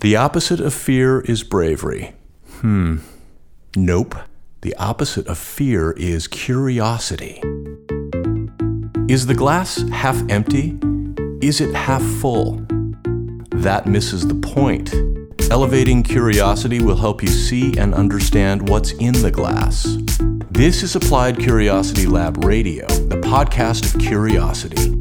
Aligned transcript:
The 0.00 0.14
opposite 0.14 0.60
of 0.60 0.72
fear 0.72 1.22
is 1.22 1.42
bravery. 1.42 2.14
Hmm. 2.60 2.98
Nope. 3.74 4.14
The 4.60 4.76
opposite 4.76 5.26
of 5.26 5.38
fear 5.38 5.90
is 5.90 6.28
curiosity. 6.28 7.42
Is 9.08 9.26
the 9.26 9.34
glass 9.36 9.82
half 9.90 10.16
empty? 10.30 10.78
Is 11.42 11.60
it 11.60 11.74
half 11.74 12.04
full? 12.20 12.64
That 13.50 13.86
misses 13.88 14.28
the 14.28 14.36
point. 14.36 14.94
Elevating 15.50 16.04
curiosity 16.04 16.80
will 16.80 16.96
help 16.96 17.20
you 17.20 17.28
see 17.28 17.76
and 17.76 17.92
understand 17.92 18.68
what's 18.68 18.92
in 18.92 19.14
the 19.14 19.32
glass. 19.32 19.82
This 20.52 20.84
is 20.84 20.94
Applied 20.94 21.40
Curiosity 21.40 22.06
Lab 22.06 22.44
Radio, 22.44 22.86
the 22.86 23.16
podcast 23.16 23.92
of 23.92 24.00
curiosity. 24.00 24.97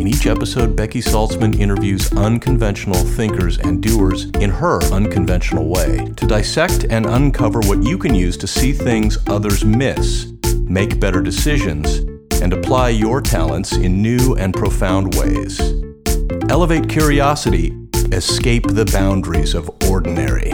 In 0.00 0.08
each 0.08 0.26
episode, 0.26 0.74
Becky 0.74 1.02
Saltzman 1.02 1.58
interviews 1.58 2.10
unconventional 2.14 2.96
thinkers 2.96 3.58
and 3.58 3.82
doers 3.82 4.30
in 4.40 4.48
her 4.48 4.82
unconventional 4.84 5.68
way 5.68 6.10
to 6.16 6.26
dissect 6.26 6.86
and 6.88 7.04
uncover 7.04 7.60
what 7.60 7.82
you 7.82 7.98
can 7.98 8.14
use 8.14 8.38
to 8.38 8.46
see 8.46 8.72
things 8.72 9.18
others 9.26 9.62
miss, 9.62 10.32
make 10.62 10.98
better 11.00 11.20
decisions, 11.20 11.98
and 12.40 12.54
apply 12.54 12.88
your 12.88 13.20
talents 13.20 13.74
in 13.74 14.00
new 14.00 14.36
and 14.36 14.54
profound 14.54 15.14
ways. 15.16 15.60
Elevate 16.48 16.88
curiosity, 16.88 17.76
escape 18.10 18.68
the 18.68 18.86
boundaries 18.86 19.52
of 19.52 19.70
ordinary. 19.86 20.48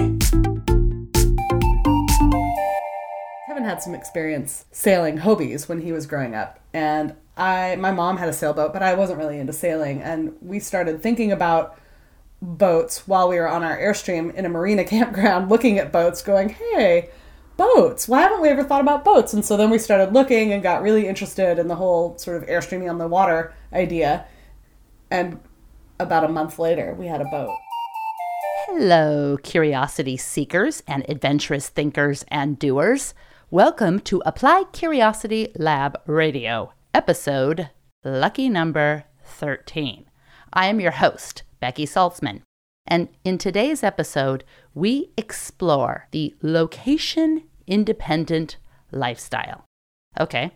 Kevin 3.47 3.63
had 3.63 3.81
some 3.81 3.95
experience 3.95 4.65
sailing 4.73 5.19
Hobies 5.19 5.69
when 5.69 5.83
he 5.83 5.93
was 5.93 6.07
growing 6.07 6.35
up, 6.35 6.59
and 6.73 7.15
I 7.37 7.77
my 7.77 7.91
mom 7.91 8.17
had 8.17 8.29
a 8.29 8.33
sailboat, 8.33 8.73
but 8.73 8.83
I 8.83 8.95
wasn't 8.95 9.19
really 9.19 9.39
into 9.39 9.53
sailing, 9.53 10.01
and 10.03 10.35
we 10.41 10.59
started 10.59 11.03
thinking 11.03 11.33
about 11.33 11.79
boats 12.41 13.07
while 13.07 13.29
we 13.29 13.37
were 13.37 13.49
on 13.49 13.63
our 13.63 13.77
airstream 13.77 14.35
in 14.35 14.47
a 14.47 14.49
marina 14.49 14.85
campground, 14.97 15.51
looking 15.51 15.79
at 15.79 15.93
boats, 15.93 16.23
going, 16.23 16.51
"Hey, 16.51 17.11
boats! 17.57 18.09
Why 18.09 18.23
haven't 18.23 18.41
we 18.41 18.49
ever 18.49 18.65
thought 18.65 18.81
about 18.81 19.05
boats?" 19.05 19.35
And 19.35 19.45
so 19.45 19.57
then 19.57 19.71
we 19.71 19.79
started 19.79 20.15
looking 20.15 20.53
and 20.53 20.63
got 20.63 20.83
really 20.83 21.07
interested 21.07 21.59
in 21.59 21.69
the 21.69 21.77
whole 21.77 22.17
sort 22.17 22.43
of 22.43 22.49
airstreaming 22.49 22.89
on 22.89 22.99
the 22.99 23.09
water 23.09 23.53
idea, 23.73 24.27
and 25.11 25.39
about 26.01 26.25
a 26.25 26.29
month 26.29 26.59
later, 26.59 26.95
we 26.95 27.07
had 27.07 27.21
a 27.21 27.27
boat. 27.27 27.55
Hello, 28.67 29.37
curiosity 29.43 30.17
seekers 30.17 30.83
and 30.89 31.05
adventurous 31.09 31.69
thinkers 31.69 32.25
and 32.29 32.59
doers. 32.59 33.15
Welcome 33.51 34.01
to 34.01 34.23
Applied 34.27 34.73
Curiosity 34.73 35.53
Lab 35.55 36.01
Radio 36.07 36.73
episode 36.97 37.69
lucky 38.05 38.49
number 38.49 39.05
13. 39.23 40.07
I 40.55 40.67
am 40.69 40.81
your 40.81 40.93
host, 40.93 41.43
Becky 41.61 41.85
Saltzman, 41.85 42.41
and 42.87 43.09
in 43.23 43.37
today's 43.37 43.85
episode, 43.85 44.45
we 44.73 45.11
explore 45.19 46.09
the 46.13 46.35
location 46.41 47.43
independent 47.67 48.57
lifestyle. 48.91 49.67
Okay, 50.19 50.53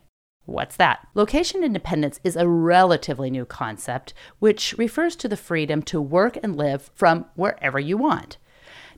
What's 0.47 0.77
that? 0.77 1.07
Location 1.15 1.63
independence 1.63 2.19
is 2.25 2.37
a 2.37 2.49
relatively 2.49 3.31
new 3.31 3.45
concept 3.45 4.15
which 4.39 4.75
refers 4.79 5.17
to 5.17 5.29
the 5.29 5.37
freedom 5.37 5.83
to 5.83 6.01
work 6.01 6.39
and 6.43 6.57
live 6.57 6.91
from 6.95 7.27
wherever 7.35 7.79
you 7.79 7.99
want. 7.99 8.39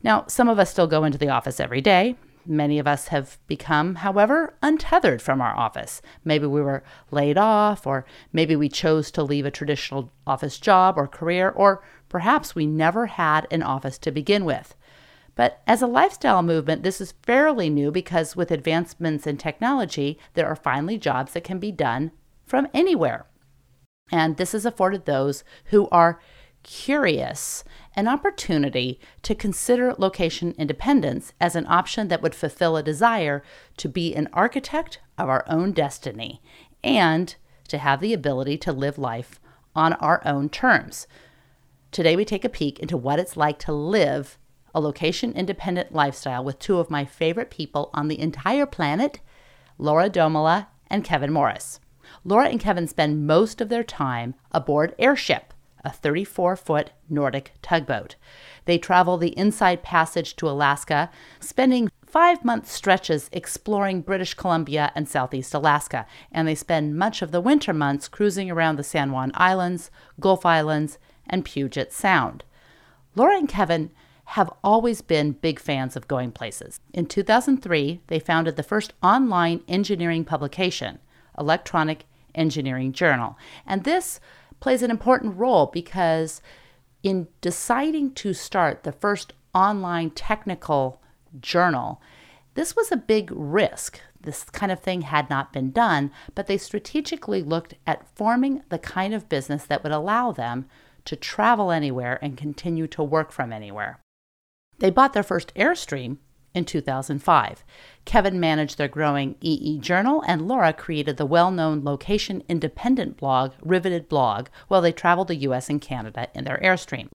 Now, 0.04 0.26
some 0.28 0.48
of 0.48 0.60
us 0.60 0.70
still 0.70 0.86
go 0.86 1.02
into 1.02 1.18
the 1.18 1.28
office 1.28 1.58
every 1.58 1.80
day, 1.80 2.16
Many 2.44 2.78
of 2.78 2.86
us 2.86 3.08
have 3.08 3.38
become, 3.46 3.96
however, 3.96 4.54
untethered 4.62 5.22
from 5.22 5.40
our 5.40 5.56
office. 5.56 6.02
Maybe 6.24 6.46
we 6.46 6.60
were 6.60 6.82
laid 7.10 7.38
off, 7.38 7.86
or 7.86 8.04
maybe 8.32 8.56
we 8.56 8.68
chose 8.68 9.10
to 9.12 9.22
leave 9.22 9.46
a 9.46 9.50
traditional 9.50 10.10
office 10.26 10.58
job 10.58 10.96
or 10.96 11.06
career, 11.06 11.50
or 11.50 11.82
perhaps 12.08 12.54
we 12.54 12.66
never 12.66 13.06
had 13.06 13.46
an 13.50 13.62
office 13.62 13.98
to 13.98 14.10
begin 14.10 14.44
with. 14.44 14.74
But 15.34 15.62
as 15.66 15.80
a 15.82 15.86
lifestyle 15.86 16.42
movement, 16.42 16.82
this 16.82 17.00
is 17.00 17.14
fairly 17.22 17.70
new 17.70 17.90
because 17.90 18.36
with 18.36 18.50
advancements 18.50 19.26
in 19.26 19.36
technology, 19.36 20.18
there 20.34 20.46
are 20.46 20.56
finally 20.56 20.98
jobs 20.98 21.32
that 21.32 21.44
can 21.44 21.58
be 21.58 21.72
done 21.72 22.10
from 22.44 22.68
anywhere. 22.74 23.26
And 24.10 24.36
this 24.36 24.52
has 24.52 24.66
afforded 24.66 25.06
those 25.06 25.42
who 25.66 25.88
are 25.90 26.20
curious 26.62 27.64
an 27.94 28.08
opportunity 28.08 28.98
to 29.22 29.34
consider 29.34 29.94
location 29.98 30.54
independence 30.56 31.32
as 31.40 31.54
an 31.54 31.66
option 31.66 32.08
that 32.08 32.22
would 32.22 32.34
fulfill 32.34 32.76
a 32.76 32.82
desire 32.82 33.42
to 33.76 33.88
be 33.88 34.14
an 34.14 34.28
architect 34.32 35.00
of 35.18 35.28
our 35.28 35.44
own 35.48 35.72
destiny 35.72 36.40
and 36.82 37.36
to 37.68 37.78
have 37.78 38.00
the 38.00 38.12
ability 38.12 38.56
to 38.58 38.72
live 38.72 38.98
life 38.98 39.40
on 39.74 39.92
our 39.94 40.22
own 40.26 40.48
terms. 40.48 41.06
Today, 41.90 42.16
we 42.16 42.24
take 42.24 42.44
a 42.44 42.48
peek 42.48 42.78
into 42.78 42.96
what 42.96 43.18
it's 43.18 43.36
like 43.36 43.58
to 43.60 43.72
live 43.72 44.38
a 44.74 44.80
location 44.80 45.32
independent 45.32 45.92
lifestyle 45.92 46.42
with 46.42 46.58
two 46.58 46.78
of 46.78 46.90
my 46.90 47.04
favorite 47.04 47.50
people 47.50 47.90
on 47.92 48.08
the 48.08 48.18
entire 48.18 48.66
planet, 48.66 49.20
Laura 49.78 50.08
Domela 50.08 50.68
and 50.88 51.04
Kevin 51.04 51.32
Morris. 51.32 51.80
Laura 52.24 52.48
and 52.48 52.60
Kevin 52.60 52.86
spend 52.86 53.26
most 53.26 53.60
of 53.60 53.68
their 53.68 53.84
time 53.84 54.34
aboard 54.52 54.94
airship 54.98 55.51
a 55.84 55.90
34 55.90 56.56
foot 56.56 56.90
Nordic 57.08 57.52
tugboat. 57.62 58.16
They 58.64 58.78
travel 58.78 59.16
the 59.16 59.36
Inside 59.36 59.82
Passage 59.82 60.36
to 60.36 60.48
Alaska, 60.48 61.10
spending 61.40 61.90
five 62.06 62.44
month 62.44 62.70
stretches 62.70 63.28
exploring 63.32 64.02
British 64.02 64.34
Columbia 64.34 64.92
and 64.94 65.08
Southeast 65.08 65.54
Alaska, 65.54 66.06
and 66.30 66.46
they 66.46 66.54
spend 66.54 66.96
much 66.98 67.22
of 67.22 67.32
the 67.32 67.40
winter 67.40 67.72
months 67.72 68.08
cruising 68.08 68.50
around 68.50 68.76
the 68.76 68.84
San 68.84 69.12
Juan 69.12 69.32
Islands, 69.34 69.90
Gulf 70.20 70.44
Islands, 70.44 70.98
and 71.26 71.44
Puget 71.44 71.92
Sound. 71.92 72.44
Laura 73.14 73.36
and 73.36 73.48
Kevin 73.48 73.90
have 74.24 74.50
always 74.62 75.02
been 75.02 75.32
big 75.32 75.58
fans 75.58 75.96
of 75.96 76.08
going 76.08 76.32
places. 76.32 76.80
In 76.92 77.06
2003, 77.06 78.00
they 78.06 78.18
founded 78.18 78.56
the 78.56 78.62
first 78.62 78.92
online 79.02 79.62
engineering 79.68 80.24
publication, 80.24 80.98
Electronic 81.38 82.04
Engineering 82.34 82.92
Journal, 82.92 83.36
and 83.66 83.84
this 83.84 84.20
plays 84.62 84.82
an 84.82 84.92
important 84.92 85.36
role 85.36 85.66
because 85.66 86.40
in 87.02 87.26
deciding 87.40 88.14
to 88.14 88.32
start 88.32 88.84
the 88.84 88.92
first 88.92 89.32
online 89.52 90.08
technical 90.10 91.02
journal, 91.40 92.00
this 92.54 92.76
was 92.76 92.92
a 92.92 92.96
big 92.96 93.30
risk. 93.34 94.00
This 94.20 94.44
kind 94.44 94.70
of 94.70 94.78
thing 94.78 95.02
had 95.02 95.28
not 95.28 95.52
been 95.52 95.72
done, 95.72 96.12
but 96.36 96.46
they 96.46 96.56
strategically 96.56 97.42
looked 97.42 97.74
at 97.88 98.06
forming 98.14 98.62
the 98.68 98.78
kind 98.78 99.12
of 99.12 99.28
business 99.28 99.64
that 99.66 99.82
would 99.82 99.90
allow 99.90 100.30
them 100.30 100.66
to 101.06 101.16
travel 101.16 101.72
anywhere 101.72 102.20
and 102.22 102.36
continue 102.36 102.86
to 102.86 103.02
work 103.02 103.32
from 103.32 103.52
anywhere. 103.52 103.98
They 104.78 104.90
bought 104.90 105.12
their 105.12 105.24
first 105.24 105.52
Airstream 105.56 106.18
in 106.54 106.64
2005. 106.64 107.64
Kevin 108.04 108.40
managed 108.40 108.78
their 108.78 108.88
growing 108.88 109.36
EE 109.40 109.78
Journal, 109.78 110.22
and 110.26 110.48
Laura 110.48 110.72
created 110.72 111.16
the 111.16 111.26
well 111.26 111.50
known 111.50 111.84
location 111.84 112.42
independent 112.48 113.16
blog, 113.16 113.52
Riveted 113.62 114.08
Blog, 114.08 114.48
while 114.68 114.80
they 114.80 114.92
traveled 114.92 115.28
the 115.28 115.36
US 115.36 115.68
and 115.68 115.80
Canada 115.80 116.28
in 116.34 116.44
their 116.44 116.60
Airstream. 116.62 117.08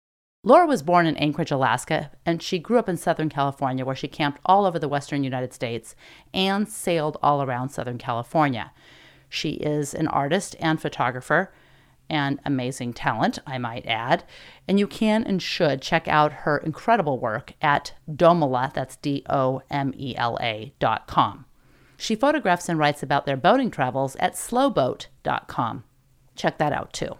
Laura 0.46 0.66
was 0.66 0.82
born 0.82 1.06
in 1.06 1.16
Anchorage, 1.16 1.50
Alaska, 1.50 2.10
and 2.26 2.42
she 2.42 2.58
grew 2.58 2.78
up 2.78 2.88
in 2.88 2.98
Southern 2.98 3.30
California, 3.30 3.84
where 3.84 3.96
she 3.96 4.06
camped 4.06 4.40
all 4.44 4.66
over 4.66 4.78
the 4.78 4.88
western 4.88 5.24
United 5.24 5.54
States 5.54 5.96
and 6.34 6.68
sailed 6.68 7.16
all 7.22 7.42
around 7.42 7.70
Southern 7.70 7.96
California. 7.96 8.70
She 9.30 9.52
is 9.52 9.94
an 9.94 10.06
artist 10.06 10.54
and 10.60 10.80
photographer 10.80 11.50
and 12.08 12.40
amazing 12.44 12.92
talent, 12.92 13.38
I 13.46 13.58
might 13.58 13.86
add. 13.86 14.24
And 14.68 14.78
you 14.78 14.86
can 14.86 15.24
and 15.24 15.42
should 15.42 15.82
check 15.82 16.06
out 16.08 16.32
her 16.32 16.58
incredible 16.58 17.18
work 17.18 17.54
at 17.60 17.94
Domela, 18.10 18.72
that's 18.72 18.96
D 18.96 19.24
O 19.28 19.62
M 19.70 19.92
E 19.96 20.14
L 20.16 20.38
A 20.40 20.72
dot 20.78 21.06
com. 21.06 21.46
She 21.96 22.16
photographs 22.16 22.68
and 22.68 22.78
writes 22.78 23.02
about 23.02 23.26
their 23.26 23.36
boating 23.36 23.70
travels 23.70 24.16
at 24.16 24.34
slowboat.com. 24.34 25.84
Check 26.34 26.58
that 26.58 26.72
out 26.72 26.92
too. 26.92 27.16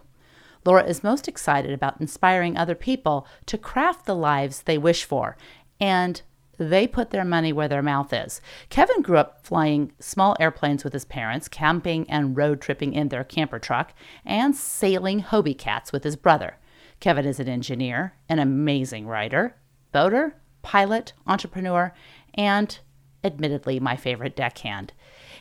Laura 0.65 0.83
is 0.83 1.03
most 1.03 1.27
excited 1.27 1.71
about 1.71 2.01
inspiring 2.01 2.57
other 2.57 2.75
people 2.75 3.27
to 3.45 3.57
craft 3.57 4.05
the 4.05 4.15
lives 4.15 4.63
they 4.63 4.77
wish 4.77 5.03
for 5.03 5.37
and 5.79 6.21
they 6.57 6.87
put 6.87 7.09
their 7.09 7.25
money 7.25 7.51
where 7.53 7.67
their 7.67 7.81
mouth 7.81 8.13
is. 8.13 8.41
Kevin 8.69 9.01
grew 9.01 9.17
up 9.17 9.45
flying 9.45 9.91
small 9.99 10.35
airplanes 10.39 10.83
with 10.83 10.93
his 10.93 11.05
parents, 11.05 11.47
camping 11.47 12.09
and 12.09 12.37
road 12.37 12.61
tripping 12.61 12.93
in 12.93 13.09
their 13.09 13.23
camper 13.23 13.59
truck, 13.59 13.93
and 14.25 14.55
sailing 14.55 15.21
Hobie 15.21 15.57
cats 15.57 15.91
with 15.91 16.03
his 16.03 16.15
brother. 16.15 16.57
Kevin 16.99 17.25
is 17.25 17.39
an 17.39 17.49
engineer, 17.49 18.13
an 18.29 18.39
amazing 18.39 19.07
writer, 19.07 19.55
boater, 19.91 20.35
pilot, 20.61 21.13
entrepreneur, 21.27 21.93
and 22.33 22.79
admittedly 23.23 23.79
my 23.79 23.95
favorite 23.95 24.35
deckhand. 24.35 24.93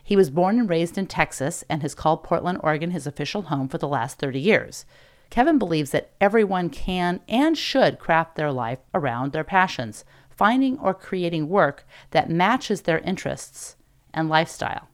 He 0.03 0.17
was 0.17 0.31
born 0.31 0.59
and 0.59 0.69
raised 0.69 0.99
in 0.99 1.07
Texas 1.07 1.65
and 1.69 1.83
has 1.83 1.95
called 1.95 2.25
Portland, 2.25 2.61
Oregon 2.63 2.91
his 2.91 3.07
official 3.07 3.43
home 3.43 3.69
for 3.69 3.79
the 3.79 3.89
last 3.89 4.19
30 4.19 4.39
years. 4.39 4.85
Kevin 5.31 5.59
believes 5.59 5.91
that 5.91 6.13
everyone 6.21 6.71
can 6.71 7.21
and 7.29 7.57
should 7.57 7.99
craft 7.99 8.37
their 8.37 8.53
life 8.53 8.79
around 8.93 9.33
their 9.33 9.45
passions 9.45 10.05
finding 10.37 10.79
or 10.79 10.95
creating 10.95 11.49
work 11.49 11.87
that 12.11 12.31
matches 12.31 12.83
their 12.83 12.99
interests 13.01 13.77
and 14.13 14.29
lifestyle. 14.29 14.89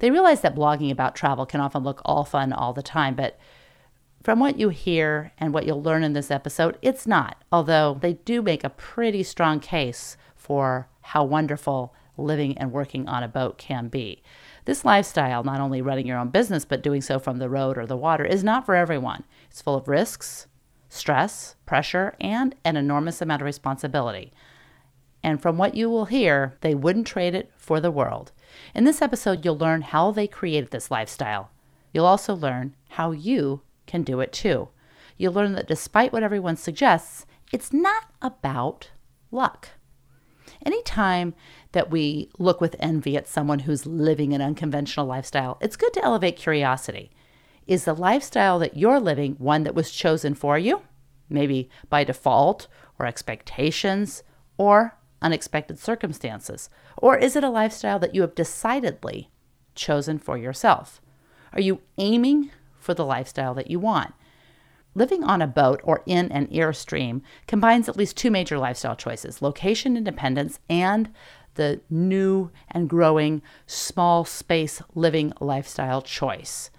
They 0.00 0.10
realize 0.10 0.40
that 0.40 0.56
blogging 0.56 0.90
about 0.90 1.14
travel 1.14 1.46
can 1.46 1.60
often 1.60 1.82
look 1.82 2.02
all 2.04 2.24
fun 2.24 2.52
all 2.52 2.72
the 2.72 2.82
time, 2.82 3.14
but 3.14 3.38
From 4.24 4.40
what 4.40 4.58
you 4.58 4.70
hear 4.70 5.32
and 5.36 5.52
what 5.52 5.66
you'll 5.66 5.82
learn 5.82 6.02
in 6.02 6.14
this 6.14 6.30
episode, 6.30 6.78
it's 6.80 7.06
not, 7.06 7.44
although 7.52 7.98
they 8.00 8.14
do 8.14 8.40
make 8.40 8.64
a 8.64 8.70
pretty 8.70 9.22
strong 9.22 9.60
case 9.60 10.16
for 10.34 10.88
how 11.02 11.24
wonderful 11.24 11.94
living 12.16 12.56
and 12.56 12.72
working 12.72 13.06
on 13.06 13.22
a 13.22 13.28
boat 13.28 13.58
can 13.58 13.88
be. 13.88 14.22
This 14.64 14.82
lifestyle, 14.82 15.44
not 15.44 15.60
only 15.60 15.82
running 15.82 16.06
your 16.06 16.16
own 16.16 16.30
business, 16.30 16.64
but 16.64 16.82
doing 16.82 17.02
so 17.02 17.18
from 17.18 17.36
the 17.36 17.50
road 17.50 17.76
or 17.76 17.84
the 17.84 17.98
water, 17.98 18.24
is 18.24 18.42
not 18.42 18.64
for 18.64 18.74
everyone. 18.74 19.24
It's 19.50 19.60
full 19.60 19.74
of 19.74 19.88
risks, 19.88 20.46
stress, 20.88 21.56
pressure, 21.66 22.14
and 22.18 22.54
an 22.64 22.78
enormous 22.78 23.20
amount 23.20 23.42
of 23.42 23.46
responsibility. 23.46 24.32
And 25.24 25.40
from 25.40 25.56
what 25.56 25.74
you 25.74 25.88
will 25.88 26.04
hear, 26.04 26.54
they 26.60 26.74
wouldn't 26.74 27.06
trade 27.06 27.34
it 27.34 27.50
for 27.56 27.80
the 27.80 27.90
world. 27.90 28.30
In 28.74 28.84
this 28.84 29.00
episode, 29.00 29.42
you'll 29.42 29.56
learn 29.56 29.80
how 29.80 30.10
they 30.10 30.26
created 30.26 30.70
this 30.70 30.90
lifestyle. 30.90 31.50
You'll 31.94 32.04
also 32.04 32.34
learn 32.34 32.76
how 32.90 33.12
you 33.12 33.62
can 33.86 34.02
do 34.02 34.20
it 34.20 34.34
too. 34.34 34.68
You'll 35.16 35.32
learn 35.32 35.54
that 35.54 35.66
despite 35.66 36.12
what 36.12 36.22
everyone 36.22 36.56
suggests, 36.56 37.24
it's 37.52 37.72
not 37.72 38.04
about 38.20 38.90
luck. 39.30 39.70
Anytime 40.66 41.32
that 41.72 41.90
we 41.90 42.28
look 42.38 42.60
with 42.60 42.76
envy 42.78 43.16
at 43.16 43.26
someone 43.26 43.60
who's 43.60 43.86
living 43.86 44.34
an 44.34 44.42
unconventional 44.42 45.06
lifestyle, 45.06 45.56
it's 45.62 45.76
good 45.76 45.94
to 45.94 46.04
elevate 46.04 46.36
curiosity. 46.36 47.10
Is 47.66 47.86
the 47.86 47.94
lifestyle 47.94 48.58
that 48.58 48.76
you're 48.76 49.00
living 49.00 49.36
one 49.38 49.62
that 49.62 49.74
was 49.74 49.90
chosen 49.90 50.34
for 50.34 50.58
you? 50.58 50.82
Maybe 51.30 51.70
by 51.88 52.04
default, 52.04 52.68
or 52.98 53.06
expectations, 53.06 54.22
or 54.58 54.98
unexpected 55.24 55.78
circumstances? 55.78 56.70
Or 56.96 57.16
is 57.16 57.34
it 57.34 57.42
a 57.42 57.50
lifestyle 57.50 57.98
that 57.98 58.14
you 58.14 58.20
have 58.20 58.34
decidedly 58.34 59.30
chosen 59.74 60.18
for 60.18 60.38
yourself? 60.38 61.00
Are 61.52 61.60
you 61.60 61.80
aiming 61.98 62.50
for 62.78 62.94
the 62.94 63.04
lifestyle 63.04 63.54
that 63.54 63.70
you 63.70 63.80
want? 63.80 64.14
Living 64.94 65.24
on 65.24 65.42
a 65.42 65.46
boat 65.48 65.80
or 65.82 66.02
in 66.06 66.30
an 66.30 66.46
airstream 66.48 67.22
combines 67.48 67.88
at 67.88 67.96
least 67.96 68.16
two 68.16 68.30
major 68.30 68.58
lifestyle 68.58 68.94
choices 68.94 69.42
location 69.42 69.96
independence 69.96 70.60
and 70.68 71.12
the 71.54 71.80
new 71.90 72.50
and 72.70 72.88
growing 72.88 73.42
small 73.66 74.24
space 74.24 74.82
living 74.94 75.32
lifestyle 75.40 76.02
choice. 76.02 76.70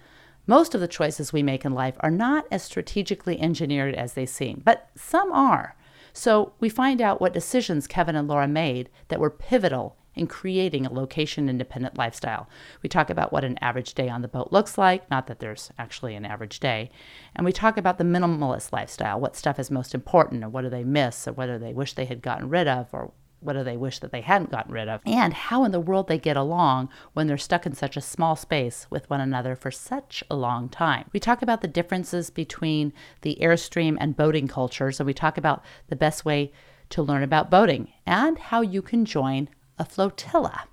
Most 0.46 0.74
of 0.74 0.80
the 0.80 0.88
choices 0.88 1.32
we 1.32 1.42
make 1.42 1.64
in 1.64 1.72
life 1.72 1.96
are 2.00 2.10
not 2.10 2.46
as 2.50 2.62
strategically 2.62 3.40
engineered 3.40 3.94
as 3.94 4.14
they 4.14 4.26
seem, 4.26 4.62
but 4.64 4.88
some 4.94 5.32
are. 5.32 5.74
So 6.16 6.54
we 6.60 6.70
find 6.70 7.02
out 7.02 7.20
what 7.20 7.34
decisions 7.34 7.86
Kevin 7.86 8.16
and 8.16 8.26
Laura 8.26 8.48
made 8.48 8.88
that 9.08 9.20
were 9.20 9.28
pivotal 9.28 9.98
in 10.14 10.26
creating 10.26 10.86
a 10.86 10.92
location 10.92 11.46
independent 11.46 11.98
lifestyle. 11.98 12.48
We 12.82 12.88
talk 12.88 13.10
about 13.10 13.34
what 13.34 13.44
an 13.44 13.58
average 13.60 13.92
day 13.92 14.08
on 14.08 14.22
the 14.22 14.28
boat 14.28 14.48
looks 14.50 14.78
like, 14.78 15.10
not 15.10 15.26
that 15.26 15.40
there's 15.40 15.70
actually 15.78 16.14
an 16.14 16.24
average 16.24 16.58
day. 16.58 16.90
And 17.34 17.44
we 17.44 17.52
talk 17.52 17.76
about 17.76 17.98
the 17.98 18.04
minimalist 18.04 18.72
lifestyle, 18.72 19.20
what 19.20 19.36
stuff 19.36 19.58
is 19.58 19.70
most 19.70 19.94
important, 19.94 20.42
or 20.42 20.48
what 20.48 20.62
do 20.62 20.70
they 20.70 20.84
miss, 20.84 21.28
or 21.28 21.34
what 21.34 21.46
do 21.46 21.58
they 21.58 21.74
wish 21.74 21.92
they 21.92 22.06
had 22.06 22.22
gotten 22.22 22.48
rid 22.48 22.66
of, 22.66 22.88
or 22.92 23.12
what 23.46 23.54
do 23.54 23.64
they 23.64 23.76
wish 23.76 24.00
that 24.00 24.12
they 24.12 24.20
hadn't 24.20 24.50
gotten 24.50 24.72
rid 24.72 24.88
of, 24.88 25.00
and 25.06 25.32
how 25.32 25.64
in 25.64 25.72
the 25.72 25.80
world 25.80 26.08
they 26.08 26.18
get 26.18 26.36
along 26.36 26.88
when 27.12 27.26
they're 27.26 27.38
stuck 27.38 27.64
in 27.64 27.74
such 27.74 27.96
a 27.96 28.00
small 28.00 28.36
space 28.36 28.86
with 28.90 29.08
one 29.08 29.20
another 29.20 29.54
for 29.54 29.70
such 29.70 30.24
a 30.28 30.36
long 30.36 30.68
time. 30.68 31.08
We 31.12 31.20
talk 31.20 31.42
about 31.42 31.60
the 31.60 31.68
differences 31.68 32.30
between 32.30 32.92
the 33.22 33.38
airstream 33.40 33.96
and 34.00 34.16
boating 34.16 34.48
cultures, 34.48 35.00
and 35.00 35.06
we 35.06 35.14
talk 35.14 35.38
about 35.38 35.64
the 35.88 35.96
best 35.96 36.24
way 36.24 36.52
to 36.90 37.02
learn 37.02 37.22
about 37.22 37.50
boating 37.50 37.92
and 38.04 38.38
how 38.38 38.60
you 38.60 38.82
can 38.82 39.04
join 39.04 39.48
a 39.78 39.84
flotilla. 39.84 40.64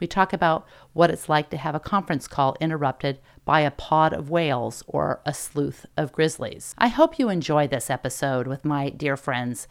We 0.00 0.06
talk 0.06 0.32
about 0.32 0.66
what 0.92 1.10
it's 1.10 1.28
like 1.28 1.50
to 1.50 1.56
have 1.56 1.74
a 1.74 1.80
conference 1.80 2.28
call 2.28 2.56
interrupted 2.60 3.18
by 3.44 3.60
a 3.60 3.70
pod 3.70 4.12
of 4.12 4.30
whales 4.30 4.84
or 4.86 5.20
a 5.26 5.34
sleuth 5.34 5.86
of 5.96 6.12
grizzlies. 6.12 6.74
I 6.78 6.88
hope 6.88 7.18
you 7.18 7.28
enjoy 7.28 7.66
this 7.66 7.90
episode 7.90 8.46
with 8.46 8.64
my 8.64 8.90
dear 8.90 9.16
friends 9.16 9.66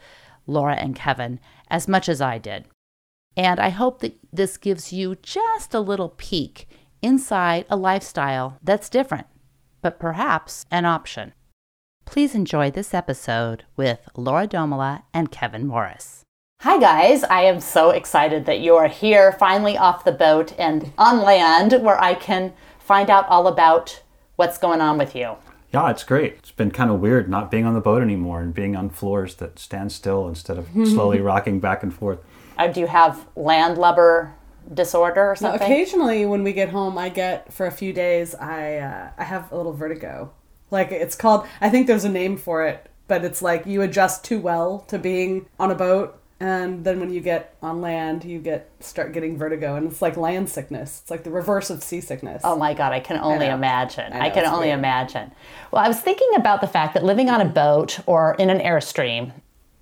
Laura 0.48 0.74
and 0.74 0.96
Kevin 0.96 1.38
as 1.68 1.86
much 1.86 2.08
as 2.08 2.20
I 2.20 2.38
did. 2.38 2.64
And 3.36 3.60
I 3.60 3.68
hope 3.68 4.00
that 4.00 4.18
this 4.32 4.56
gives 4.56 4.92
you 4.92 5.14
just 5.22 5.74
a 5.74 5.80
little 5.80 6.08
peek 6.08 6.68
inside 7.02 7.66
a 7.70 7.76
lifestyle 7.76 8.58
that's 8.62 8.88
different, 8.88 9.28
but 9.80 10.00
perhaps 10.00 10.66
an 10.70 10.84
option. 10.84 11.32
Please 12.04 12.34
enjoy 12.34 12.70
this 12.70 12.94
episode 12.94 13.64
with 13.76 14.08
Laura 14.16 14.48
Domela 14.48 15.02
and 15.14 15.30
Kevin 15.30 15.66
Morris. 15.66 16.24
Hi, 16.62 16.80
guys. 16.80 17.22
I 17.22 17.42
am 17.42 17.60
so 17.60 17.90
excited 17.90 18.46
that 18.46 18.58
you 18.58 18.74
are 18.74 18.88
here, 18.88 19.30
finally 19.30 19.78
off 19.78 20.04
the 20.04 20.10
boat 20.10 20.52
and 20.58 20.92
on 20.98 21.22
land, 21.22 21.80
where 21.84 22.00
I 22.02 22.14
can 22.14 22.52
find 22.80 23.10
out 23.10 23.28
all 23.28 23.46
about 23.46 24.02
what's 24.34 24.58
going 24.58 24.80
on 24.80 24.98
with 24.98 25.14
you. 25.14 25.36
Yeah, 25.72 25.90
it's 25.90 26.02
great. 26.04 26.34
It's 26.38 26.50
been 26.50 26.70
kind 26.70 26.90
of 26.90 27.00
weird 27.00 27.28
not 27.28 27.50
being 27.50 27.66
on 27.66 27.74
the 27.74 27.80
boat 27.80 28.02
anymore 28.02 28.40
and 28.40 28.54
being 28.54 28.74
on 28.74 28.88
floors 28.90 29.34
that 29.36 29.58
stand 29.58 29.92
still 29.92 30.26
instead 30.26 30.56
of 30.58 30.66
slowly 30.86 31.20
rocking 31.20 31.60
back 31.60 31.82
and 31.82 31.92
forth. 31.92 32.20
Uh, 32.56 32.68
do 32.68 32.80
you 32.80 32.86
have 32.86 33.26
landlubber 33.36 34.34
disorder 34.72 35.20
or 35.30 35.36
Now, 35.40 35.50
something? 35.52 35.62
occasionally, 35.62 36.26
when 36.26 36.42
we 36.42 36.52
get 36.52 36.70
home, 36.70 36.96
I 36.98 37.08
get 37.10 37.52
for 37.52 37.66
a 37.66 37.70
few 37.70 37.92
days. 37.92 38.34
I 38.34 38.76
uh, 38.78 39.10
I 39.18 39.24
have 39.24 39.50
a 39.52 39.56
little 39.56 39.72
vertigo. 39.74 40.32
Like 40.70 40.90
it's 40.90 41.14
called. 41.16 41.46
I 41.60 41.70
think 41.70 41.86
there's 41.86 42.04
a 42.04 42.08
name 42.10 42.36
for 42.36 42.64
it, 42.66 42.88
but 43.06 43.24
it's 43.24 43.42
like 43.42 43.66
you 43.66 43.82
adjust 43.82 44.24
too 44.24 44.40
well 44.40 44.80
to 44.88 44.98
being 44.98 45.46
on 45.58 45.70
a 45.70 45.74
boat, 45.74 46.17
and 46.40 46.84
then 46.84 47.00
when 47.00 47.12
you 47.12 47.20
get 47.20 47.56
on 47.62 47.80
land, 47.80 48.24
you 48.24 48.38
get 48.38 48.70
start 48.78 49.12
getting 49.12 49.36
vertigo, 49.36 49.74
and 49.74 49.90
it's 49.90 50.00
like 50.00 50.16
land 50.16 50.48
sickness. 50.48 51.00
It's 51.02 51.10
like 51.10 51.24
the 51.24 51.30
reverse 51.30 51.68
of 51.68 51.82
seasickness. 51.82 52.42
Oh 52.44 52.56
my 52.56 52.74
God, 52.74 52.92
I 52.92 53.00
can 53.00 53.18
only 53.18 53.48
know. 53.48 53.54
imagine. 53.54 54.12
I 54.12 54.26
I, 54.26 54.30
can 54.30 54.46
only 54.46 54.68
weird. 54.68 54.78
imagine. 54.78 55.32
Well, 55.72 55.84
I 55.84 55.88
was 55.88 56.00
thinking 56.00 56.28
about 56.36 56.60
the 56.60 56.68
fact 56.68 56.94
that 56.94 57.02
living 57.02 57.28
on 57.28 57.40
a 57.40 57.44
boat 57.44 57.98
or 58.06 58.36
in 58.38 58.50
an 58.50 58.60
airstream 58.60 59.32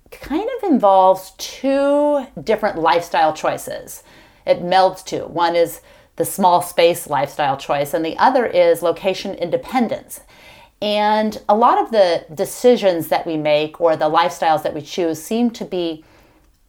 kind 0.09 0.49
of 0.57 0.71
involves 0.71 1.33
two 1.37 2.25
different 2.43 2.79
lifestyle 2.79 3.33
choices. 3.33 4.03
It 4.45 4.63
melds 4.63 5.05
two. 5.05 5.25
One 5.25 5.55
is 5.55 5.81
the 6.15 6.25
small 6.25 6.63
space 6.63 7.07
lifestyle 7.07 7.57
choice, 7.57 7.93
and 7.93 8.03
the 8.03 8.17
other 8.17 8.47
is 8.47 8.81
location 8.81 9.35
independence. 9.35 10.21
And 10.81 11.39
a 11.47 11.55
lot 11.55 11.79
of 11.79 11.91
the 11.91 12.25
decisions 12.33 13.09
that 13.09 13.27
we 13.27 13.37
make 13.37 13.79
or 13.81 13.95
the 13.95 14.09
lifestyles 14.09 14.63
that 14.63 14.73
we 14.73 14.81
choose 14.81 15.21
seem 15.21 15.51
to 15.51 15.65
be 15.65 16.03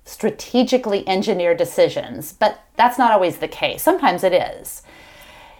strategically 0.08 1.06
engineered 1.06 1.58
decisions, 1.58 2.32
but 2.32 2.60
that's 2.76 2.98
not 2.98 3.12
always 3.12 3.36
the 3.36 3.48
case. 3.48 3.82
Sometimes 3.82 4.24
it 4.24 4.32
is. 4.32 4.82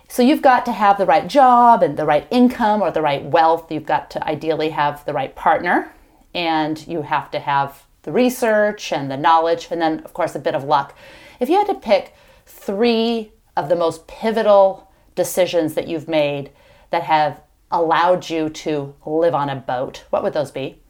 So 0.09 0.23
you've 0.23 0.41
got 0.41 0.65
to 0.65 0.73
have 0.73 0.97
the 0.97 1.05
right 1.05 1.29
job 1.29 1.83
and 1.83 1.99
the 1.99 2.06
right 2.06 2.27
income 2.31 2.81
or 2.81 2.91
the 2.91 3.03
right 3.03 3.23
wealth. 3.23 3.71
You've 3.71 3.85
got 3.85 4.11
to 4.12 4.27
ideally 4.27 4.71
have 4.71 5.05
the 5.05 5.12
right 5.12 5.37
partner, 5.37 5.93
and 6.35 6.87
you 6.87 7.03
have 7.03 7.31
to 7.33 7.41
have 7.41 7.85
the 8.05 8.12
research 8.12 8.91
and 8.91 9.11
the 9.11 9.19
knowledge, 9.19 9.69
and 9.71 9.83
then, 9.83 10.00
of 10.00 10.15
course, 10.15 10.35
a 10.35 10.39
bit 10.39 10.55
of 10.55 10.65
luck. 10.65 10.97
If 11.40 11.50
you 11.50 11.59
had 11.59 11.67
to 11.67 11.75
pick 11.75 12.14
three 12.47 13.33
of 13.55 13.69
the 13.69 13.76
most 13.76 14.07
pivotal 14.07 14.90
decisions 15.14 15.75
that 15.75 15.88
you've 15.88 16.09
made 16.09 16.50
that 16.88 17.02
have 17.02 17.43
allowed 17.71 18.31
you 18.31 18.49
to 18.49 18.95
live 19.05 19.35
on 19.35 19.50
a 19.50 19.57
boat, 19.57 20.05
what 20.09 20.23
would 20.23 20.33
those 20.33 20.50
be? 20.50 20.81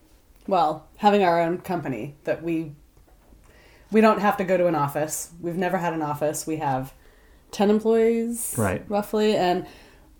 Well, 0.46 0.86
having 0.98 1.24
our 1.24 1.40
own 1.40 1.58
company 1.58 2.14
that 2.22 2.42
we 2.42 2.72
we 3.90 4.00
don't 4.00 4.20
have 4.20 4.36
to 4.38 4.44
go 4.44 4.56
to 4.56 4.66
an 4.66 4.74
office. 4.74 5.30
We've 5.40 5.56
never 5.56 5.78
had 5.78 5.92
an 5.94 6.02
office. 6.02 6.46
We 6.46 6.56
have 6.56 6.92
ten 7.50 7.70
employees, 7.70 8.54
Right. 8.58 8.84
roughly, 8.88 9.36
and 9.36 9.66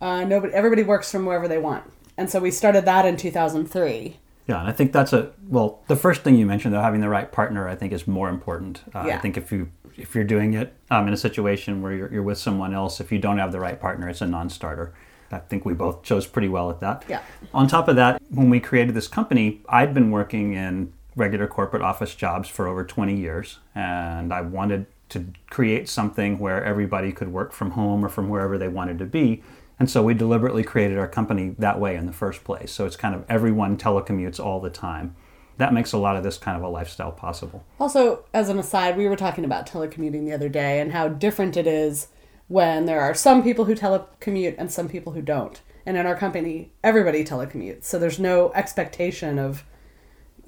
uh, 0.01 0.25
nobody. 0.25 0.53
Everybody 0.55 0.83
works 0.83 1.11
from 1.11 1.27
wherever 1.27 1.49
they 1.49 1.59
want. 1.59 1.85
And 2.17 2.29
so 2.29 2.41
we 2.41 2.51
started 2.51 2.85
that 2.87 3.05
in 3.07 3.17
2003. 3.17 4.17
Yeah, 4.49 4.61
and 4.61 4.69
I 4.69 4.73
think 4.73 4.93
that's 4.93 5.13
a 5.13 5.31
well. 5.49 5.81
The 5.89 5.97
first 5.97 6.23
thing 6.23 6.37
you 6.37 6.47
mentioned, 6.47 6.75
though, 6.75 6.81
having 6.81 7.01
the 7.01 7.09
right 7.09 7.31
partner, 7.31 7.69
I 7.69 7.75
think 7.75 7.93
is 7.93 8.07
more 8.09 8.29
important. 8.29 8.83
Uh, 8.95 9.05
Yeah. 9.07 9.17
I 9.17 9.19
think 9.21 9.37
if 9.37 9.53
you 9.53 9.69
if 9.97 10.15
you're 10.15 10.25
doing 10.25 10.55
it 10.55 10.75
um, 10.91 11.09
in 11.09 11.13
a 11.13 11.17
situation 11.17 11.83
where 11.83 11.93
you're, 11.93 12.13
you're 12.13 12.23
with 12.23 12.39
someone 12.39 12.73
else, 12.73 13.01
if 13.01 13.11
you 13.13 13.19
don't 13.19 13.39
have 13.39 13.51
the 13.53 13.59
right 13.61 13.79
partner, 13.81 14.09
it's 14.09 14.21
a 14.21 14.27
non-starter. 14.27 14.95
I 15.33 15.39
think 15.41 15.65
we 15.67 15.75
both 15.75 16.03
chose 16.05 16.25
pretty 16.25 16.49
well 16.49 16.71
at 16.71 16.79
that. 16.81 17.05
Yeah. 17.09 17.21
On 17.53 17.67
top 17.67 17.89
of 17.89 17.97
that, 17.97 18.23
when 18.31 18.49
we 18.49 18.61
created 18.61 18.95
this 18.95 19.09
company, 19.09 19.61
I'd 19.69 19.93
been 19.93 20.11
working 20.13 20.55
in 20.55 20.93
regular 21.19 21.47
corporate 21.47 21.83
office 21.83 22.15
jobs 22.15 22.49
for 22.49 22.67
over 22.67 22.85
20 22.85 23.15
years, 23.15 23.59
and 23.75 24.33
I 24.33 24.41
wanted 24.41 24.87
to 25.11 25.27
create 25.51 25.89
something 25.89 26.39
where 26.39 26.63
everybody 26.65 27.13
could 27.13 27.33
work 27.33 27.53
from 27.53 27.73
home 27.73 28.05
or 28.05 28.09
from 28.09 28.29
wherever 28.29 28.59
they 28.59 28.69
wanted 28.69 28.99
to 28.99 29.07
be. 29.07 29.43
And 29.79 29.89
so 29.91 30.03
we 30.03 30.15
deliberately 30.15 30.65
created 30.65 30.99
our 30.99 31.09
company 31.09 31.55
that 31.59 31.79
way 31.79 31.97
in 31.97 32.07
the 32.07 32.13
first 32.13 32.45
place. 32.45 32.73
So 32.73 32.85
it's 32.85 32.97
kind 32.97 33.15
of 33.15 33.25
everyone 33.29 33.77
telecommutes 33.77 34.41
all 34.41 34.61
the 34.61 34.71
time. 34.71 35.15
That 35.57 35.73
makes 35.73 35.93
a 35.93 35.99
lot 35.99 36.17
of 36.17 36.23
this 36.23 36.39
kind 36.39 36.57
of 36.57 36.63
a 36.63 36.69
lifestyle 36.69 37.13
possible. 37.13 37.65
Also, 37.81 38.25
as 38.33 38.49
an 38.49 38.59
aside, 38.59 38.97
we 38.97 39.09
were 39.09 39.17
talking 39.17 39.45
about 39.45 39.67
telecommuting 39.67 40.25
the 40.25 40.33
other 40.33 40.49
day 40.49 40.81
and 40.81 40.93
how 40.93 41.09
different 41.09 41.57
it 41.57 41.67
is 41.67 42.09
when 42.49 42.87
there 42.87 43.01
are 43.01 43.15
some 43.15 43.43
people 43.43 43.65
who 43.65 43.75
telecommute 43.75 44.55
and 44.59 44.71
some 44.71 44.89
people 44.89 45.13
who 45.13 45.23
don't. 45.23 45.61
And 45.85 45.97
in 45.97 46.07
our 46.07 46.17
company, 46.17 46.73
everybody 46.85 47.25
telecommutes. 47.25 47.85
So 47.85 47.99
there's 47.99 48.19
no 48.19 48.53
expectation 48.55 49.39
of, 49.39 49.65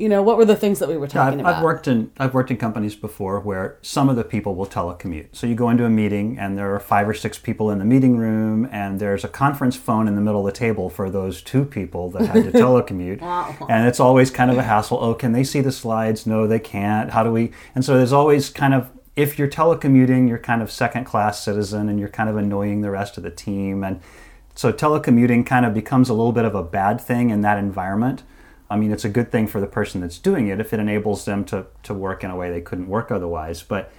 you 0.00 0.08
know, 0.08 0.22
what 0.22 0.38
were 0.38 0.46
the 0.46 0.56
things 0.56 0.78
that 0.78 0.88
we 0.88 0.96
were 0.96 1.06
talking 1.06 1.40
I've, 1.40 1.46
about? 1.46 1.54
I've 1.56 1.62
worked 1.62 1.86
in 1.86 2.10
I've 2.18 2.32
worked 2.32 2.50
in 2.50 2.56
companies 2.56 2.96
before 2.96 3.38
where 3.38 3.76
some 3.82 4.08
of 4.08 4.16
the 4.16 4.24
people 4.24 4.54
will 4.54 4.66
telecommute. 4.66 5.28
So 5.32 5.46
you 5.46 5.54
go 5.54 5.68
into 5.68 5.84
a 5.84 5.90
meeting 5.90 6.38
and 6.38 6.56
there 6.56 6.74
are 6.74 6.80
five 6.80 7.06
or 7.06 7.12
six 7.12 7.38
people 7.38 7.70
in 7.70 7.78
the 7.78 7.84
meeting 7.84 8.16
room, 8.16 8.66
and 8.72 8.98
there's 8.98 9.24
a 9.24 9.28
conference 9.28 9.76
phone 9.76 10.08
in 10.08 10.14
the 10.14 10.22
middle 10.22 10.46
of 10.46 10.52
the 10.52 10.58
table 10.58 10.88
for 10.88 11.10
those 11.10 11.42
two 11.42 11.66
people 11.66 12.10
that 12.12 12.26
had 12.26 12.44
to 12.44 12.50
telecommute. 12.50 13.20
wow. 13.20 13.54
And 13.68 13.86
it's 13.86 14.00
always 14.00 14.30
kind 14.30 14.50
of 14.50 14.56
a 14.56 14.62
hassle. 14.62 14.98
Oh, 15.00 15.12
can 15.12 15.32
they 15.32 15.44
see 15.44 15.60
the 15.60 15.72
slides? 15.72 16.26
No, 16.26 16.46
they 16.46 16.58
can't. 16.58 17.10
How 17.10 17.22
do 17.22 17.30
we? 17.30 17.52
And 17.74 17.84
so 17.84 17.98
there's 17.98 18.12
always 18.12 18.48
kind 18.48 18.72
of 18.72 18.90
if 19.16 19.38
you're 19.38 19.48
telecommuting, 19.48 20.28
you're 20.28 20.38
kind 20.38 20.62
of 20.62 20.70
second 20.70 21.04
class 21.04 21.44
citizen, 21.44 21.90
and 21.90 22.00
you're 22.00 22.08
kind 22.08 22.30
of 22.30 22.38
annoying 22.38 22.80
the 22.80 22.90
rest 22.90 23.18
of 23.18 23.22
the 23.22 23.30
team. 23.30 23.84
And 23.84 24.00
so 24.54 24.72
telecommuting 24.72 25.44
kind 25.44 25.66
of 25.66 25.74
becomes 25.74 26.08
a 26.08 26.14
little 26.14 26.32
bit 26.32 26.46
of 26.46 26.54
a 26.54 26.62
bad 26.62 27.02
thing 27.02 27.28
in 27.28 27.42
that 27.42 27.58
environment. 27.58 28.22
I 28.70 28.76
mean, 28.76 28.92
it's 28.92 29.04
a 29.04 29.08
good 29.08 29.32
thing 29.32 29.48
for 29.48 29.60
the 29.60 29.66
person 29.66 30.00
that's 30.00 30.18
doing 30.18 30.46
it 30.46 30.60
if 30.60 30.72
it 30.72 30.78
enables 30.78 31.24
them 31.24 31.44
to, 31.46 31.66
to 31.82 31.92
work 31.92 32.22
in 32.22 32.30
a 32.30 32.36
way 32.36 32.50
they 32.50 32.60
couldn't 32.60 32.88
work 32.88 33.10
otherwise. 33.10 33.62
But 33.62 33.92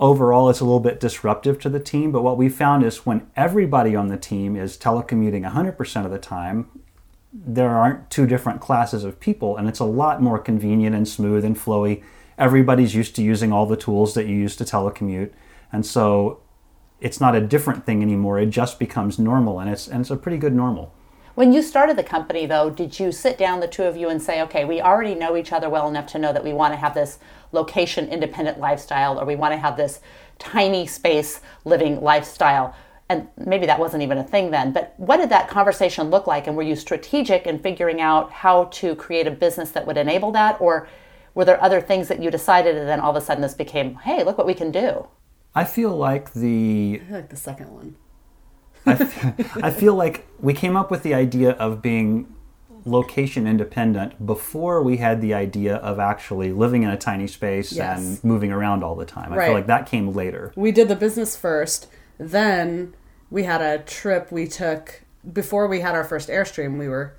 overall, 0.00 0.50
it's 0.50 0.58
a 0.58 0.64
little 0.64 0.80
bit 0.80 0.98
disruptive 0.98 1.60
to 1.60 1.68
the 1.68 1.78
team. 1.78 2.10
But 2.10 2.22
what 2.22 2.36
we 2.36 2.48
found 2.48 2.84
is 2.84 3.06
when 3.06 3.30
everybody 3.36 3.94
on 3.94 4.08
the 4.08 4.16
team 4.16 4.56
is 4.56 4.76
telecommuting 4.76 5.48
100% 5.48 6.04
of 6.04 6.10
the 6.10 6.18
time, 6.18 6.68
there 7.32 7.70
aren't 7.70 8.10
two 8.10 8.26
different 8.26 8.60
classes 8.60 9.04
of 9.04 9.20
people, 9.20 9.56
and 9.56 9.68
it's 9.68 9.78
a 9.78 9.84
lot 9.84 10.20
more 10.20 10.38
convenient 10.40 10.96
and 10.96 11.06
smooth 11.06 11.44
and 11.44 11.56
flowy. 11.56 12.02
Everybody's 12.36 12.94
used 12.94 13.14
to 13.16 13.22
using 13.22 13.52
all 13.52 13.66
the 13.66 13.76
tools 13.76 14.14
that 14.14 14.26
you 14.26 14.34
use 14.34 14.56
to 14.56 14.64
telecommute. 14.64 15.30
And 15.72 15.86
so 15.86 16.40
it's 17.00 17.20
not 17.20 17.36
a 17.36 17.40
different 17.40 17.86
thing 17.86 18.02
anymore. 18.02 18.40
It 18.40 18.50
just 18.50 18.80
becomes 18.80 19.20
normal, 19.20 19.60
and 19.60 19.70
it's, 19.70 19.86
and 19.86 20.00
it's 20.00 20.10
a 20.10 20.16
pretty 20.16 20.38
good 20.38 20.54
normal. 20.54 20.92
When 21.40 21.54
you 21.54 21.62
started 21.62 21.96
the 21.96 22.04
company, 22.04 22.44
though, 22.44 22.68
did 22.68 23.00
you 23.00 23.10
sit 23.10 23.38
down, 23.38 23.60
the 23.60 23.66
two 23.66 23.84
of 23.84 23.96
you, 23.96 24.10
and 24.10 24.20
say, 24.20 24.42
okay, 24.42 24.66
we 24.66 24.82
already 24.82 25.14
know 25.14 25.38
each 25.38 25.52
other 25.52 25.70
well 25.70 25.88
enough 25.88 26.06
to 26.08 26.18
know 26.18 26.34
that 26.34 26.44
we 26.44 26.52
want 26.52 26.74
to 26.74 26.76
have 26.76 26.92
this 26.92 27.18
location 27.50 28.08
independent 28.10 28.60
lifestyle 28.60 29.18
or 29.18 29.24
we 29.24 29.36
want 29.36 29.54
to 29.54 29.56
have 29.56 29.74
this 29.74 30.00
tiny 30.38 30.86
space 30.86 31.40
living 31.64 32.02
lifestyle? 32.02 32.76
And 33.08 33.26
maybe 33.38 33.64
that 33.64 33.78
wasn't 33.78 34.02
even 34.02 34.18
a 34.18 34.22
thing 34.22 34.50
then, 34.50 34.74
but 34.74 34.92
what 34.98 35.16
did 35.16 35.30
that 35.30 35.48
conversation 35.48 36.10
look 36.10 36.26
like? 36.26 36.46
And 36.46 36.58
were 36.58 36.62
you 36.62 36.76
strategic 36.76 37.46
in 37.46 37.58
figuring 37.58 38.02
out 38.02 38.30
how 38.30 38.64
to 38.64 38.94
create 38.94 39.26
a 39.26 39.30
business 39.30 39.70
that 39.70 39.86
would 39.86 39.96
enable 39.96 40.32
that? 40.32 40.60
Or 40.60 40.90
were 41.34 41.46
there 41.46 41.62
other 41.62 41.80
things 41.80 42.08
that 42.08 42.22
you 42.22 42.30
decided 42.30 42.76
and 42.76 42.86
then 42.86 43.00
all 43.00 43.16
of 43.16 43.16
a 43.16 43.24
sudden 43.24 43.40
this 43.40 43.54
became, 43.54 43.94
hey, 43.94 44.24
look 44.24 44.36
what 44.36 44.46
we 44.46 44.52
can 44.52 44.70
do? 44.70 45.06
I 45.54 45.64
feel 45.64 45.96
like 45.96 46.34
the 46.34 47.00
I 47.08 47.12
like 47.14 47.30
the 47.30 47.36
second 47.36 47.72
one. 47.72 47.96
I, 48.86 48.92
f- 48.92 49.56
I 49.64 49.70
feel 49.70 49.94
like 49.94 50.26
we 50.40 50.54
came 50.54 50.76
up 50.76 50.90
with 50.90 51.02
the 51.02 51.14
idea 51.14 51.50
of 51.52 51.82
being 51.82 52.34
location 52.86 53.46
independent 53.46 54.24
before 54.24 54.82
we 54.82 54.96
had 54.96 55.20
the 55.20 55.34
idea 55.34 55.76
of 55.76 55.98
actually 55.98 56.50
living 56.52 56.82
in 56.82 56.88
a 56.90 56.96
tiny 56.96 57.26
space 57.26 57.72
Yes. 57.72 57.98
and 57.98 58.24
moving 58.24 58.50
around 58.50 58.82
all 58.82 58.94
the 58.96 59.04
time. 59.04 59.32
I 59.32 59.36
Right. 59.36 59.44
feel 59.46 59.54
like 59.54 59.66
that 59.66 59.86
came 59.86 60.12
later. 60.14 60.52
We 60.56 60.72
did 60.72 60.88
the 60.88 60.96
business 60.96 61.36
first, 61.36 61.88
then 62.18 62.94
we 63.30 63.44
had 63.44 63.60
a 63.60 63.78
trip 63.78 64.32
we 64.32 64.46
took 64.46 65.02
before 65.30 65.66
we 65.68 65.80
had 65.80 65.94
our 65.94 66.04
first 66.04 66.28
Airstream. 66.30 66.78
We 66.78 66.88
were 66.88 67.12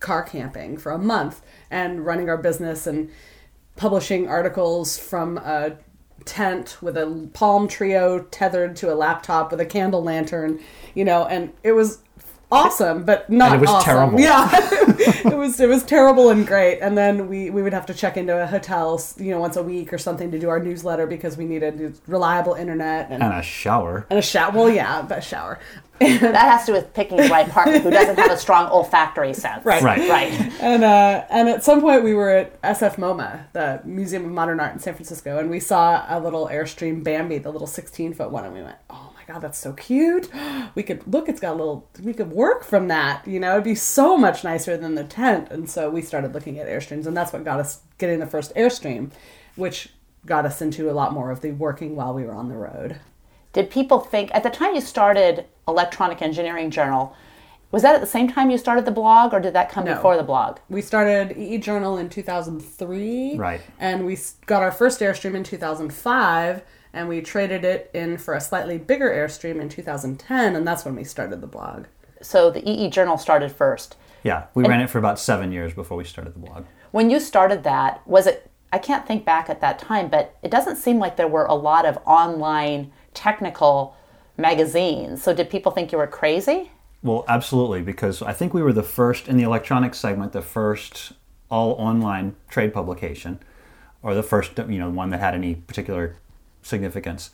car 0.00 0.22
camping 0.22 0.78
for 0.78 0.90
a 0.92 0.98
month 0.98 1.42
and 1.70 2.04
running 2.06 2.28
our 2.30 2.38
business 2.38 2.86
and 2.86 3.10
publishing 3.76 4.26
articles 4.28 4.96
from 4.98 5.36
a 5.38 5.72
tent 6.24 6.78
with 6.80 6.96
a 6.96 7.28
Palm 7.34 7.68
Treo 7.68 8.26
tethered 8.30 8.76
to 8.76 8.92
a 8.92 8.96
laptop 8.96 9.50
with 9.50 9.60
a 9.60 9.66
candle 9.66 10.02
lantern, 10.02 10.60
you 10.94 11.04
know, 11.04 11.26
and 11.26 11.52
it 11.62 11.72
was 11.72 11.98
awesome, 12.52 13.04
but 13.04 13.28
not 13.28 13.52
And 13.52 13.56
it 13.56 13.60
was 13.60 13.70
awesome. 13.70 13.84
terrible. 13.84 14.20
Yeah, 14.20 14.48
it 14.52 15.36
was 15.36 15.58
it 15.60 15.68
was 15.68 15.82
terrible 15.82 16.30
and 16.30 16.46
great. 16.46 16.78
And 16.80 16.96
then 16.96 17.28
we 17.28 17.50
we 17.50 17.62
would 17.62 17.72
have 17.72 17.86
to 17.86 17.94
check 17.94 18.16
into 18.16 18.40
a 18.40 18.46
hotel, 18.46 19.00
you 19.16 19.30
know, 19.32 19.40
once 19.40 19.56
a 19.56 19.62
week 19.62 19.92
or 19.92 19.98
something 19.98 20.30
to 20.30 20.38
do 20.38 20.48
our 20.48 20.60
newsletter 20.60 21.06
because 21.06 21.36
we 21.36 21.44
needed 21.46 21.98
reliable 22.06 22.54
internet 22.54 23.10
and, 23.10 23.22
And 23.22 23.32
a 23.34 23.42
shower. 23.42 24.06
and 24.08 24.18
a 24.18 24.22
shower. 24.22 24.52
Well, 24.52 24.70
yeah, 24.70 25.02
but 25.02 25.18
a 25.18 25.22
shower. 25.22 25.58
That 26.00 26.34
has 26.34 26.62
to 26.62 26.66
do 26.66 26.72
with 26.72 26.92
picking 26.92 27.18
the 27.18 27.28
right 27.28 27.48
partner 27.48 27.78
who 27.78 27.90
doesn't 27.90 28.18
have 28.18 28.30
a 28.30 28.36
strong 28.36 28.68
olfactory 28.70 29.32
sense. 29.32 29.64
Right. 29.64 29.82
Right. 29.82 30.08
Right. 30.08 30.32
And 30.60 30.82
uh, 30.82 31.24
and 31.30 31.48
at 31.48 31.62
some 31.62 31.80
point 31.80 32.02
we 32.02 32.14
were 32.14 32.30
at 32.30 32.60
SF 32.62 32.96
MoMA, 32.96 33.44
the 33.52 33.80
Museum 33.84 34.24
of 34.24 34.32
Modern 34.32 34.58
Art 34.58 34.72
in 34.72 34.80
San 34.80 34.94
Francisco, 34.94 35.38
and 35.38 35.50
we 35.50 35.60
saw 35.60 36.04
a 36.08 36.18
little 36.18 36.48
Airstream 36.48 37.04
Bambi, 37.04 37.38
the 37.38 37.50
little 37.50 37.66
16 37.66 38.14
foot 38.14 38.30
one, 38.30 38.44
and 38.44 38.54
we 38.54 38.62
went, 38.62 38.76
oh 38.90 39.12
my 39.14 39.32
god, 39.32 39.40
that's 39.40 39.58
so 39.58 39.72
cute. 39.72 40.28
We 40.74 40.82
could 40.82 41.06
look, 41.06 41.28
it's 41.28 41.40
got 41.40 41.52
a 41.54 41.58
little, 41.58 41.88
we 42.02 42.12
could 42.12 42.32
work 42.32 42.64
from 42.64 42.88
that. 42.88 43.24
You 43.28 43.38
know, 43.38 43.52
it'd 43.52 43.62
be 43.62 43.76
so 43.76 44.16
much 44.16 44.42
nicer 44.42 44.76
than 44.76 44.96
the 44.96 45.04
tent. 45.04 45.48
And 45.52 45.70
so 45.70 45.88
we 45.88 46.02
started 46.02 46.34
looking 46.34 46.58
at 46.58 46.66
Airstreams, 46.66 47.06
and 47.06 47.16
that's 47.16 47.32
what 47.32 47.44
got 47.44 47.60
us 47.60 47.82
getting 47.98 48.18
the 48.18 48.26
first 48.26 48.52
Airstream, 48.56 49.12
which 49.54 49.90
got 50.26 50.46
us 50.46 50.60
into 50.60 50.90
a 50.90 50.92
lot 50.92 51.12
more 51.12 51.30
of 51.30 51.42
the 51.42 51.52
working 51.52 51.94
while 51.94 52.12
we 52.12 52.24
were 52.24 52.34
on 52.34 52.48
the 52.48 52.56
road. 52.56 52.98
Did 53.54 53.70
people 53.70 54.00
think 54.00 54.30
at 54.34 54.42
the 54.42 54.50
time 54.50 54.74
you 54.74 54.80
started 54.80 55.46
Electronic 55.66 56.20
Engineering 56.20 56.70
Journal? 56.70 57.14
Was 57.70 57.82
that 57.82 57.94
at 57.94 58.00
the 58.00 58.06
same 58.06 58.28
time 58.30 58.50
you 58.50 58.58
started 58.58 58.84
the 58.84 58.90
blog, 58.90 59.32
or 59.32 59.38
did 59.40 59.54
that 59.54 59.70
come 59.70 59.84
No. 59.84 59.94
before 59.94 60.16
the 60.16 60.22
blog? 60.24 60.58
We 60.68 60.82
started 60.82 61.36
EE 61.38 61.58
Journal 61.58 61.96
in 61.96 62.08
2003. 62.08 63.36
Right. 63.36 63.60
And 63.78 64.04
we 64.04 64.18
got 64.46 64.62
our 64.62 64.72
first 64.72 65.00
Airstream 65.00 65.34
in 65.36 65.44
2005, 65.44 66.62
and 66.92 67.08
we 67.08 67.20
traded 67.20 67.64
it 67.64 67.90
in 67.94 68.18
for 68.18 68.34
a 68.34 68.40
slightly 68.40 68.76
bigger 68.76 69.08
Airstream 69.08 69.60
in 69.60 69.68
2010, 69.68 70.56
and 70.56 70.66
that's 70.66 70.84
when 70.84 70.96
we 70.96 71.04
started 71.04 71.40
the 71.40 71.46
blog. 71.46 71.86
So 72.20 72.50
the 72.50 72.68
EE 72.68 72.90
Journal 72.90 73.18
started 73.18 73.52
first. 73.52 73.96
Yeah, 74.24 74.44
we 74.54 74.66
ran 74.66 74.80
it 74.80 74.90
for 74.90 74.98
about 74.98 75.20
seven 75.20 75.52
years 75.52 75.74
before 75.74 75.96
we 75.96 76.04
started 76.04 76.34
the 76.34 76.40
blog. 76.40 76.64
When 76.90 77.08
you 77.08 77.20
started 77.20 77.62
that, 77.64 78.04
was 78.06 78.26
it? 78.26 78.50
I 78.72 78.78
can't 78.78 79.06
think 79.06 79.24
back 79.24 79.48
at 79.48 79.60
that 79.60 79.78
time, 79.78 80.08
but 80.08 80.36
it 80.42 80.50
doesn't 80.50 80.76
seem 80.76 80.98
like 80.98 81.16
there 81.16 81.28
were 81.28 81.44
a 81.46 81.54
lot 81.54 81.86
of 81.86 81.98
online 82.06 82.90
technical 83.14 83.96
magazines. 84.36 85.22
So 85.22 85.32
did 85.32 85.48
people 85.48 85.72
think 85.72 85.92
you 85.92 85.98
were 85.98 86.06
crazy? 86.06 86.70
Well, 87.02 87.24
absolutely, 87.28 87.82
because 87.82 88.22
I 88.22 88.32
think 88.32 88.54
we 88.54 88.62
were 88.62 88.72
the 88.72 88.82
first 88.82 89.28
in 89.28 89.36
the 89.36 89.44
electronics 89.44 89.98
segment, 89.98 90.32
the 90.32 90.42
first 90.42 91.12
all 91.50 91.72
online 91.72 92.34
trade 92.48 92.72
publication, 92.72 93.38
or 94.02 94.14
the 94.14 94.22
first, 94.22 94.58
you 94.58 94.78
know, 94.78 94.90
one 94.90 95.10
that 95.10 95.20
had 95.20 95.34
any 95.34 95.54
particular 95.54 96.16
significance. 96.62 97.30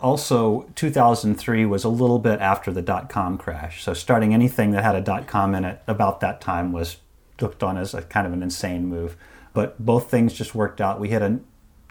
Also, 0.00 0.68
2003 0.74 1.64
was 1.64 1.84
a 1.84 1.88
little 1.88 2.18
bit 2.18 2.40
after 2.40 2.72
the 2.72 2.82
dot 2.82 3.08
com 3.08 3.38
crash, 3.38 3.82
so 3.82 3.94
starting 3.94 4.34
anything 4.34 4.72
that 4.72 4.82
had 4.82 4.96
a 4.96 5.00
dot 5.00 5.26
com 5.26 5.54
in 5.54 5.64
it 5.64 5.80
about 5.86 6.20
that 6.20 6.40
time 6.40 6.72
was 6.72 6.98
looked 7.40 7.62
on 7.62 7.78
as 7.78 7.94
a 7.94 8.02
kind 8.02 8.26
of 8.26 8.32
an 8.32 8.42
insane 8.42 8.86
move. 8.86 9.16
But 9.54 9.84
both 9.84 10.10
things 10.10 10.32
just 10.32 10.54
worked 10.54 10.80
out. 10.80 10.98
We 10.98 11.08
hit 11.08 11.22
a 11.22 11.38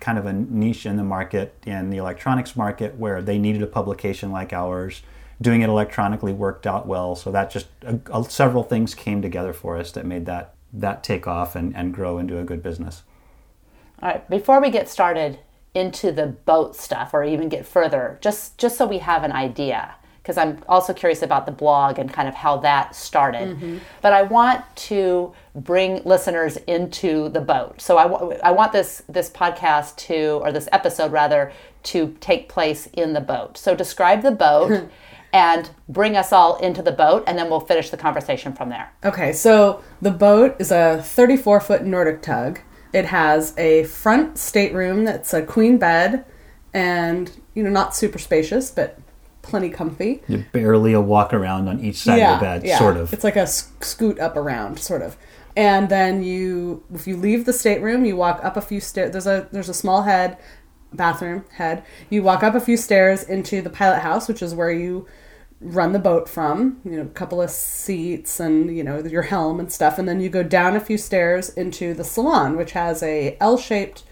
kind 0.03 0.17
of 0.19 0.25
a 0.25 0.33
niche 0.33 0.85
in 0.85 0.97
the 0.97 1.03
market, 1.03 1.55
in 1.65 1.89
the 1.89 1.97
electronics 1.97 2.55
market, 2.55 2.95
where 2.97 3.21
they 3.21 3.39
needed 3.39 3.63
a 3.63 3.67
publication 3.67 4.31
like 4.31 4.51
ours. 4.53 5.01
Doing 5.41 5.61
it 5.61 5.69
electronically 5.69 6.31
worked 6.31 6.67
out 6.67 6.85
well, 6.87 7.15
so 7.15 7.31
that 7.31 7.49
just 7.49 7.67
several 8.29 8.63
things 8.63 8.93
came 8.93 9.21
together 9.21 9.51
for 9.51 9.77
us 9.77 9.91
that 9.93 10.05
made 10.05 10.25
that 10.25 10.53
that 10.71 11.03
take 11.03 11.27
off 11.27 11.55
and, 11.55 11.75
and 11.75 11.93
grow 11.93 12.17
into 12.17 12.37
a 12.37 12.43
good 12.43 12.61
business. 12.61 13.03
All 14.01 14.09
right, 14.09 14.29
before 14.29 14.61
we 14.61 14.69
get 14.69 14.87
started 14.87 15.39
into 15.73 16.11
the 16.11 16.27
boat 16.27 16.75
stuff 16.75 17.13
or 17.13 17.23
even 17.23 17.49
get 17.49 17.65
further, 17.65 18.19
just 18.21 18.57
just 18.57 18.77
so 18.77 18.85
we 18.85 18.99
have 18.99 19.23
an 19.23 19.31
idea, 19.31 19.95
because 20.21 20.37
I'm 20.37 20.63
also 20.69 20.93
curious 20.93 21.21
about 21.23 21.45
the 21.45 21.51
blog 21.51 21.99
and 21.99 22.13
kind 22.13 22.27
of 22.27 22.35
how 22.35 22.57
that 22.57 22.95
started. 22.95 23.57
Mm-hmm. 23.57 23.77
But 24.01 24.13
I 24.13 24.21
want 24.21 24.63
to 24.87 25.33
bring 25.55 26.01
listeners 26.03 26.57
into 26.67 27.29
the 27.29 27.41
boat. 27.41 27.79
So 27.81 27.97
I, 27.97 28.37
I 28.47 28.51
want 28.51 28.71
this 28.73 29.03
this 29.07 29.29
podcast 29.29 29.95
to 30.07 30.39
or 30.43 30.51
this 30.51 30.67
episode 30.71 31.11
rather 31.11 31.51
to 31.83 32.15
take 32.19 32.49
place 32.49 32.87
in 32.93 33.13
the 33.13 33.21
boat. 33.21 33.57
So 33.57 33.75
describe 33.75 34.21
the 34.23 34.31
boat 34.31 34.89
and 35.33 35.69
bring 35.89 36.15
us 36.15 36.31
all 36.31 36.57
into 36.57 36.81
the 36.81 36.91
boat 36.91 37.23
and 37.27 37.37
then 37.37 37.49
we'll 37.49 37.59
finish 37.59 37.89
the 37.89 37.97
conversation 37.97 38.53
from 38.53 38.69
there. 38.69 38.91
Okay, 39.03 39.33
so 39.33 39.83
the 40.01 40.11
boat 40.11 40.55
is 40.59 40.71
a 40.71 41.01
34 41.03 41.59
foot 41.59 41.83
Nordic 41.83 42.21
tug. 42.21 42.59
It 42.93 43.05
has 43.05 43.57
a 43.57 43.83
front 43.85 44.37
stateroom 44.37 45.03
that's 45.03 45.33
a 45.33 45.41
queen 45.41 45.77
bed 45.77 46.25
and, 46.73 47.31
you 47.53 47.63
know, 47.63 47.69
not 47.69 47.95
super 47.95 48.19
spacious, 48.19 48.71
but 48.71 48.99
plenty 49.41 49.69
comfy. 49.69 50.23
You 50.27 50.45
barely 50.51 50.93
a 50.93 51.01
walk 51.01 51.33
around 51.33 51.67
on 51.67 51.79
each 51.79 51.97
side 51.97 52.19
of 52.33 52.39
the 52.39 52.45
bed, 52.45 52.77
sort 52.77 52.97
of. 52.97 53.11
It's 53.13 53.23
like 53.23 53.35
a 53.35 53.41
s- 53.41 53.71
scoot 53.81 54.19
up 54.19 54.35
around, 54.35 54.79
sort 54.79 55.01
of. 55.01 55.17
And 55.55 55.89
then 55.89 56.23
you, 56.23 56.83
if 56.93 57.07
you 57.07 57.15
leave 57.15 57.45
the 57.45 57.53
stateroom, 57.53 58.05
you 58.05 58.15
walk 58.15 58.43
up 58.43 58.57
a 58.57 58.61
few 58.61 58.79
stairs. 58.79 59.11
There's 59.11 59.27
a 59.27 59.47
there's 59.51 59.69
a 59.69 59.73
small 59.73 60.03
head, 60.03 60.37
bathroom 60.91 61.45
head. 61.51 61.83
You 62.09 62.23
walk 62.23 62.43
up 62.43 62.55
a 62.55 62.59
few 62.59 62.77
stairs 62.77 63.23
into 63.23 63.61
the 63.61 63.69
pilot 63.69 63.99
house, 63.99 64.27
which 64.27 64.41
is 64.41 64.55
where 64.55 64.71
you 64.71 65.07
run 65.61 65.91
the 65.91 65.99
boat 65.99 66.27
from. 66.27 66.81
You 66.83 66.97
know, 66.97 67.01
a 67.03 67.05
couple 67.05 67.41
of 67.41 67.51
seats 67.51 68.39
and 68.39 68.75
you 68.75 68.83
know 68.83 68.99
your 69.03 69.23
helm 69.23 69.59
and 69.59 69.71
stuff. 69.71 69.99
And 69.99 70.09
then 70.09 70.21
you 70.21 70.29
go 70.29 70.43
down 70.43 70.75
a 70.75 70.79
few 70.79 70.97
stairs 70.97 71.49
into 71.49 71.93
the 71.93 72.03
salon, 72.03 72.57
which 72.57 72.71
has 72.71 73.03
a 73.03 73.37
L-shaped 73.39 74.03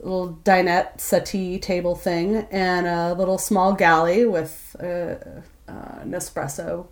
little 0.00 0.38
dinette 0.44 1.00
settee 1.00 1.58
table 1.58 1.94
thing 1.94 2.46
and 2.50 2.86
a 2.86 3.14
little 3.14 3.38
small 3.38 3.72
galley 3.72 4.26
with 4.26 4.76
uh, 4.78 5.14
uh, 5.68 6.02
Nespresso 6.04 6.88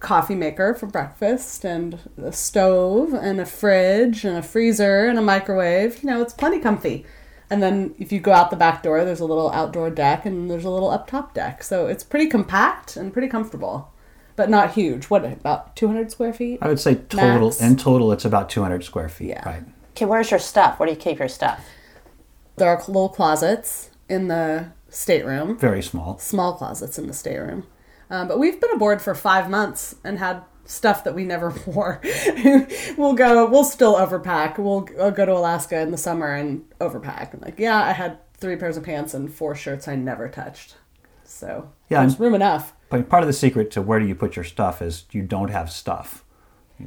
coffee 0.00 0.34
maker 0.34 0.74
for 0.74 0.86
breakfast 0.86 1.64
and 1.64 1.98
a 2.22 2.32
stove 2.32 3.12
and 3.12 3.40
a 3.40 3.46
fridge 3.46 4.24
and 4.24 4.36
a 4.36 4.42
freezer 4.42 5.06
and 5.06 5.18
a 5.18 5.22
microwave. 5.22 6.02
You 6.02 6.08
know, 6.10 6.22
it's 6.22 6.32
plenty 6.32 6.58
comfy. 6.58 7.04
And 7.48 7.62
then 7.62 7.94
if 7.98 8.12
you 8.12 8.20
go 8.20 8.32
out 8.32 8.50
the 8.50 8.56
back 8.56 8.82
door, 8.82 9.04
there's 9.04 9.20
a 9.20 9.24
little 9.24 9.50
outdoor 9.50 9.90
deck 9.90 10.24
and 10.24 10.50
there's 10.50 10.64
a 10.64 10.70
little 10.70 10.90
up 10.90 11.06
top 11.08 11.34
deck. 11.34 11.62
So 11.62 11.86
it's 11.86 12.04
pretty 12.04 12.26
compact 12.28 12.96
and 12.96 13.12
pretty 13.12 13.28
comfortable, 13.28 13.92
but 14.36 14.48
not 14.48 14.72
huge. 14.72 15.06
What, 15.06 15.24
about 15.24 15.74
200 15.76 16.10
square 16.12 16.32
feet? 16.32 16.58
I 16.62 16.68
would 16.68 16.80
say 16.80 16.94
total 16.94 17.48
Max. 17.48 17.60
in 17.60 17.76
total 17.76 18.12
it's 18.12 18.24
about 18.24 18.50
200 18.50 18.84
square 18.84 19.08
feet. 19.08 19.28
Yeah. 19.30 19.48
Right. 19.48 19.64
Okay, 19.96 20.04
where's 20.06 20.30
your 20.30 20.38
stuff? 20.40 20.78
Where 20.78 20.86
do 20.86 20.92
you 20.92 20.98
keep 20.98 21.18
your 21.18 21.28
stuff? 21.28 21.64
There 22.56 22.68
are 22.68 22.78
little 22.86 23.08
closets 23.08 23.90
in 24.08 24.28
the 24.28 24.66
stateroom, 24.88 25.58
Very 25.58 25.82
small. 25.82 26.18
small 26.18 26.54
closets 26.54 26.98
in 26.98 27.06
the 27.06 27.12
stateroom. 27.12 27.66
Um, 28.10 28.28
but 28.28 28.38
we've 28.38 28.60
been 28.60 28.72
aboard 28.72 29.00
for 29.00 29.14
five 29.14 29.48
months 29.48 29.94
and 30.04 30.18
had 30.18 30.42
stuff 30.64 31.04
that 31.04 31.14
we 31.14 31.24
never 31.24 31.50
wore. 31.66 32.00
we'll 32.96 33.14
go, 33.14 33.46
we'll 33.46 33.64
still 33.64 33.94
overpack. 33.94 34.58
We'll 34.58 34.88
I'll 35.00 35.10
go 35.10 35.26
to 35.26 35.32
Alaska 35.32 35.80
in 35.80 35.90
the 35.90 35.98
summer 35.98 36.34
and 36.34 36.64
overpack. 36.80 37.32
And 37.32 37.42
like, 37.42 37.58
yeah, 37.58 37.82
I 37.82 37.92
had 37.92 38.18
three 38.34 38.56
pairs 38.56 38.76
of 38.76 38.84
pants 38.84 39.14
and 39.14 39.32
four 39.32 39.54
shirts 39.54 39.88
I 39.88 39.96
never 39.96 40.28
touched. 40.28 40.76
So 41.24 41.70
Yeah, 41.88 42.00
there's 42.00 42.18
room 42.18 42.34
enough. 42.34 42.74
But 42.88 43.08
part 43.08 43.22
of 43.22 43.28
the 43.28 43.32
secret 43.32 43.70
to 43.72 43.82
where 43.82 44.00
do 44.00 44.06
you 44.06 44.16
put 44.16 44.34
your 44.34 44.44
stuff 44.44 44.82
is 44.82 45.04
you 45.12 45.22
don't 45.22 45.50
have 45.50 45.70
stuff. 45.70 46.24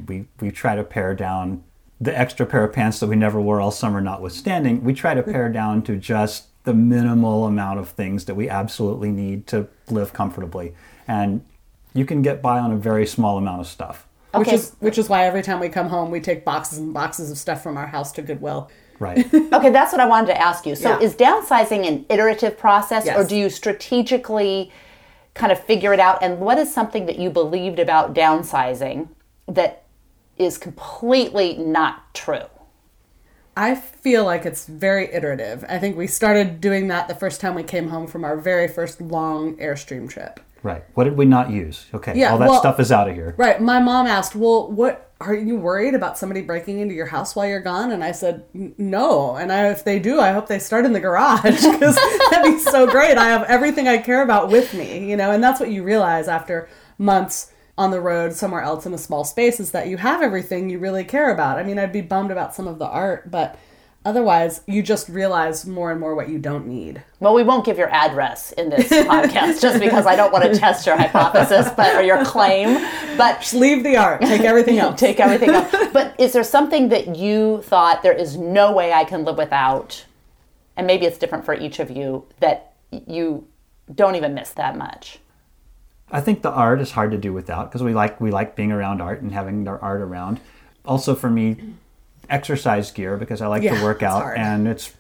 We 0.07 0.25
we 0.39 0.51
try 0.51 0.75
to 0.75 0.83
pare 0.83 1.15
down 1.15 1.63
the 2.03 2.17
extra 2.17 2.45
pair 2.45 2.63
of 2.65 2.73
pants 2.73 2.99
that 2.99 3.07
we 3.07 3.15
never 3.15 3.39
wore 3.39 3.61
all 3.61 3.71
summer 3.71 4.01
notwithstanding, 4.01 4.83
we 4.83 4.93
try 4.93 5.13
to 5.13 5.23
pare 5.33 5.49
down 5.49 5.81
to 5.83 5.95
just 5.95 6.47
the 6.65 6.73
minimal 6.73 7.45
amount 7.45 7.79
of 7.79 7.89
things 7.89 8.25
that 8.25 8.35
we 8.35 8.49
absolutely 8.49 9.11
need 9.11 9.47
to 9.47 9.67
live 9.89 10.13
comfortably. 10.13 10.73
And 11.07 11.43
you 11.93 12.05
can 12.05 12.21
get 12.21 12.41
by 12.41 12.59
on 12.59 12.71
a 12.71 12.77
very 12.77 13.05
small 13.05 13.37
amount 13.37 13.61
of 13.61 13.67
stuff. 13.67 14.07
Which 14.33 14.47
is 14.47 14.75
which 14.79 14.97
is 14.97 15.09
why 15.09 15.25
every 15.25 15.43
time 15.43 15.59
we 15.59 15.69
come 15.69 15.89
home, 15.89 16.09
we 16.09 16.19
take 16.19 16.43
boxes 16.43 16.79
and 16.79 16.91
boxes 16.93 17.29
of 17.29 17.37
stuff 17.37 17.61
from 17.61 17.77
our 17.77 17.85
house 17.85 18.11
to 18.13 18.21
Goodwill. 18.23 18.69
Right. 18.99 19.25
Okay, 19.53 19.69
that's 19.69 19.91
what 19.91 20.01
I 20.01 20.07
wanted 20.07 20.27
to 20.27 20.41
ask 20.41 20.65
you. 20.65 20.75
So, 20.75 20.89
Yeah. 20.89 20.99
is 20.99 21.13
downsizing 21.13 21.87
an 21.87 22.05
iterative 22.09 22.57
process, 22.57 23.07
or 23.07 23.23
do 23.23 23.35
you 23.35 23.49
strategically 23.49 24.71
kind 25.35 25.51
of 25.51 25.59
figure 25.59 25.93
it 25.93 25.99
out? 25.99 26.23
And 26.23 26.39
what 26.39 26.57
is 26.57 26.73
something 26.73 27.05
that 27.05 27.19
you 27.19 27.29
believed 27.29 27.79
about 27.79 28.15
downsizing 28.15 29.09
that 29.47 29.83
is 30.37 30.57
completely 30.57 31.57
not 31.57 32.13
true? 32.15 32.45
I 33.55 33.75
feel 33.75 34.25
like 34.25 34.45
it's 34.45 34.65
very 34.65 35.13
iterative. 35.13 35.63
I 35.69 35.77
think 35.77 35.95
we 35.95 36.07
started 36.07 36.59
doing 36.59 36.87
that 36.87 37.07
the 37.07 37.13
first 37.15 37.39
time 37.39 37.53
we 37.53 37.63
came 37.63 37.89
home 37.89 38.07
from 38.07 38.23
our 38.23 38.35
very 38.35 38.67
first 38.67 38.99
long 38.99 39.55
Airstream 39.57 40.09
trip. 40.09 40.39
Right. 40.63 40.83
What 40.95 41.03
did 41.03 41.17
we 41.17 41.25
not 41.25 41.51
use? 41.51 41.85
Okay. 41.93 42.13
Yeah, 42.15 42.31
all 42.31 42.37
that 42.39 42.49
well- 42.49 42.59
stuff 42.59 42.79
is 42.79 42.91
out 42.91 43.09
of 43.09 43.15
here. 43.15 43.35
Right. 43.37 43.61
My 43.61 43.79
mom 43.79 44.07
asked, 44.07 44.35
"Well, 44.35 44.71
what 44.71 45.11
are 45.21 45.35
you 45.35 45.55
worried 45.55 45.93
about 45.93 46.17
somebody 46.17 46.41
breaking 46.41 46.79
into 46.79 46.93
your 46.95 47.05
house 47.05 47.35
while 47.35 47.47
you're 47.47 47.61
gone?" 47.61 47.91
And 47.91 48.03
I 48.03 48.11
said, 48.11 48.43
"No." 48.53 49.35
And 49.35 49.51
I, 49.51 49.69
if 49.69 49.83
they 49.83 49.99
do, 49.99 50.19
I 50.19 50.31
hope 50.31 50.47
they 50.47 50.59
start 50.59 50.85
in 50.85 50.93
the 50.93 50.99
garage 50.99 51.43
because 51.71 51.95
that'd 52.29 52.51
be 52.51 52.59
so 52.59 52.87
great. 52.87 53.17
I 53.17 53.29
have 53.29 53.43
everything 53.43 53.87
I 53.87 53.97
care 53.99 54.23
about 54.23 54.49
with 54.49 54.73
me, 54.73 55.09
you 55.09 55.15
know. 55.15 55.31
And 55.31 55.43
that's 55.43 55.59
what 55.59 55.69
you 55.69 55.83
realize 55.83 56.27
after 56.27 56.67
months 56.97 57.51
on 57.77 57.91
the 57.91 57.99
road 58.01 58.33
somewhere 58.33 58.61
else 58.61 58.85
in 58.85 58.93
a 58.93 58.97
small 58.97 59.23
space 59.23 59.59
is 59.59 59.71
that 59.71 59.87
you 59.87 59.97
have 59.97 60.21
everything 60.21 60.69
you 60.69 60.77
really 60.77 61.03
care 61.03 61.31
about. 61.33 61.57
I 61.57 61.63
mean, 61.63 61.79
I'd 61.79 61.91
be 61.91 62.01
bummed 62.01 62.29
about 62.31 62.53
some 62.53 62.67
of 62.67 62.77
the 62.77 62.85
art, 62.85 63.31
but 63.31 63.57
otherwise, 64.05 64.61
you 64.67 64.83
just 64.83 65.09
realize 65.09 65.65
more 65.65 65.91
and 65.91 65.99
more 65.99 66.15
what 66.15 66.29
you 66.29 66.37
don't 66.39 66.67
need. 66.67 67.01
Well, 67.19 67.33
we 67.33 67.43
won't 67.43 67.65
give 67.65 67.77
your 67.77 67.89
address 67.89 68.51
in 68.53 68.69
this 68.69 68.89
podcast 68.89 69.61
just 69.61 69.79
because 69.79 70.05
I 70.05 70.15
don't 70.15 70.31
want 70.31 70.45
to 70.45 70.55
test 70.59 70.85
your 70.85 70.97
hypothesis, 70.97 71.69
but 71.77 71.95
or 71.95 72.01
your 72.03 72.23
claim. 72.25 72.73
But 73.17 73.41
Just 73.41 73.53
leave 73.53 73.83
the 73.83 73.97
art. 73.97 74.21
Take 74.21 74.41
everything 74.41 74.77
else. 74.79 74.99
take 74.99 75.19
everything 75.19 75.49
else. 75.51 75.71
But 75.93 76.15
is 76.19 76.33
there 76.33 76.43
something 76.43 76.89
that 76.89 77.15
you 77.15 77.61
thought 77.63 78.03
there 78.03 78.13
is 78.13 78.37
no 78.37 78.71
way 78.71 78.91
I 78.91 79.03
can 79.03 79.23
live 79.25 79.37
without, 79.37 80.05
and 80.75 80.87
maybe 80.87 81.05
it's 81.05 81.17
different 81.17 81.45
for 81.45 81.53
each 81.53 81.79
of 81.79 81.91
you 81.91 82.25
that 82.39 82.73
you 82.91 83.47
don't 83.93 84.15
even 84.15 84.33
miss 84.33 84.51
that 84.51 84.77
much? 84.77 85.19
I 86.11 86.21
think 86.21 86.41
the 86.41 86.51
art 86.51 86.79
is 86.81 86.91
hard 86.91 87.11
to 87.11 87.17
do 87.17 87.33
without 87.33 87.69
because 87.69 87.81
we 87.81 87.93
like 87.93 88.21
we 88.21 88.29
like 88.31 88.55
being 88.55 88.71
around 88.71 89.01
art 89.01 89.21
and 89.21 89.31
having 89.31 89.67
our 89.67 89.79
art 89.79 90.01
around. 90.01 90.39
Also 90.85 91.15
for 91.15 91.29
me, 91.29 91.57
exercise 92.29 92.91
gear 92.91 93.17
because 93.17 93.41
I 93.41 93.47
like 93.47 93.63
Yeah, 93.63 93.77
to 93.77 93.83
work 93.83 94.03
out 94.03 94.21
hard. 94.23 94.37
and 94.37 94.67
it's 94.67 94.93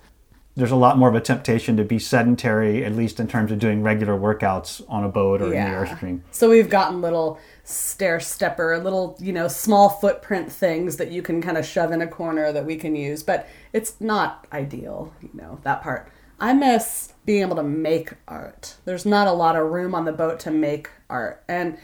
there's 0.55 0.69
a 0.71 0.75
lot 0.75 0.99
more 0.99 1.09
of 1.09 1.15
a 1.15 1.19
temptation 1.21 1.77
to 1.77 1.83
be 1.83 1.97
sedentary, 1.97 2.85
at 2.85 2.93
least 2.95 3.19
in 3.19 3.27
terms 3.27 3.51
of 3.51 3.57
doing 3.57 3.81
regular 3.81 4.13
workouts 4.13 4.83
on 4.87 5.03
a 5.03 5.09
boat 5.09 5.41
or 5.41 5.45
in 5.45 5.49
the 5.51 5.55
airstream. 5.57 6.21
So 6.29 6.47
we've 6.47 6.69
gotten 6.69 7.01
little 7.01 7.39
stair 7.63 8.19
stepper, 8.19 8.77
little, 8.77 9.17
you 9.19 9.33
know, 9.33 9.47
small 9.47 9.89
footprint 9.89 10.51
things 10.51 10.97
that 10.97 11.09
you 11.11 11.23
can 11.23 11.41
kind 11.41 11.57
of 11.57 11.65
shove 11.65 11.91
in 11.91 12.03
a 12.03 12.07
corner 12.07 12.51
that 12.51 12.67
we 12.67 12.75
can 12.75 12.95
use, 12.95 13.23
but 13.23 13.49
it's 13.73 13.99
not 13.99 14.45
ideal, 14.53 15.11
you 15.23 15.29
know, 15.33 15.57
that 15.63 15.81
part. 15.81 16.11
I 16.39 16.53
miss 16.53 17.13
being 17.25 17.41
able 17.41 17.55
to 17.55 17.63
make 17.63 18.11
art. 18.27 18.75
There's 18.85 19.07
not 19.07 19.27
a 19.27 19.31
lot 19.31 19.55
of 19.55 19.71
room 19.71 19.95
on 19.95 20.05
the 20.05 20.11
boat 20.11 20.39
to 20.41 20.51
make 20.51 20.87
art. 21.09 21.43
And 21.47 21.79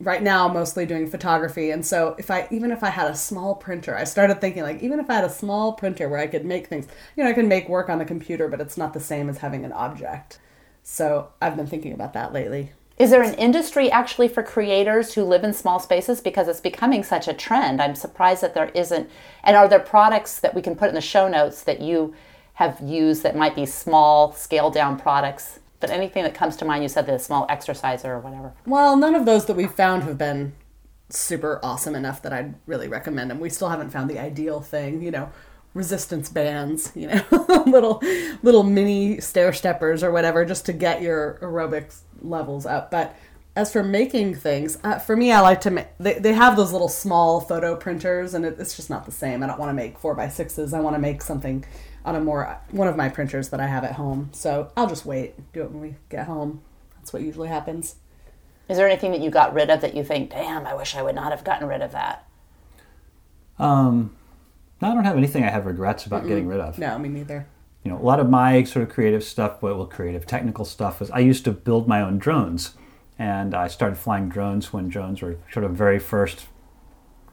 right 0.00 0.22
now 0.22 0.46
mostly 0.46 0.86
doing 0.86 1.10
photography 1.10 1.70
and 1.70 1.84
so 1.84 2.14
if 2.18 2.30
I 2.30 2.46
even 2.50 2.70
if 2.70 2.84
I 2.84 2.90
had 2.90 3.10
a 3.10 3.16
small 3.16 3.54
printer, 3.56 3.96
I 3.96 4.04
started 4.04 4.40
thinking 4.40 4.62
like 4.62 4.82
even 4.82 5.00
if 5.00 5.10
I 5.10 5.14
had 5.14 5.24
a 5.24 5.30
small 5.30 5.72
printer 5.72 6.08
where 6.08 6.20
I 6.20 6.26
could 6.26 6.44
make 6.44 6.68
things, 6.68 6.86
you 7.16 7.24
know, 7.24 7.30
I 7.30 7.32
can 7.32 7.48
make 7.48 7.68
work 7.68 7.88
on 7.88 7.98
the 7.98 8.04
computer, 8.04 8.48
but 8.48 8.60
it's 8.60 8.76
not 8.76 8.94
the 8.94 9.00
same 9.00 9.28
as 9.28 9.38
having 9.38 9.64
an 9.64 9.72
object. 9.72 10.38
So 10.82 11.28
I've 11.42 11.56
been 11.56 11.66
thinking 11.66 11.92
about 11.92 12.12
that 12.14 12.32
lately. 12.32 12.72
Is 12.98 13.10
there 13.10 13.22
an 13.22 13.34
industry 13.34 13.90
actually 13.92 14.26
for 14.26 14.42
creators 14.42 15.14
who 15.14 15.22
live 15.22 15.44
in 15.44 15.52
small 15.52 15.78
spaces? 15.78 16.20
Because 16.20 16.48
it's 16.48 16.60
becoming 16.60 17.04
such 17.04 17.28
a 17.28 17.32
trend. 17.32 17.80
I'm 17.80 17.94
surprised 17.94 18.42
that 18.42 18.54
there 18.54 18.70
isn't. 18.74 19.08
And 19.44 19.56
are 19.56 19.68
there 19.68 19.78
products 19.78 20.40
that 20.40 20.54
we 20.54 20.62
can 20.62 20.74
put 20.74 20.88
in 20.88 20.96
the 20.96 21.00
show 21.00 21.28
notes 21.28 21.62
that 21.62 21.80
you 21.80 22.14
have 22.54 22.80
used 22.80 23.22
that 23.22 23.36
might 23.36 23.54
be 23.54 23.66
small, 23.66 24.32
scaled 24.32 24.74
down 24.74 24.98
products? 24.98 25.57
But 25.80 25.90
anything 25.90 26.24
that 26.24 26.34
comes 26.34 26.56
to 26.56 26.64
mind, 26.64 26.82
you 26.82 26.88
said 26.88 27.06
the 27.06 27.18
small 27.18 27.46
exerciser 27.48 28.14
or 28.14 28.20
whatever. 28.20 28.52
Well, 28.66 28.96
none 28.96 29.14
of 29.14 29.26
those 29.26 29.46
that 29.46 29.54
we've 29.54 29.70
found 29.70 30.02
have 30.02 30.18
been 30.18 30.54
super 31.08 31.60
awesome 31.62 31.94
enough 31.94 32.20
that 32.22 32.32
I'd 32.32 32.54
really 32.66 32.88
recommend 32.88 33.30
them. 33.30 33.40
We 33.40 33.50
still 33.50 33.68
haven't 33.68 33.90
found 33.90 34.10
the 34.10 34.18
ideal 34.18 34.60
thing, 34.60 35.02
you 35.02 35.10
know, 35.10 35.30
resistance 35.74 36.28
bands, 36.28 36.92
you 36.94 37.08
know, 37.08 37.24
little 37.66 38.02
little 38.42 38.64
mini 38.64 39.20
stair 39.20 39.52
steppers 39.52 40.02
or 40.02 40.10
whatever 40.10 40.44
just 40.44 40.66
to 40.66 40.72
get 40.72 41.00
your 41.00 41.38
aerobics 41.40 42.00
levels 42.20 42.66
up. 42.66 42.90
But 42.90 43.16
as 43.56 43.72
for 43.72 43.82
making 43.82 44.36
things, 44.36 44.78
uh, 44.84 44.98
for 44.98 45.16
me, 45.16 45.32
I 45.32 45.40
like 45.40 45.60
to 45.62 45.70
make. 45.70 45.88
They, 45.98 46.18
they 46.18 46.32
have 46.32 46.56
those 46.56 46.72
little 46.72 46.88
small 46.88 47.40
photo 47.40 47.74
printers, 47.74 48.34
and 48.34 48.44
it, 48.44 48.56
it's 48.58 48.76
just 48.76 48.88
not 48.88 49.04
the 49.04 49.12
same. 49.12 49.42
I 49.42 49.46
don't 49.46 49.58
want 49.58 49.70
to 49.70 49.74
make 49.74 49.98
four 49.98 50.14
by 50.14 50.28
sixes. 50.28 50.72
I 50.72 50.80
want 50.80 50.94
to 50.94 51.00
make 51.00 51.22
something 51.22 51.64
on 52.08 52.16
a 52.16 52.20
more 52.20 52.58
one 52.70 52.88
of 52.88 52.96
my 52.96 53.08
printers 53.08 53.50
that 53.50 53.60
I 53.60 53.66
have 53.66 53.84
at 53.84 53.92
home. 53.92 54.30
So 54.32 54.72
I'll 54.76 54.88
just 54.88 55.04
wait, 55.04 55.52
do 55.52 55.62
it 55.62 55.70
when 55.70 55.80
we 55.80 55.96
get 56.08 56.26
home. 56.26 56.62
That's 56.96 57.12
what 57.12 57.22
usually 57.22 57.48
happens. 57.48 57.96
Is 58.68 58.76
there 58.76 58.88
anything 58.88 59.12
that 59.12 59.20
you 59.20 59.30
got 59.30 59.54
rid 59.54 59.70
of 59.70 59.80
that 59.80 59.94
you 59.94 60.04
think, 60.04 60.30
damn, 60.30 60.66
I 60.66 60.74
wish 60.74 60.94
I 60.94 61.02
would 61.02 61.14
not 61.14 61.32
have 61.32 61.44
gotten 61.44 61.68
rid 61.68 61.80
of 61.82 61.92
that? 61.92 62.26
Um, 63.58 64.14
no, 64.80 64.90
I 64.90 64.94
don't 64.94 65.04
have 65.04 65.16
anything 65.16 65.42
I 65.44 65.50
have 65.50 65.66
regrets 65.66 66.06
about 66.06 66.26
getting 66.26 66.46
rid 66.46 66.60
of. 66.60 66.78
No, 66.78 66.98
me 66.98 67.08
neither. 67.08 67.46
you 67.84 67.90
know, 67.90 67.98
a 67.98 68.02
lot 68.02 68.20
of 68.20 68.28
my 68.28 68.64
sort 68.64 68.82
of 68.84 68.94
creative 68.94 69.24
stuff, 69.24 69.60
but 69.60 69.76
well, 69.76 69.86
creative 69.86 70.26
technical 70.26 70.64
stuff 70.64 71.00
was 71.00 71.10
I 71.10 71.18
used 71.20 71.44
to 71.44 71.52
build 71.52 71.88
my 71.88 72.00
own 72.02 72.18
drones, 72.18 72.74
and 73.18 73.54
I 73.54 73.68
started 73.68 73.96
flying 73.96 74.28
drones 74.28 74.72
when 74.72 74.88
drones 74.88 75.22
were 75.22 75.38
sort 75.52 75.64
of 75.64 75.72
very 75.72 75.98
first, 75.98 76.46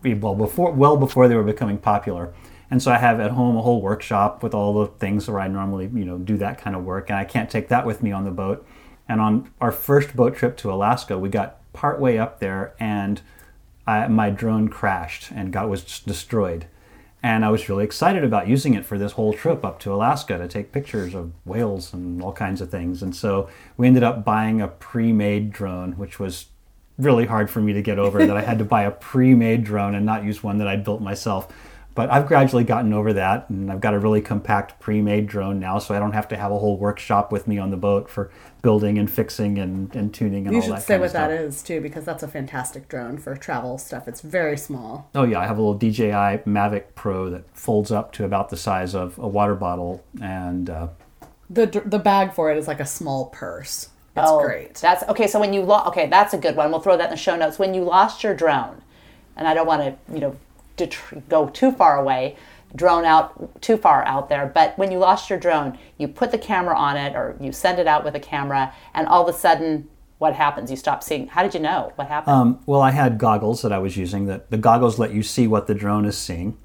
well 0.04 0.36
before 0.36 0.72
well 0.72 0.98
before 0.98 1.28
they 1.28 1.36
were 1.36 1.44
becoming 1.44 1.78
popular. 1.78 2.34
And 2.72 2.82
so 2.82 2.92
I 2.92 2.98
have 2.98 3.20
at 3.20 3.32
home 3.32 3.56
a 3.56 3.62
whole 3.62 3.82
workshop 3.82 4.42
with 4.42 4.54
all 4.54 4.74
the 4.74 4.88
things 4.88 5.28
where 5.28 5.40
I 5.40 5.48
normally, 5.48 5.90
you 5.94 6.06
know, 6.06 6.18
do 6.18 6.38
that 6.38 6.60
kind 6.60 6.76
of 6.76 6.84
work, 6.84 7.10
and 7.10 7.18
I 7.18 7.24
can't 7.24 7.50
take 7.50 7.68
that 7.68 7.86
with 7.86 8.02
me 8.02 8.12
on 8.12 8.26
the 8.26 8.32
boat. 8.32 8.66
And 9.08 9.22
on 9.22 9.52
our 9.62 9.72
first 9.72 10.16
boat 10.16 10.36
trip 10.36 10.58
to 10.58 10.72
Alaska, 10.72 11.18
we 11.20 11.30
got 11.30 11.62
partway 11.74 12.18
up 12.18 12.40
there, 12.40 12.74
and 12.80 13.22
I, 13.86 14.08
my 14.08 14.32
drone 14.32 14.68
crashed 14.68 15.32
and 15.32 15.54
got 15.54 15.70
was 15.70 16.00
destroyed. 16.00 16.66
And 17.22 17.44
I 17.44 17.50
was 17.50 17.70
really 17.70 17.84
excited 17.84 18.24
about 18.24 18.48
using 18.48 18.76
it 18.76 18.86
for 18.86 19.00
this 19.00 19.14
whole 19.14 19.34
trip 19.34 19.66
up 19.66 19.80
to 19.80 19.94
Alaska 19.94 20.38
to 20.38 20.48
take 20.48 20.72
pictures 20.72 21.16
of 21.16 21.32
whales 21.44 21.92
and 21.92 22.22
all 22.22 22.34
kinds 22.34 22.62
of 22.62 22.70
things. 22.70 23.02
And 23.02 23.16
so 23.16 23.50
we 23.78 23.88
ended 23.88 24.04
up 24.04 24.24
buying 24.24 24.62
a 24.62 24.68
pre-made 24.68 25.52
drone, 25.52 25.94
which 25.94 26.20
was 26.20 26.48
really 26.98 27.26
hard 27.26 27.50
for 27.50 27.62
me 27.62 27.74
to 27.74 27.82
get 27.82 27.98
over 27.98 28.26
that 28.26 28.38
I 28.38 28.42
had 28.42 28.60
to 28.60 28.64
buy 28.64 28.84
a 28.84 28.92
pre-made 28.92 29.64
drone 29.64 29.96
and 29.96 30.06
not 30.06 30.24
use 30.24 30.44
one 30.44 30.60
that 30.60 30.68
I 30.68 30.76
built 30.76 31.02
myself. 31.02 31.52
But 31.96 32.12
I've 32.12 32.28
gradually 32.28 32.66
gotten 32.66 32.92
over 32.92 33.14
that, 33.14 33.50
and 33.50 33.72
I've 33.72 33.80
got 33.80 33.94
a 33.94 34.00
really 34.00 34.20
compact 34.20 34.80
pre-made 34.82 35.28
drone 35.28 35.60
now, 35.62 35.80
so 35.80 35.96
I 35.96 36.00
don't 36.00 36.12
have 36.12 36.28
to 36.28 36.36
have 36.36 36.52
a 36.52 36.60
whole 36.60 36.78
workshop 36.78 37.32
with 37.32 37.48
me 37.48 37.58
on 37.58 37.72
the 37.72 37.78
boat 37.78 38.10
for 38.10 38.30
building 38.62 38.98
and 38.98 39.10
fixing 39.10 39.58
and, 39.58 39.96
and 39.96 40.14
tuning 40.14 40.46
and 40.46 40.54
You 40.54 40.60
all 40.62 40.66
should 40.68 40.76
that 40.76 40.82
say 40.82 40.94
kind 40.96 41.00
what 41.02 41.06
of 41.06 41.12
stuff. 41.12 41.30
that 41.30 41.40
is 41.42 41.64
too, 41.64 41.80
because 41.80 42.04
that's 42.04 42.22
a 42.22 42.28
fantastic 42.28 42.90
drone 42.90 43.18
for 43.18 43.34
travel 43.38 43.78
stuff. 43.78 44.10
It's 44.10 44.20
very 44.20 44.58
small. 44.58 45.10
Oh 45.16 45.24
yeah, 45.24 45.40
I 45.40 45.46
have 45.48 45.58
a 45.58 45.62
little 45.62 45.74
DJI 45.78 46.44
Mavic 46.46 46.84
Pro 46.96 47.30
that 47.30 47.46
folds 47.58 47.92
up 47.92 48.12
to 48.14 48.26
about 48.26 48.50
the 48.50 48.58
size 48.58 48.94
of 48.94 49.18
a 49.18 49.28
water 49.28 49.56
bottle, 49.56 50.04
and 50.22 50.70
uh, 50.70 50.88
the 51.50 51.66
The 51.86 52.00
bag 52.00 52.34
for 52.34 52.52
it 52.52 52.58
is 52.58 52.68
like 52.68 52.82
a 52.82 52.86
small 52.86 53.28
purse. 53.28 53.88
That's 54.16 54.32
Oh, 54.32 54.42
great. 54.44 54.76
That's 54.76 55.04
okay. 55.04 55.28
So 55.28 55.40
when 55.40 55.54
you 55.54 55.62
lost, 55.62 55.88
okay, 55.90 56.08
that's 56.08 56.34
a 56.34 56.38
good 56.38 56.58
one. 56.58 56.72
We'll 56.72 56.80
throw 56.82 56.98
that 56.98 57.06
in 57.06 57.12
the 57.12 57.16
show 57.18 57.36
notes. 57.38 57.58
When 57.60 57.74
you 57.74 57.84
lost 57.84 58.22
your 58.24 58.34
drone, 58.36 58.82
and 59.38 59.48
I 59.48 59.54
don't 59.54 59.68
want 59.68 59.82
to, 59.82 60.14
you 60.14 60.20
know, 60.20 60.36
detr- 60.78 61.28
go 61.30 61.50
too 61.50 61.72
far 61.72 62.00
away, 62.00 62.36
drone 62.76 63.06
out 63.06 63.62
too 63.62 63.78
far 63.78 64.04
out 64.06 64.30
there. 64.30 64.52
But 64.54 64.78
when 64.78 64.92
you 64.92 64.98
lost 64.98 65.30
your 65.30 65.40
drone, 65.40 65.78
you 65.98 66.08
put 66.08 66.32
the 66.32 66.38
camera 66.38 66.78
on 66.78 66.98
it, 66.98 67.16
or 67.16 67.36
you 67.40 67.52
send 67.52 67.80
it 67.80 67.88
out 67.88 68.04
with 68.04 68.16
a 68.16 68.20
camera, 68.20 68.74
and 68.94 69.08
all 69.08 69.28
of 69.28 69.34
a 69.34 69.38
sudden, 69.38 69.90
what 70.18 70.34
happens? 70.34 70.72
You 70.72 70.78
stop 70.78 71.04
seeing. 71.04 71.28
How 71.28 71.44
did 71.44 71.54
you 71.54 71.60
know 71.60 71.92
what 71.96 72.08
happened? 72.08 72.36
Um, 72.36 72.60
well, 72.66 72.82
I 72.82 72.92
had 72.92 73.18
goggles 73.18 73.62
that 73.64 73.74
I 73.74 73.80
was 73.80 73.98
using. 73.98 74.26
That 74.26 74.50
the 74.50 74.58
goggles 74.58 74.98
let 74.98 75.14
you 75.14 75.24
see 75.24 75.46
what 75.48 75.68
the 75.68 75.76
drone 75.76 76.06
is 76.06 76.18
seeing, 76.18 76.58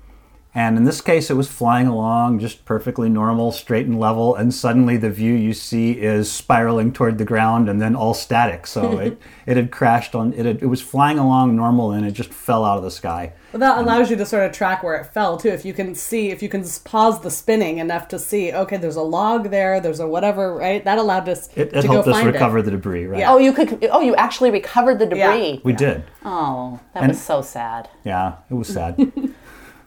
and 0.52 0.76
in 0.76 0.84
this 0.84 1.00
case, 1.00 1.30
it 1.30 1.34
was 1.34 1.48
flying 1.48 1.86
along 1.86 2.40
just 2.40 2.64
perfectly 2.64 3.08
normal, 3.08 3.52
straight 3.52 3.86
and 3.86 4.00
level, 4.00 4.34
and 4.34 4.52
suddenly 4.52 4.96
the 4.96 5.10
view 5.10 5.32
you 5.32 5.52
see 5.54 5.92
is 5.92 6.30
spiraling 6.30 6.92
toward 6.92 7.18
the 7.18 7.24
ground 7.24 7.68
and 7.68 7.80
then 7.80 7.94
all 7.94 8.14
static. 8.14 8.66
So 8.66 8.98
it, 8.98 9.18
it 9.46 9.56
had 9.56 9.70
crashed 9.70 10.14
on 10.16 10.32
it. 10.32 10.44
Had, 10.46 10.62
it 10.62 10.66
was 10.66 10.80
flying 10.82 11.18
along 11.18 11.54
normal 11.54 11.92
and 11.92 12.04
it 12.04 12.12
just 12.12 12.32
fell 12.32 12.64
out 12.64 12.78
of 12.78 12.82
the 12.82 12.90
sky. 12.90 13.32
Well, 13.52 13.60
that 13.60 13.78
um, 13.78 13.84
allows 13.84 14.10
you 14.10 14.16
to 14.16 14.26
sort 14.26 14.44
of 14.44 14.52
track 14.52 14.82
where 14.82 14.96
it 14.96 15.06
fell 15.06 15.36
too. 15.36 15.48
If 15.48 15.64
you 15.64 15.72
can 15.72 15.94
see, 15.94 16.30
if 16.30 16.42
you 16.42 16.48
can 16.48 16.64
pause 16.84 17.20
the 17.20 17.30
spinning 17.30 17.78
enough 17.78 18.08
to 18.08 18.18
see, 18.18 18.52
okay, 18.52 18.76
there's 18.76 18.96
a 18.96 19.02
log 19.02 19.50
there, 19.50 19.80
there's 19.80 20.00
a 20.00 20.06
whatever, 20.06 20.54
right? 20.54 20.84
That 20.84 20.98
allowed 20.98 21.28
us 21.28 21.48
It, 21.56 21.72
it 21.72 21.82
to 21.82 21.86
go 21.88 21.92
helped 21.94 22.08
us 22.08 22.14
find 22.16 22.26
recover 22.26 22.58
it. 22.58 22.62
the 22.62 22.70
debris, 22.72 23.06
right? 23.06 23.20
Yeah. 23.20 23.32
oh, 23.32 23.38
you 23.38 23.52
could. 23.52 23.88
Oh, 23.90 24.00
you 24.00 24.14
actually 24.16 24.50
recovered 24.50 24.98
the 24.98 25.06
debris. 25.06 25.50
Yeah. 25.54 25.60
We 25.64 25.72
did. 25.72 26.04
Oh, 26.24 26.78
that 26.94 27.02
And- 27.04 27.10
was 27.10 27.20
so 27.20 27.42
sad. 27.42 27.88
Yeah, 28.04 28.34
it 28.50 28.54
was 28.54 28.68
sad. 28.68 28.96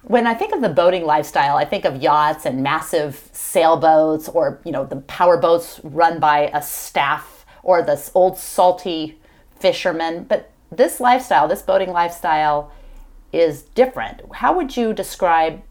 when 0.03 0.27
I 0.27 0.33
think 0.33 0.53
of 0.53 0.61
the 0.61 0.69
boating 0.69 1.05
lifestyle, 1.05 1.55
I 1.55 1.65
think 1.65 1.85
of 1.85 2.01
yachts 2.01 2.45
and 2.45 2.61
massive 2.61 3.29
sailboats 3.31 4.27
or, 4.27 4.59
you 4.65 4.71
know, 4.71 4.85
the 4.85 4.97
power 4.97 5.37
boats 5.37 5.79
run 5.83 6.19
by 6.19 6.51
a 6.53 6.61
staff 6.61 7.45
or 7.63 7.81
this 7.81 8.11
old 8.13 8.37
salty 8.37 9.17
fisherman. 9.59 10.25
But 10.25 10.51
this 10.71 10.99
lifestyle, 10.99 11.47
this 11.47 11.61
boating 11.61 11.91
lifestyle 11.91 12.71
is 13.31 13.61
different. 13.61 14.21
How 14.33 14.53
would 14.53 14.75
you 14.75 14.93
describe 14.93 15.61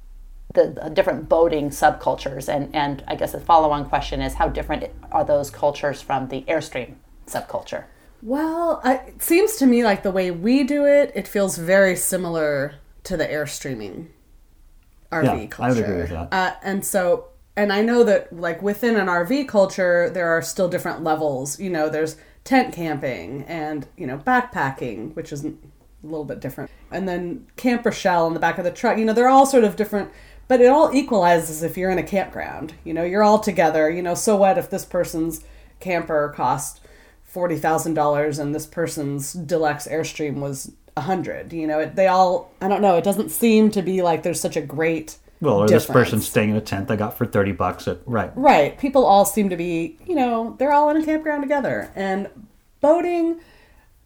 the, 0.55 0.79
the 0.83 0.89
different 0.89 1.29
boating 1.29 1.69
subcultures? 1.69 2.49
And, 2.49 2.75
and 2.75 3.05
I 3.07 3.17
guess 3.17 3.33
the 3.33 3.41
follow 3.41 3.71
on 3.71 3.87
question 3.87 4.23
is 4.23 4.35
how 4.35 4.49
different 4.49 4.85
are 5.11 5.25
those 5.25 5.51
cultures 5.51 6.01
from 6.01 6.29
the 6.29 6.43
Airstream 6.43 6.95
subculture? 7.27 7.85
Well, 8.23 8.81
it 8.85 9.21
seems 9.23 9.57
to 9.57 9.67
me 9.67 9.85
like 9.85 10.03
the 10.03 10.11
way 10.11 10.31
we 10.31 10.65
do 10.65 10.87
it, 10.87 11.13
it 11.15 11.29
feels 11.29 11.59
very 11.59 11.97
similar 11.97 12.77
to 13.05 13.17
the 13.17 13.27
airstreaming 13.27 14.07
RV 15.13 15.51
Yeah, 15.51 15.65
I 15.65 15.69
would 15.69 15.79
agree 15.79 15.97
with 15.99 16.11
that. 16.11 16.33
Uh, 16.33 16.55
and 16.63 16.85
so, 16.85 17.27
and 17.57 17.73
I 17.73 17.83
know 17.83 18.03
that 18.05 18.33
like 18.35 18.63
within 18.63 18.97
an 18.97 19.07
RV 19.07 19.47
culture, 19.47 20.11
there 20.11 20.29
are 20.29 20.43
still 20.43 20.69
different 20.69 21.05
levels. 21.05 21.61
You 21.61 21.71
know, 21.71 21.89
there's 21.89 22.17
tent 22.45 22.75
camping 22.75 23.45
and 23.45 23.87
you 23.97 24.07
know 24.07 24.19
backpacking, 24.19 25.15
which 25.15 25.33
is 25.33 25.45
a 25.45 25.53
little 26.03 26.25
bit 26.25 26.41
different, 26.41 26.71
and 26.91 27.09
then 27.09 27.47
camper 27.57 27.93
shell 27.93 28.27
in 28.27 28.35
the 28.35 28.41
back 28.41 28.59
of 28.59 28.65
the 28.65 28.71
truck. 28.71 28.99
You 28.99 29.05
know, 29.05 29.13
they're 29.13 29.29
all 29.29 29.47
sort 29.47 29.65
of 29.65 29.77
different. 29.77 30.11
But 30.49 30.61
it 30.61 30.67
all 30.67 30.93
equalizes 30.93 31.63
if 31.63 31.79
you're 31.79 31.91
in 31.91 31.99
a 31.99 32.03
campground. 32.03 32.75
You 32.85 32.93
know, 32.93 33.05
you're 33.05 33.23
all 33.23 33.39
together. 33.39 33.89
You 33.89 34.03
know, 34.03 34.15
so 34.15 34.37
what 34.37 34.59
if 34.59 34.69
this 34.69 34.85
person's 34.85 35.45
camper 35.81 36.33
cost 36.35 36.81
forty 37.23 37.57
thousand 37.57 37.95
dollars 37.95 38.39
and 38.39 38.55
this 38.55 38.67
person's 38.67 39.33
deluxe 39.33 39.87
airstream 39.87 40.35
was 40.37 40.73
a 40.97 41.01
hundred? 41.01 41.53
You 41.53 41.67
know, 41.67 41.85
they 41.85 42.07
all. 42.07 42.53
I 42.61 42.69
don't 42.69 42.83
know. 42.83 42.97
It 42.97 43.05
doesn't 43.05 43.31
seem 43.31 43.71
to 43.73 43.83
be 43.83 44.03
like 44.03 44.23
there's 44.23 44.41
such 44.41 44.57
a 44.57 44.63
great. 44.63 45.19
Well, 45.41 45.59
or 45.59 45.69
this 45.69 45.87
difference. 45.87 46.11
person 46.11 46.21
staying 46.21 46.51
in 46.51 46.57
a 46.57 46.61
tent 46.61 46.91
I 46.91 46.97
got 46.97 47.19
for 47.19 47.27
thirty 47.27 47.53
bucks. 47.53 47.89
At 47.89 47.99
right. 48.07 48.31
Right. 48.37 48.79
People 48.79 49.05
all 49.05 49.25
seem 49.25 49.51
to 49.51 49.57
be, 49.57 49.99
you 50.07 50.15
know, 50.15 50.55
they're 50.59 50.73
all 50.73 50.89
in 50.91 50.97
a 50.97 51.05
campground 51.05 51.43
together. 51.43 51.91
And 51.97 52.29
boating, 52.81 53.41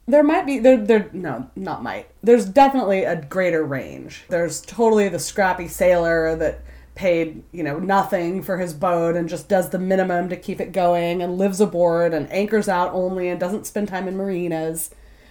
there 0.07 0.22
might 0.22 0.46
be, 0.46 0.61
there, 0.61 0.77
there, 0.77 1.11
no, 1.12 1.51
not 1.57 1.83
might. 1.83 2.07
There's 2.22 2.46
definitely 2.46 3.03
a 3.05 3.16
greater 3.16 3.64
range. 3.64 4.25
There's 4.29 4.61
totally 4.61 5.09
the 5.09 5.18
scrappy 5.18 5.66
sailor 5.66 6.37
that 6.37 6.62
paid, 6.94 7.42
you 7.53 7.62
know, 7.62 7.79
nothing 7.79 8.42
for 8.42 8.59
his 8.59 8.72
boat 8.72 9.16
and 9.16 9.29
just 9.29 9.49
does 9.49 9.70
the 9.70 9.79
minimum 9.79 10.29
to 10.29 10.37
keep 10.37 10.61
it 10.61 10.72
going 10.72 11.22
and 11.22 11.37
lives 11.37 11.61
aboard 11.61 12.14
and 12.14 12.33
anchors 12.33 12.68
out 12.68 12.92
only 12.94 13.29
and 13.29 13.38
doesn't 13.40 13.66
spend 13.66 13.88
time 13.88 14.09
in 14.09 14.16
marinas. 14.16 14.90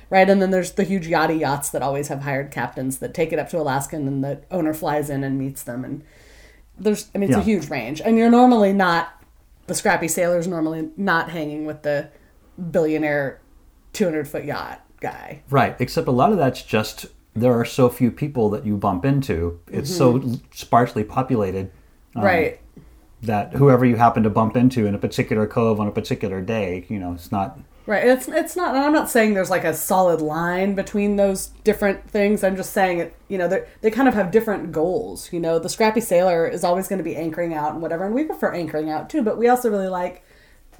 Right, 0.09 0.29
and 0.29 0.41
then 0.41 0.51
there's 0.51 0.73
the 0.73 0.83
huge 0.83 1.07
yachty 1.07 1.39
yachts 1.39 1.69
that 1.71 1.81
always 1.81 2.09
have 2.09 2.21
hired 2.21 2.51
captains 2.51 2.99
that 2.99 3.13
take 3.13 3.33
it 3.33 3.39
up 3.39 3.49
to 3.49 3.59
Alaska, 3.59 3.95
and 3.95 4.07
then 4.07 4.21
the 4.21 4.41
owner 4.51 4.73
flies 4.73 5.09
in 5.09 5.23
and 5.23 5.39
meets 5.39 5.63
them, 5.63 5.83
and 5.83 6.03
there's 6.77 7.09
I 7.15 7.17
mean 7.17 7.29
it's 7.29 7.37
a 7.37 7.41
huge 7.41 7.69
range, 7.69 8.01
and 8.01 8.17
you're 8.17 8.29
normally 8.29 8.73
not 8.73 9.21
the 9.67 9.75
scrappy 9.75 10.07
sailor's 10.07 10.47
normally 10.47 10.89
not 10.95 11.29
hanging 11.29 11.65
with 11.65 11.81
the 11.81 12.09
billionaire 12.71 13.41
200 13.93 14.27
foot 14.27 14.45
yacht 14.45 14.85
guy. 14.99 15.41
Right, 15.49 15.75
except 15.79 16.07
a 16.07 16.11
lot 16.11 16.31
of 16.31 16.37
that's 16.37 16.61
just 16.61 17.07
there 17.35 17.53
are 17.53 17.65
so 17.65 17.89
few 17.89 18.11
people 18.11 18.49
that 18.51 18.65
you 18.65 18.77
bump 18.77 19.05
into. 19.05 19.59
It's 19.71 19.93
so 19.93 20.13
mm-hmm. 20.13 20.35
sparsely 20.51 21.03
populated 21.03 21.71
um, 22.15 22.23
right. 22.23 22.59
that 23.23 23.53
whoever 23.53 23.85
you 23.85 23.97
happen 23.97 24.23
to 24.23 24.29
bump 24.29 24.55
into 24.55 24.85
in 24.85 24.95
a 24.95 24.97
particular 24.97 25.45
cove 25.45 25.79
on 25.79 25.87
a 25.87 25.91
particular 25.91 26.41
day, 26.41 26.85
you 26.89 26.99
know, 26.99 27.13
it's 27.13 27.31
not. 27.31 27.59
Right. 27.87 28.07
It's 28.07 28.27
it's 28.27 28.55
not. 28.55 28.75
And 28.75 28.83
I'm 28.83 28.93
not 28.93 29.11
saying 29.11 29.35
there's 29.35 29.51
like 29.51 29.63
a 29.63 29.73
solid 29.73 30.19
line 30.19 30.73
between 30.73 31.17
those 31.17 31.47
different 31.63 32.09
things. 32.09 32.43
I'm 32.43 32.55
just 32.55 32.73
saying 32.73 32.99
it. 32.99 33.15
You 33.27 33.37
know, 33.37 33.47
they 33.47 33.65
they 33.81 33.91
kind 33.91 34.07
of 34.07 34.15
have 34.15 34.31
different 34.31 34.71
goals. 34.71 35.31
You 35.31 35.39
know, 35.39 35.59
the 35.59 35.69
scrappy 35.69 36.01
sailor 36.01 36.47
is 36.47 36.63
always 36.63 36.87
going 36.87 36.97
to 36.97 37.03
be 37.03 37.15
anchoring 37.15 37.53
out 37.53 37.73
and 37.73 37.81
whatever, 37.81 38.03
and 38.05 38.15
we 38.15 38.23
prefer 38.23 38.53
anchoring 38.53 38.89
out 38.89 39.09
too. 39.09 39.21
But 39.21 39.37
we 39.37 39.47
also 39.47 39.69
really 39.69 39.87
like 39.87 40.23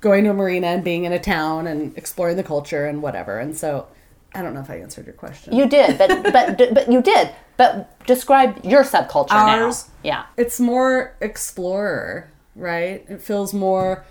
going 0.02 0.24
to 0.24 0.32
a 0.32 0.34
marina 0.34 0.68
and 0.68 0.84
being 0.84 1.04
in 1.04 1.12
a 1.12 1.20
town 1.20 1.68
and 1.68 1.96
exploring 1.98 2.38
the 2.38 2.44
culture 2.44 2.86
and 2.86 3.02
whatever. 3.04 3.40
And 3.40 3.56
so, 3.56 3.88
I 4.34 4.42
don't 4.42 4.54
know 4.56 4.62
if 4.62 4.70
I 4.70 4.78
answered 4.78 5.06
your 5.06 5.14
question. 5.14 5.56
You 5.56 5.68
did, 5.68 6.00
but 6.00 6.10
but 6.34 6.74
but 6.74 6.92
you 6.92 7.04
did. 7.04 7.30
But 7.58 8.06
describe 8.08 8.66
your 8.66 8.84
subculture 8.84 9.32
Ours? 9.32 9.88
now. 9.88 9.94
Yeah. 10.04 10.26
it's 10.38 10.60
more 10.60 11.16
explorer, 11.22 12.32
right? 12.56 13.06
It 13.08 13.22
feels 13.22 13.54
more. 13.54 14.06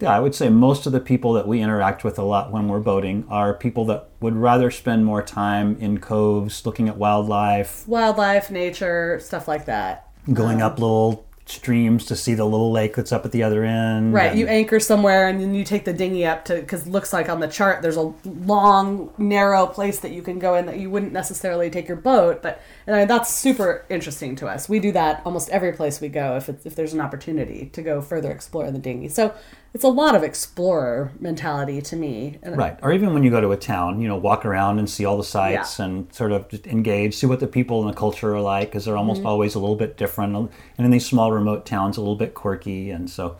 Yeah, 0.00 0.14
I 0.14 0.20
would 0.20 0.34
say 0.34 0.50
most 0.50 0.86
of 0.86 0.92
the 0.92 1.00
people 1.00 1.32
that 1.34 1.48
we 1.48 1.60
interact 1.60 2.04
with 2.04 2.18
a 2.18 2.22
lot 2.22 2.52
when 2.52 2.68
we're 2.68 2.80
boating 2.80 3.24
are 3.30 3.54
people 3.54 3.86
that 3.86 4.10
would 4.20 4.36
rather 4.36 4.70
spend 4.70 5.06
more 5.06 5.22
time 5.22 5.76
in 5.80 5.98
coves, 6.00 6.66
looking 6.66 6.88
at 6.88 6.98
wildlife, 6.98 7.88
wildlife, 7.88 8.50
nature, 8.50 9.18
stuff 9.22 9.48
like 9.48 9.64
that. 9.66 10.08
going 10.32 10.60
um, 10.60 10.72
up 10.72 10.78
little 10.78 11.26
streams 11.48 12.04
to 12.06 12.16
see 12.16 12.34
the 12.34 12.44
little 12.44 12.72
lake 12.72 12.96
that's 12.96 13.12
up 13.12 13.24
at 13.24 13.30
the 13.32 13.42
other 13.42 13.64
end. 13.64 14.12
Right, 14.12 14.32
and- 14.32 14.38
you 14.38 14.46
anchor 14.48 14.80
somewhere 14.80 15.28
and 15.28 15.40
then 15.40 15.54
you 15.54 15.64
take 15.64 15.84
the 15.84 15.92
dinghy 15.92 16.26
up 16.26 16.44
to 16.46 16.56
because 16.56 16.86
it 16.86 16.90
looks 16.90 17.12
like 17.12 17.28
on 17.28 17.40
the 17.40 17.46
chart 17.46 17.82
there's 17.82 17.96
a 17.96 18.12
long, 18.24 19.12
narrow 19.16 19.66
place 19.66 20.00
that 20.00 20.10
you 20.10 20.22
can 20.22 20.38
go 20.38 20.56
in 20.56 20.66
that 20.66 20.78
you 20.78 20.90
wouldn't 20.90 21.12
necessarily 21.12 21.70
take 21.70 21.86
your 21.88 21.96
boat. 21.96 22.42
But 22.42 22.60
and 22.86 22.96
I 22.96 22.98
mean, 23.00 23.08
that's 23.08 23.32
super 23.32 23.84
interesting 23.88 24.34
to 24.36 24.48
us. 24.48 24.68
We 24.68 24.80
do 24.80 24.92
that 24.92 25.22
almost 25.24 25.48
every 25.50 25.72
place 25.72 26.00
we 26.00 26.08
go 26.08 26.36
if 26.36 26.48
if 26.66 26.74
there's 26.74 26.92
an 26.92 27.00
opportunity 27.00 27.70
to 27.72 27.80
go 27.80 28.02
further 28.02 28.30
explore 28.30 28.66
in 28.66 28.74
the 28.74 28.80
dinghy. 28.80 29.08
So 29.08 29.32
it's 29.76 29.84
a 29.84 29.88
lot 29.88 30.14
of 30.14 30.22
explorer 30.22 31.12
mentality 31.20 31.82
to 31.82 31.96
me. 31.96 32.38
Right. 32.42 32.78
Or 32.80 32.94
even 32.94 33.12
when 33.12 33.22
you 33.22 33.30
go 33.30 33.42
to 33.42 33.52
a 33.52 33.58
town, 33.58 34.00
you 34.00 34.08
know, 34.08 34.16
walk 34.16 34.46
around 34.46 34.78
and 34.78 34.88
see 34.88 35.04
all 35.04 35.18
the 35.18 35.22
sights 35.22 35.78
and 35.78 36.10
sort 36.14 36.32
of 36.32 36.48
just 36.48 36.66
engage, 36.66 37.14
see 37.14 37.26
what 37.26 37.40
the 37.40 37.46
people 37.46 37.82
and 37.82 37.92
the 37.92 37.94
culture 37.94 38.34
are 38.34 38.40
like, 38.40 38.68
because 38.70 38.86
they're 38.86 38.96
almost 38.96 39.22
always 39.22 39.54
a 39.54 39.58
little 39.58 39.76
bit 39.76 39.98
different. 39.98 40.34
And 40.34 40.48
in 40.78 40.90
these 40.90 41.04
small 41.04 41.30
remote 41.30 41.66
towns, 41.66 41.98
a 41.98 42.00
little 42.00 42.16
bit 42.16 42.32
quirky. 42.32 42.88
And 42.90 43.10
so, 43.10 43.36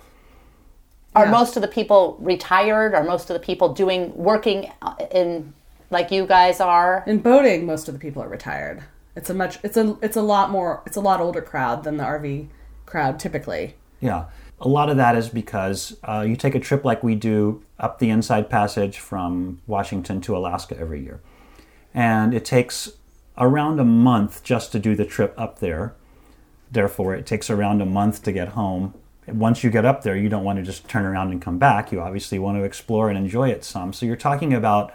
Are 1.14 1.24
Yeah. 1.24 1.30
most 1.30 1.56
of 1.56 1.62
the 1.62 1.68
people 1.68 2.18
retired? 2.20 2.94
Are 2.94 3.02
most 3.02 3.30
of 3.30 3.34
the 3.34 3.40
people 3.40 3.72
doing 3.72 4.12
working 4.14 4.70
uh, 4.82 4.94
in 5.10 5.54
like 5.90 6.10
you 6.10 6.26
guys 6.26 6.60
are? 6.60 7.02
In 7.06 7.20
boating, 7.20 7.64
most 7.64 7.88
of 7.88 7.94
the 7.94 7.98
people 7.98 8.22
are 8.22 8.28
retired. 8.28 8.82
It's 9.16 9.30
a 9.30 9.34
much 9.34 9.58
it's 9.62 9.78
a 9.78 9.96
it's 10.02 10.18
a 10.18 10.20
lot 10.34 10.50
more 10.50 10.82
it's 10.84 10.98
a 10.98 11.00
lot 11.00 11.20
older 11.22 11.40
crowd 11.40 11.84
than 11.84 11.96
the 11.96 12.04
RV 12.04 12.48
crowd 12.84 13.18
typically. 13.18 13.76
yeah. 14.00 14.24
A 14.60 14.68
lot 14.68 14.88
of 14.88 14.96
that 14.96 15.16
is 15.16 15.28
because 15.28 15.96
uh, 16.04 16.24
you 16.26 16.34
take 16.34 16.54
a 16.54 16.60
trip 16.60 16.84
like 16.84 17.02
we 17.02 17.14
do 17.14 17.62
up 17.78 17.98
the 17.98 18.08
Inside 18.08 18.48
Passage 18.48 18.98
from 18.98 19.60
Washington 19.66 20.20
to 20.22 20.36
Alaska 20.36 20.76
every 20.78 21.02
year. 21.02 21.20
And 21.92 22.32
it 22.32 22.44
takes 22.44 22.92
around 23.36 23.78
a 23.80 23.84
month 23.84 24.42
just 24.42 24.72
to 24.72 24.78
do 24.78 24.94
the 24.94 25.04
trip 25.04 25.34
up 25.36 25.58
there. 25.58 25.94
Therefore, 26.70 27.14
it 27.14 27.26
takes 27.26 27.50
around 27.50 27.82
a 27.82 27.86
month 27.86 28.22
to 28.24 28.32
get 28.32 28.48
home. 28.48 28.94
Once 29.26 29.62
you 29.62 29.70
get 29.70 29.84
up 29.84 30.02
there, 30.02 30.16
you 30.16 30.28
don't 30.28 30.44
want 30.44 30.58
to 30.58 30.64
just 30.64 30.88
turn 30.88 31.04
around 31.04 31.32
and 31.32 31.42
come 31.42 31.58
back. 31.58 31.92
You 31.92 32.00
obviously 32.00 32.38
want 32.38 32.56
to 32.58 32.64
explore 32.64 33.10
and 33.10 33.18
enjoy 33.18 33.50
it 33.50 33.62
some. 33.62 33.92
So 33.92 34.06
you're 34.06 34.16
talking 34.16 34.54
about 34.54 34.94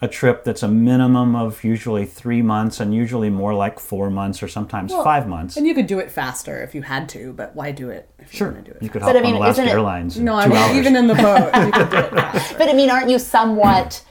a 0.00 0.08
trip 0.08 0.44
that's 0.44 0.62
a 0.62 0.68
minimum 0.68 1.34
of 1.36 1.62
usually 1.64 2.04
three 2.04 2.42
months 2.42 2.80
and 2.80 2.92
usually 2.94 3.30
more 3.30 3.54
like 3.54 3.78
four 3.78 4.10
months 4.10 4.42
or 4.42 4.48
sometimes 4.48 4.92
five 4.92 5.26
months. 5.28 5.56
And 5.56 5.66
you 5.66 5.74
could 5.74 5.86
do 5.86 5.98
it 5.98 6.10
faster 6.10 6.62
if 6.62 6.74
you 6.74 6.82
had 6.82 7.08
to, 7.10 7.32
but 7.32 7.54
why 7.54 7.70
do 7.70 7.88
it 7.90 8.08
if 8.18 8.32
Sure, 8.32 8.48
you're 8.48 8.52
going 8.54 8.64
to 8.64 8.70
do 8.72 8.76
it? 8.76 8.82
you 8.82 8.88
could 8.90 9.00
But 9.02 9.14
hop 9.14 9.16
I 9.16 9.20
mean, 9.26 9.34
on 9.36 9.40
Alaska 9.40 9.62
isn't 9.62 9.68
it- 9.68 9.72
Airlines 9.72 10.16
in 10.18 10.24
no, 10.24 10.34
I 10.36 10.44
two 10.44 10.50
mean 10.50 10.58
hours. 10.58 10.76
even 10.76 10.96
in 10.96 11.06
the 11.06 11.14
boat, 11.14 11.50
you 11.64 11.72
could 11.72 11.90
do 11.90 11.96
it. 11.98 12.12
But 12.58 12.68
I 12.68 12.72
mean, 12.74 12.90
aren't 12.90 13.08
you 13.08 13.18
somewhat 13.18 14.02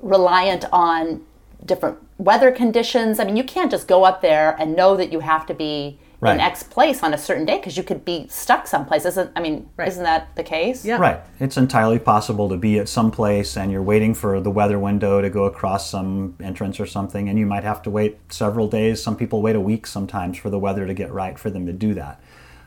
reliant 0.00 0.64
on 0.72 1.22
different 1.64 1.98
weather 2.18 2.52
conditions? 2.52 3.18
I 3.18 3.24
mean, 3.24 3.36
you 3.36 3.44
can't 3.44 3.70
just 3.70 3.88
go 3.88 4.04
up 4.04 4.20
there 4.22 4.54
and 4.60 4.76
know 4.76 4.96
that 4.96 5.10
you 5.12 5.20
have 5.20 5.46
to 5.46 5.54
be 5.54 5.98
Right. 6.24 6.34
in 6.34 6.40
X 6.40 6.62
place 6.62 7.02
on 7.02 7.12
a 7.12 7.18
certain 7.18 7.44
day 7.44 7.58
because 7.58 7.76
you 7.76 7.82
could 7.82 8.04
be 8.04 8.26
stuck 8.28 8.66
someplace. 8.66 9.04
Isn't 9.04 9.30
I 9.36 9.40
mean, 9.40 9.68
isn't 9.84 10.02
that 10.02 10.34
the 10.36 10.42
case? 10.42 10.84
Yeah. 10.84 10.96
Right. 10.96 11.20
It's 11.38 11.56
entirely 11.56 11.98
possible 11.98 12.48
to 12.48 12.56
be 12.56 12.78
at 12.78 12.88
some 12.88 13.10
place 13.10 13.56
and 13.56 13.70
you're 13.70 13.82
waiting 13.82 14.14
for 14.14 14.40
the 14.40 14.50
weather 14.50 14.78
window 14.78 15.20
to 15.20 15.28
go 15.28 15.44
across 15.44 15.90
some 15.90 16.36
entrance 16.42 16.80
or 16.80 16.86
something, 16.86 17.28
and 17.28 17.38
you 17.38 17.46
might 17.46 17.64
have 17.64 17.82
to 17.82 17.90
wait 17.90 18.18
several 18.32 18.68
days. 18.68 19.02
Some 19.02 19.16
people 19.16 19.42
wait 19.42 19.54
a 19.54 19.60
week 19.60 19.86
sometimes 19.86 20.38
for 20.38 20.50
the 20.50 20.58
weather 20.58 20.86
to 20.86 20.94
get 20.94 21.12
right 21.12 21.38
for 21.38 21.50
them 21.50 21.66
to 21.66 21.72
do 21.72 21.94
that. 21.94 22.20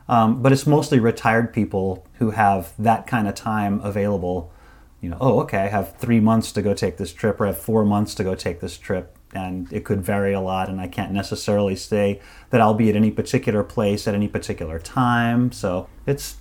Um, 0.07 0.41
but 0.41 0.51
it's 0.51 0.67
mostly 0.67 0.99
retired 0.99 1.51
people 1.51 2.05
who 2.19 2.31
have 2.31 2.73
that 2.79 3.07
kind 3.07 3.27
of 3.27 3.35
time 3.35 3.81
available. 3.81 4.51
You 5.01 5.09
know, 5.09 5.17
oh, 5.19 5.39
okay, 5.41 5.59
I 5.59 5.67
have 5.67 5.97
three 5.97 6.19
months 6.19 6.51
to 6.53 6.61
go 6.61 6.73
take 6.73 6.97
this 6.97 7.13
trip, 7.13 7.41
or 7.41 7.45
I 7.45 7.47
have 7.47 7.57
four 7.57 7.83
months 7.85 8.15
to 8.15 8.23
go 8.23 8.35
take 8.35 8.61
this 8.61 8.77
trip, 8.77 9.16
and 9.37 9.71
it 9.71 9.85
could 9.85 10.01
vary 10.01 10.33
a 10.33 10.41
lot, 10.41 10.67
and 10.69 10.81
I 10.81 10.87
can't 10.87 11.11
necessarily 11.11 11.75
say 11.75 12.19
that 12.49 12.59
I'll 12.59 12.73
be 12.73 12.89
at 12.89 12.95
any 12.95 13.11
particular 13.11 13.63
place 13.63 14.07
at 14.07 14.15
any 14.15 14.27
particular 14.27 14.79
time. 14.79 15.51
So 15.51 15.87
it's 16.05 16.37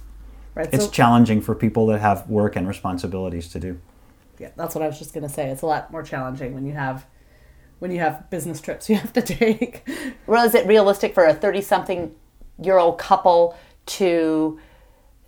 Right. 0.55 0.69
it's 0.73 0.87
so, 0.87 0.91
challenging 0.91 1.43
for 1.43 1.55
people 1.55 1.87
that 1.89 2.01
have 2.01 2.29
work 2.31 2.57
and 2.57 2.67
responsibilities 2.67 3.49
to 3.51 3.61
do. 3.61 3.79
yeah, 4.39 4.49
that's 4.57 4.75
what 4.75 4.83
I 4.83 4.87
was 4.87 4.99
just 4.99 5.13
gonna 5.13 5.29
say. 5.29 5.51
It's 5.51 5.63
a 5.63 5.67
lot 5.67 5.91
more 5.93 6.03
challenging 6.03 6.55
when 6.55 6.65
you 6.67 6.73
have 6.73 7.07
when 7.79 7.91
you 7.91 8.01
have 8.01 8.31
business 8.31 8.61
trips 8.63 8.89
you 8.91 8.97
have 8.97 9.13
to 9.13 9.21
take. 9.23 9.87
Well, 10.27 10.47
is 10.47 10.55
it 10.55 10.67
realistic 10.67 11.13
for 11.15 11.25
a 11.27 11.35
thirty-something-year-old 11.35 12.99
couple 12.99 13.57
to 13.87 14.59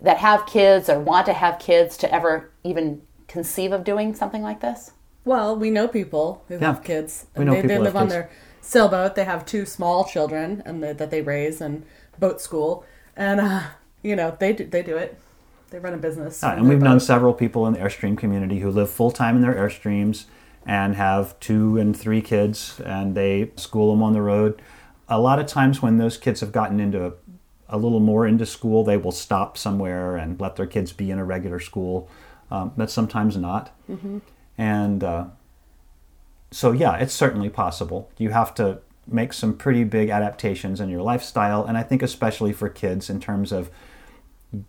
that 0.01 0.17
have 0.17 0.45
kids 0.47 0.89
or 0.89 0.99
want 0.99 1.25
to 1.27 1.33
have 1.33 1.59
kids 1.59 1.95
to 1.97 2.13
ever 2.13 2.51
even 2.63 3.01
conceive 3.27 3.71
of 3.71 3.83
doing 3.83 4.15
something 4.15 4.41
like 4.41 4.61
this? 4.61 4.91
Well, 5.29 5.55
we 5.55 5.69
know 5.69 5.87
people 5.87 6.43
who 6.47 6.55
Yeah. 6.55 6.61
have 6.61 6.83
kids. 6.83 7.27
We 7.37 7.45
know 7.45 7.53
they, 7.53 7.61
they 7.61 7.77
live 7.77 7.95
on 7.95 8.05
kids. 8.05 8.13
their 8.13 8.29
sailboat. 8.61 9.13
They 9.13 9.25
have 9.25 9.45
two 9.45 9.63
small 9.63 10.03
children 10.05 10.63
and 10.65 10.81
they, 10.81 10.91
that 10.93 11.11
they 11.11 11.21
raise 11.21 11.61
and 11.61 11.83
boat 12.17 12.41
school. 12.41 12.83
And 13.15 13.39
uh, 13.39 13.61
you 14.01 14.15
know, 14.15 14.35
they 14.39 14.53
do 14.53 14.65
they 14.65 14.81
do 14.81 14.97
it. 14.97 15.19
They 15.69 15.77
run 15.77 15.93
a 15.93 15.97
business. 15.97 16.43
And 16.43 16.67
we've 16.67 16.81
known 16.81 16.99
several 16.99 17.35
people 17.35 17.67
in 17.67 17.73
the 17.73 17.79
Airstream 17.79 18.17
community 18.17 18.57
who 18.61 18.71
live 18.71 18.89
full 18.89 19.11
time 19.11 19.35
in 19.35 19.43
their 19.43 19.53
Airstreams 19.53 20.25
and 20.65 20.95
have 20.95 21.39
two 21.39 21.77
and 21.77 21.95
three 21.95 22.23
kids, 22.23 22.81
and 22.83 23.13
they 23.13 23.51
school 23.55 23.91
them 23.91 24.01
on 24.01 24.13
the 24.13 24.23
road. 24.23 24.59
A 25.07 25.19
lot 25.19 25.37
of 25.37 25.45
times, 25.45 25.79
when 25.79 25.99
those 25.99 26.17
kids 26.17 26.39
have 26.39 26.51
gotten 26.51 26.79
into 26.79 27.13
a 27.67 27.77
little 27.77 27.99
more 27.99 28.25
into 28.25 28.47
school, 28.47 28.83
they 28.83 28.97
will 28.97 29.11
stop 29.11 29.59
somewhere 29.59 30.17
and 30.17 30.39
let 30.41 30.55
their 30.55 30.65
kids 30.65 30.91
be 30.91 31.11
in 31.11 31.19
a 31.19 31.23
regular 31.23 31.59
school, 31.59 32.09
um, 32.49 32.71
but 32.75 32.89
sometimes 32.89 33.37
not. 33.37 33.71
And 34.59 35.05
uh, 35.05 35.25
so, 36.51 36.73
yeah, 36.73 36.97
it's 36.97 37.13
certainly 37.13 37.49
possible. 37.49 38.11
You 38.17 38.31
have 38.31 38.53
to 38.55 38.79
make 39.07 39.31
some 39.31 39.55
pretty 39.55 39.85
big 39.85 40.09
adaptations 40.09 40.81
in 40.81 40.89
your 40.89 41.01
lifestyle, 41.01 41.63
and 41.65 41.77
I 41.77 41.83
think 41.83 42.03
especially 42.03 42.51
for 42.51 42.67
kids 42.67 43.09
in 43.09 43.21
terms 43.21 43.53
of 43.53 43.71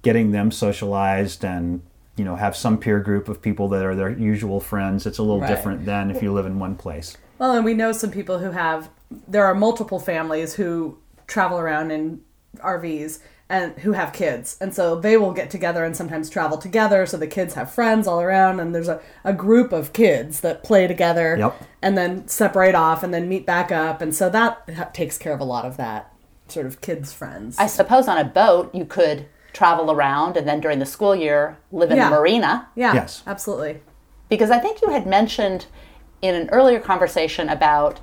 getting 0.02 0.30
them 0.30 0.50
socialized 0.52 1.44
and 1.44 1.82
you 2.16 2.24
know 2.24 2.36
have 2.36 2.54
some 2.54 2.78
peer 2.78 3.00
group 3.00 3.28
of 3.28 3.42
people 3.42 3.68
that 3.68 3.84
are 3.84 3.96
their 3.96 4.10
usual 4.10 4.60
friends. 4.60 5.06
It's 5.06 5.18
a 5.18 5.22
little 5.22 5.40
Right. 5.40 5.48
different 5.48 5.84
than 5.84 6.10
if 6.10 6.22
you 6.22 6.32
live 6.32 6.46
in 6.46 6.58
one 6.58 6.76
place. 6.76 7.16
Well, 7.38 7.52
and 7.52 7.64
we 7.64 7.74
know 7.74 7.90
some 7.92 8.10
people 8.12 8.38
who 8.38 8.52
have. 8.52 8.90
There 9.26 9.44
are 9.44 9.54
multiple 9.54 9.98
families 9.98 10.54
who 10.54 10.98
travel 11.26 11.58
around 11.58 11.90
in 11.90 12.20
RVs 12.58 13.18
and 13.50 13.76
who 13.80 13.92
have 13.92 14.12
kids, 14.12 14.56
and 14.60 14.72
so 14.74 14.94
they 14.98 15.16
will 15.16 15.32
get 15.32 15.50
together 15.50 15.84
and 15.84 15.96
sometimes 15.96 16.30
travel 16.30 16.56
together. 16.56 17.04
So 17.04 17.16
the 17.16 17.26
kids 17.26 17.54
have 17.54 17.70
friends 17.74 18.06
all 18.06 18.20
around, 18.22 18.60
and 18.60 18.72
there's 18.74 18.88
a, 18.88 19.00
a 19.24 19.32
group 19.34 19.72
of 19.72 19.92
kids 19.92 20.40
that 20.40 20.62
play 20.62 20.86
together, 20.86 21.36
Yep. 21.36 21.62
and 21.82 21.98
then 21.98 22.28
separate 22.28 22.76
off, 22.76 23.02
and 23.02 23.12
then 23.12 23.28
meet 23.28 23.44
back 23.44 23.72
up, 23.72 24.00
and 24.00 24.14
so 24.14 24.30
that 24.30 24.94
takes 24.94 25.18
care 25.18 25.32
of 25.32 25.40
a 25.40 25.44
lot 25.44 25.64
of 25.64 25.76
that 25.78 26.12
sort 26.46 26.64
of 26.64 26.80
kids 26.80 27.12
friends. 27.12 27.58
I 27.58 27.66
suppose 27.66 28.06
on 28.08 28.18
a 28.18 28.24
boat 28.24 28.74
you 28.74 28.84
could 28.84 29.26
travel 29.52 29.90
around 29.90 30.36
and 30.36 30.46
then 30.48 30.60
during 30.60 30.78
the 30.78 30.86
school 30.86 31.14
year 31.16 31.58
live 31.72 31.90
in 31.90 31.96
Yeah. 31.96 32.06
a 32.06 32.10
marina. 32.10 32.68
yeah, 32.76 32.94
Yes. 32.94 33.22
absolutely. 33.26 33.80
Because 34.28 34.50
I 34.52 34.60
think 34.60 34.80
you 34.80 34.90
had 34.90 35.06
mentioned 35.08 35.66
in 36.22 36.36
an 36.36 36.48
earlier 36.50 36.78
conversation 36.78 37.48
about 37.48 37.98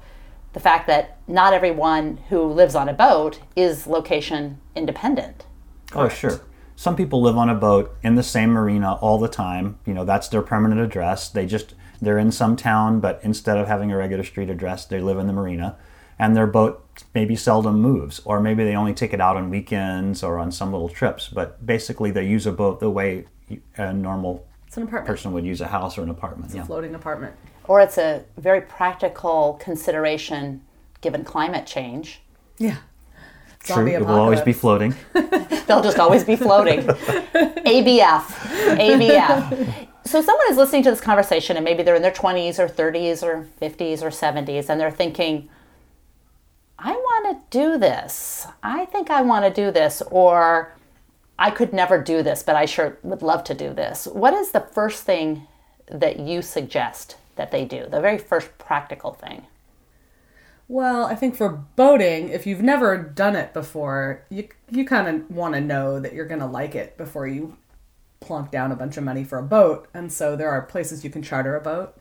the 0.53 0.59
fact 0.59 0.87
that 0.87 1.17
not 1.27 1.53
everyone 1.53 2.17
who 2.29 2.43
lives 2.43 2.75
on 2.75 2.89
a 2.89 2.93
boat 2.93 3.39
is 3.55 3.87
location 3.87 4.59
independent. 4.75 5.45
Oh, 5.93 6.09
sure. 6.09 6.41
Some 6.75 6.95
people 6.95 7.21
live 7.21 7.37
on 7.37 7.49
a 7.49 7.55
boat 7.55 7.95
in 8.03 8.15
the 8.15 8.23
same 8.23 8.51
marina 8.51 8.95
all 8.95 9.17
the 9.17 9.27
time. 9.27 9.79
You 9.85 9.93
know, 9.93 10.05
that's 10.05 10.27
their 10.27 10.41
permanent 10.41 10.79
address. 10.79 11.29
They 11.29 11.45
just 11.45 11.73
they're 12.01 12.19
in 12.19 12.31
some 12.31 12.55
town, 12.55 12.99
but 12.99 13.19
instead 13.23 13.57
of 13.57 13.67
having 13.67 13.91
a 13.91 13.97
regular 13.97 14.23
street 14.23 14.49
address, 14.49 14.85
they 14.85 15.01
live 15.01 15.17
in 15.17 15.27
the 15.27 15.33
marina. 15.33 15.75
And 16.19 16.35
their 16.35 16.47
boat 16.47 16.83
maybe 17.13 17.35
seldom 17.35 17.79
moves, 17.79 18.21
or 18.25 18.39
maybe 18.39 18.63
they 18.63 18.75
only 18.75 18.93
take 18.93 19.13
it 19.13 19.21
out 19.21 19.37
on 19.37 19.49
weekends 19.49 20.23
or 20.23 20.39
on 20.39 20.51
some 20.51 20.71
little 20.71 20.89
trips. 20.89 21.27
But 21.27 21.63
basically, 21.65 22.11
they 22.11 22.25
use 22.25 22.45
a 22.45 22.51
boat 22.51 22.79
the 22.79 22.89
way 22.89 23.25
a 23.77 23.93
normal 23.93 24.45
an 24.75 24.87
person 24.87 25.31
would 25.33 25.45
use 25.45 25.61
a 25.61 25.67
house 25.67 25.97
or 25.97 26.03
an 26.03 26.09
apartment. 26.09 26.53
Yeah. 26.53 26.63
floating 26.63 26.93
apartment. 26.93 27.35
Or 27.67 27.81
it's 27.81 27.97
a 27.97 28.23
very 28.37 28.61
practical 28.61 29.59
consideration 29.61 30.61
given 31.01 31.23
climate 31.23 31.67
change. 31.67 32.21
Yeah, 32.57 32.77
True, 33.67 33.75
Zombie 33.75 33.91
it 33.91 33.99
will 33.99 34.15
always 34.15 34.41
be 34.41 34.53
floating. 34.53 34.95
They'll 35.67 35.83
just 35.83 35.99
always 35.99 36.23
be 36.23 36.37
floating. 36.37 36.81
ABF. 36.83 38.21
ABF. 38.77 39.87
So 40.05 40.21
someone 40.21 40.45
is 40.49 40.55
listening 40.55 40.83
to 40.83 40.89
this 40.89 41.01
conversation 41.01 41.57
and 41.57 41.65
maybe 41.65 41.83
they're 41.83 41.95
in 41.95 42.01
their 42.01 42.11
20s 42.11 42.59
or 42.59 42.69
30s 42.69 43.23
or 43.23 43.45
50s 43.61 44.01
or 44.01 44.09
70s 44.09 44.69
and 44.69 44.79
they're 44.79 44.89
thinking, 44.89 45.49
I 46.79 46.91
want 46.91 47.51
to 47.51 47.57
do 47.57 47.77
this. 47.77 48.47
I 48.63 48.85
think 48.85 49.09
I 49.09 49.21
want 49.21 49.43
to 49.43 49.61
do 49.61 49.69
this. 49.69 50.01
Or 50.09 50.73
I 51.37 51.51
could 51.51 51.73
never 51.73 52.01
do 52.01 52.23
this, 52.23 52.41
but 52.41 52.55
I 52.55 52.65
sure 52.65 52.97
would 53.03 53.21
love 53.21 53.43
to 53.45 53.53
do 53.53 53.73
this. 53.73 54.07
What 54.07 54.33
is 54.33 54.51
the 54.51 54.61
first 54.61 55.03
thing 55.03 55.45
that 55.91 56.19
you 56.19 56.41
suggest 56.41 57.17
that 57.37 57.51
they 57.51 57.65
do? 57.65 57.87
The 57.89 58.01
very 58.01 58.17
first 58.17 58.57
practical 58.57 59.13
thing? 59.13 59.45
Well, 60.67 61.05
I 61.05 61.15
think 61.15 61.35
for 61.35 61.49
boating, 61.77 62.27
if 62.29 62.45
you've 62.45 62.61
never 62.61 62.97
done 62.97 63.35
it 63.37 63.53
before, 63.53 64.25
you 64.29 64.49
you 64.69 64.83
kind 64.85 65.07
of 65.07 65.31
want 65.31 65.53
to 65.55 65.61
know 65.61 65.99
that 65.99 66.13
you're 66.13 66.25
going 66.25 66.41
to 66.41 66.45
like 66.45 66.75
it 66.75 66.97
before 66.97 67.25
you 67.27 67.55
plunk 68.19 68.51
down 68.51 68.71
a 68.71 68.75
bunch 68.75 68.97
of 68.97 69.03
money 69.05 69.23
for 69.23 69.37
a 69.37 69.43
boat. 69.43 69.87
And 69.93 70.11
so 70.11 70.35
there 70.35 70.49
are 70.49 70.61
places 70.61 71.03
you 71.05 71.09
can 71.09 71.21
charter 71.23 71.55
a 71.55 71.61
boat. 71.61 71.95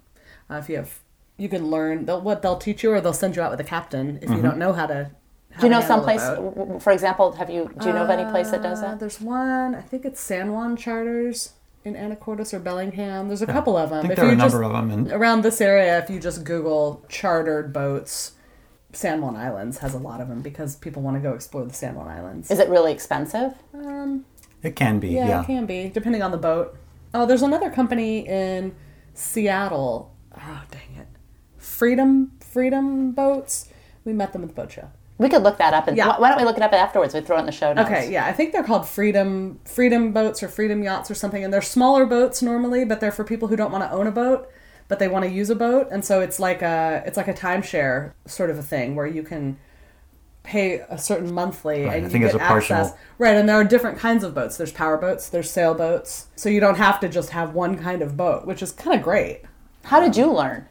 Uh, 0.50 0.54
if 0.56 0.68
you 0.68 0.76
have, 0.76 0.98
you 1.36 1.48
can 1.48 1.70
learn 1.70 2.06
they'll, 2.06 2.20
what 2.20 2.42
they'll 2.42 2.56
teach 2.58 2.82
you, 2.82 2.90
or 2.90 3.00
they'll 3.00 3.12
send 3.12 3.36
you 3.36 3.42
out 3.42 3.52
with 3.52 3.60
a 3.60 3.64
captain 3.64 4.18
if 4.20 4.30
you 4.30 4.42
don't 4.42 4.58
know 4.58 4.72
how 4.72 4.86
to. 4.86 5.10
How 5.52 5.60
Do 5.60 5.66
you 5.68 5.70
know 5.70 5.80
handle 5.80 5.84
a 5.84 5.86
someplace, 5.86 6.20
boat. 6.22 6.34
w- 6.36 6.54
w- 6.56 6.80
for 6.80 6.92
example, 6.92 7.32
have 7.32 7.48
you, 7.48 7.70
do 7.78 7.86
you 7.86 7.92
know 7.94 8.02
of 8.02 8.10
any 8.10 8.28
place 8.30 8.50
that 8.50 8.62
does 8.62 8.78
Uh, 8.82 8.88
that? 8.88 9.00
there's 9.00 9.20
one. 9.20 9.74
I 9.74 9.80
think 9.80 10.04
it's 10.04 10.20
San 10.20 10.52
Juan 10.52 10.76
Charters 10.76 11.52
in 11.86 11.94
Anacortes 11.94 12.52
or 12.52 12.58
Bellingham. 12.58 13.28
There's 13.28 13.42
a 13.42 13.46
couple 13.46 13.76
of 13.76 13.90
them. 13.90 13.98
I 14.00 14.02
think 14.02 14.12
If 14.14 14.16
there 14.16 14.26
are 14.26 14.32
a 14.32 14.36
number 14.36 14.60
just- 14.60 14.64
of 14.64 14.72
them. 14.72 14.90
And 14.90 15.12
around 15.12 15.42
this 15.42 15.60
area, 15.60 15.98
if 15.98 16.10
you 16.10 16.18
just 16.18 16.42
Google 16.44 17.04
chartered 17.08 17.72
boats, 17.72 18.32
San 18.92 19.20
Juan 19.20 19.36
Islands 19.36 19.78
has 19.78 19.94
a 19.94 19.98
lot 19.98 20.20
of 20.20 20.28
them 20.28 20.42
because 20.42 20.74
people 20.76 21.00
want 21.02 21.16
to 21.16 21.20
go 21.20 21.32
explore 21.34 21.64
the 21.64 21.72
San 21.72 21.94
Juan 21.94 22.08
Islands. 22.08 22.50
Is 22.50 22.58
it 22.58 22.68
really 22.68 22.92
expensive? 22.92 23.54
Um, 23.72 24.24
it 24.62 24.74
can 24.74 24.98
be, 24.98 25.08
yeah, 25.10 25.28
yeah. 25.28 25.42
it 25.42 25.46
can 25.46 25.64
be 25.66 25.88
depending 25.88 26.22
on 26.22 26.32
the 26.32 26.38
boat. 26.38 26.76
Oh, 27.14 27.24
there's 27.24 27.42
another 27.42 27.70
company 27.70 28.26
in 28.26 28.74
Seattle. 29.14 30.12
Oh, 30.36 30.62
dang 30.70 31.00
it, 31.02 31.08
Freedom 31.56 32.32
Freedom 32.40 33.12
Boats. 33.12 33.68
We 34.04 34.12
met 34.12 34.32
them 34.32 34.42
at 34.42 34.48
the 34.48 34.54
boat 34.54 34.72
show. 34.72 34.88
We 35.18 35.28
could 35.30 35.42
look 35.42 35.56
that 35.58 35.72
up, 35.72 35.88
and 35.88 35.96
Yeah. 35.96 36.08
why 36.08 36.18
why 36.18 36.28
don't 36.28 36.38
we 36.38 36.44
look 36.44 36.56
it 36.58 36.62
up 36.62 36.72
afterwards? 36.74 37.14
We 37.14 37.20
throw 37.22 37.36
it 37.36 37.40
in 37.40 37.46
the 37.46 37.52
show 37.52 37.72
notes. 37.72 37.88
Okay, 37.90 38.10
yeah, 38.12 38.26
I 38.26 38.32
think 38.32 38.52
they're 38.52 38.62
called 38.62 38.86
Freedom 38.86 39.58
Freedom 39.64 40.12
boats 40.12 40.42
or 40.42 40.48
Freedom 40.48 40.82
yachts 40.82 41.10
or 41.10 41.14
something, 41.14 41.42
and 41.42 41.52
they're 41.52 41.62
smaller 41.62 42.04
boats 42.04 42.42
normally, 42.42 42.84
but 42.84 43.00
they're 43.00 43.12
for 43.12 43.24
people 43.24 43.48
who 43.48 43.56
don't 43.56 43.72
want 43.72 43.82
to 43.84 43.90
own 43.90 44.06
a 44.06 44.10
boat, 44.12 44.48
but 44.88 44.98
they 44.98 45.08
want 45.08 45.24
to 45.24 45.30
use 45.30 45.48
a 45.48 45.54
boat, 45.56 45.88
and 45.90 46.04
so 46.04 46.20
it's 46.20 46.38
like 46.38 46.60
a 46.60 47.02
it's 47.06 47.16
like 47.16 47.28
a 47.28 47.34
timeshare 47.34 48.12
sort 48.26 48.50
of 48.50 48.58
a 48.58 48.62
thing 48.62 48.94
where 48.94 49.06
you 49.06 49.22
can 49.22 49.56
pay 50.42 50.80
a 50.90 50.96
certain 50.98 51.32
monthly 51.32 51.84
Right, 51.86 51.94
and 51.96 52.04
I 52.04 52.06
you 52.06 52.08
think 52.08 52.22
get 52.24 52.34
it's 52.34 52.40
a 52.40 52.42
access. 52.44 52.68
partial- 52.90 52.98
Right, 53.18 53.36
and 53.36 53.48
there 53.48 53.56
are 53.56 53.64
different 53.64 53.98
kinds 53.98 54.22
of 54.22 54.32
boats. 54.34 54.56
There's 54.56 54.70
power 54.70 54.96
boats, 54.96 55.28
there's 55.28 55.50
sailboats, 55.50 56.26
so 56.36 56.48
you 56.48 56.60
don't 56.60 56.76
have 56.76 57.00
to 57.00 57.08
just 57.08 57.30
have 57.30 57.52
one 57.54 57.76
kind 57.78 58.00
of 58.00 58.16
boat, 58.16 58.46
which 58.46 58.62
is 58.62 58.70
kind 58.70 58.94
of 58.96 59.02
great 59.02 59.42
How 59.84 59.98
did 59.98 60.16
you 60.16 60.30
learn? 60.32 60.66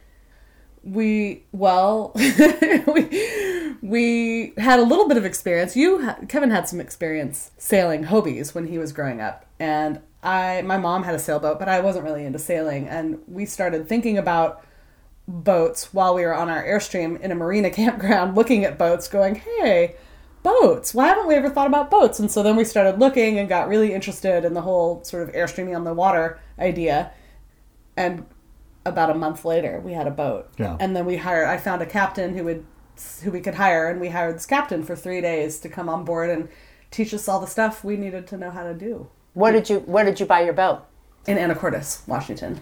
We 0.86 1.44
well 1.52 2.12
we 2.16 3.76
we 3.82 4.54
had 4.58 4.80
a 4.80 4.84
little 4.84 5.08
bit 5.08 5.18
of 5.18 5.26
experience. 5.26 5.76
You 5.76 6.14
kevin 6.30 6.52
had 6.52 6.68
some 6.70 6.80
experience 6.80 7.52
sailing 7.58 8.06
hobies 8.06 8.54
when 8.54 8.68
he 8.68 8.78
was 8.78 8.94
growing 8.94 9.20
up. 9.20 9.46
And 9.60 10.00
i 10.24 10.62
my 10.62 10.78
mom 10.78 11.04
had 11.04 11.16
a 11.16 11.20
sailboat 11.20 11.60
but 11.60 11.68
i 11.68 11.80
wasn't 11.80 12.06
really 12.06 12.24
into 12.24 12.40
sailing. 12.40 12.88
And 12.88 13.20
we 13.28 13.46
started 13.46 13.90
thinking 13.90 14.18
about 14.18 14.64
boats 15.28 15.92
while 15.92 16.14
we 16.14 16.22
were 16.22 16.36
on 16.36 16.50
our 16.50 16.64
airstream 16.64 17.20
in 17.20 17.32
a 17.32 17.36
marina 17.36 17.70
campground 17.82 18.36
looking 18.36 18.64
at 18.64 18.78
boats 18.78 19.08
going 19.08 19.36
hey 19.36 19.96
boats 20.44 20.94
why 20.94 21.08
haven't 21.08 21.28
we 21.28 21.34
ever 21.34 21.50
thought 21.50 21.66
about 21.66 21.90
boats? 21.90 22.20
And 22.20 22.30
so 22.30 22.44
then 22.44 22.56
we 22.56 22.64
started 22.64 23.00
looking 23.00 23.40
and 23.40 23.50
got 23.50 23.68
really 23.68 23.92
interested 23.92 24.46
in 24.46 24.54
the 24.54 24.62
whole 24.62 25.04
sort 25.04 25.24
of 25.24 25.34
airstreaming 25.34 25.76
on 25.76 25.84
the 25.84 25.94
water 25.96 26.40
idea. 26.60 27.12
And 27.98 28.26
about 28.86 29.10
a 29.10 29.16
month 29.16 29.44
later 29.44 29.80
we 29.84 29.94
had 29.94 30.06
a 30.08 30.12
boat 30.12 30.48
Yeah. 30.58 30.78
and 30.80 30.96
then 30.96 31.06
we 31.06 31.18
hired 31.18 31.48
i 31.48 31.58
found 31.58 31.82
a 31.82 31.86
captain 31.86 32.38
who 32.38 32.44
would 32.44 32.66
who 33.24 33.30
we 33.32 33.42
could 33.42 33.56
hire, 33.56 33.90
and 33.90 34.00
we 34.00 34.08
hired 34.08 34.36
this 34.36 34.46
captain 34.46 34.82
for 34.82 34.96
three 34.96 35.20
days 35.20 35.60
to 35.60 35.68
come 35.68 35.90
on 35.90 36.06
board 36.06 36.30
and 36.30 36.48
teach 36.92 37.14
us 37.14 37.28
all 37.28 37.42
the 37.42 37.46
stuff 37.48 37.84
we 37.84 37.98
needed 37.98 38.26
to 38.28 38.38
know 38.38 38.50
how 38.50 38.64
to 38.64 38.74
do 38.74 39.10
Where 39.34 39.52
did 39.52 39.70
you 39.70 39.80
Where 39.80 40.06
did 40.06 40.18
you 40.22 40.26
buy 40.26 40.42
your 40.46 40.54
boat? 40.54 40.86
in 41.28 41.38
Anacortes, 41.38 42.08
Washington. 42.08 42.62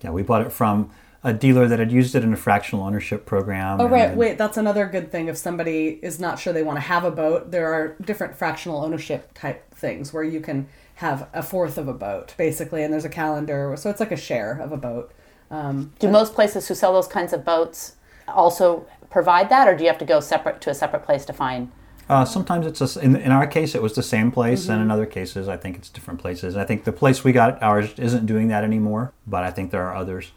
Yeah, 0.00 0.10
we 0.10 0.22
bought 0.24 0.40
it 0.42 0.50
from 0.50 0.90
a 1.22 1.32
dealer 1.32 1.68
that 1.68 1.78
had 1.78 1.92
used 1.92 2.14
it 2.16 2.24
in 2.24 2.32
a 2.32 2.36
fractional 2.36 2.84
ownership 2.84 3.26
program. 3.26 3.80
Oh 3.80 3.86
right, 3.86 4.08
then- 4.08 4.16
wait, 4.16 4.38
that's 4.38 4.56
another 4.56 4.86
good 4.86 5.12
thing. 5.12 5.28
If 5.28 5.36
somebody 5.36 6.00
is 6.02 6.18
not 6.18 6.40
sure 6.40 6.52
they 6.52 6.62
want 6.64 6.78
to 6.78 6.80
have 6.80 7.04
a 7.04 7.10
boat, 7.12 7.52
there 7.52 7.72
are 7.72 7.94
different 8.04 8.34
fractional 8.34 8.82
ownership 8.82 9.30
type 9.34 9.72
things 9.72 10.12
where 10.12 10.24
you 10.24 10.40
can 10.40 10.66
have 10.96 11.28
a 11.34 11.42
fourth 11.42 11.76
of 11.78 11.88
a 11.88 11.92
boat, 11.92 12.34
basically, 12.36 12.82
and 12.82 12.92
there's 12.92 13.04
a 13.04 13.10
calendar, 13.10 13.74
so 13.76 13.90
it's 13.90 14.00
like 14.00 14.12
a 14.12 14.16
share 14.16 14.58
of 14.58 14.72
a 14.72 14.76
boat. 14.76 15.12
Um, 15.50 15.92
Do 15.98 16.08
most 16.08 16.34
places 16.34 16.68
who 16.68 16.74
sell 16.74 16.92
those 16.94 17.06
kinds 17.08 17.32
of 17.32 17.44
boats 17.44 17.96
also 18.28 18.86
provide 19.10 19.48
that, 19.50 19.68
or 19.68 19.76
do 19.76 19.84
you 19.84 19.90
have 19.90 19.98
to 19.98 20.04
go 20.06 20.20
separate 20.20 20.60
to 20.62 20.70
a 20.70 20.74
separate 20.74 21.04
place 21.04 21.24
to 21.26 21.32
find? 21.32 21.70
Uh, 22.08 22.24
sometimes 22.24 22.66
it's 22.66 22.80
a 22.80 22.84
s 22.84 22.96
in, 22.96 23.16
in 23.16 23.32
our 23.32 23.46
case 23.46 23.74
it 23.74 23.82
was 23.82 23.94
the 23.94 24.02
same 24.02 24.30
place, 24.30 24.62
Mm-hmm. 24.62 24.72
and 24.72 24.82
in 24.82 24.90
other 24.90 25.06
cases 25.06 25.48
I 25.48 25.56
think 25.56 25.76
it's 25.76 25.88
different 25.90 26.20
places. 26.20 26.56
I 26.56 26.64
think 26.64 26.84
the 26.84 26.92
place 26.92 27.22
we 27.24 27.32
got 27.32 27.62
ours 27.62 27.92
isn't 27.98 28.26
doing 28.26 28.48
that 28.48 28.64
anymore, 28.64 29.12
but 29.26 29.42
I 29.44 29.50
think 29.50 29.70
there 29.72 29.82
are 29.82 29.94
others. 29.94 30.32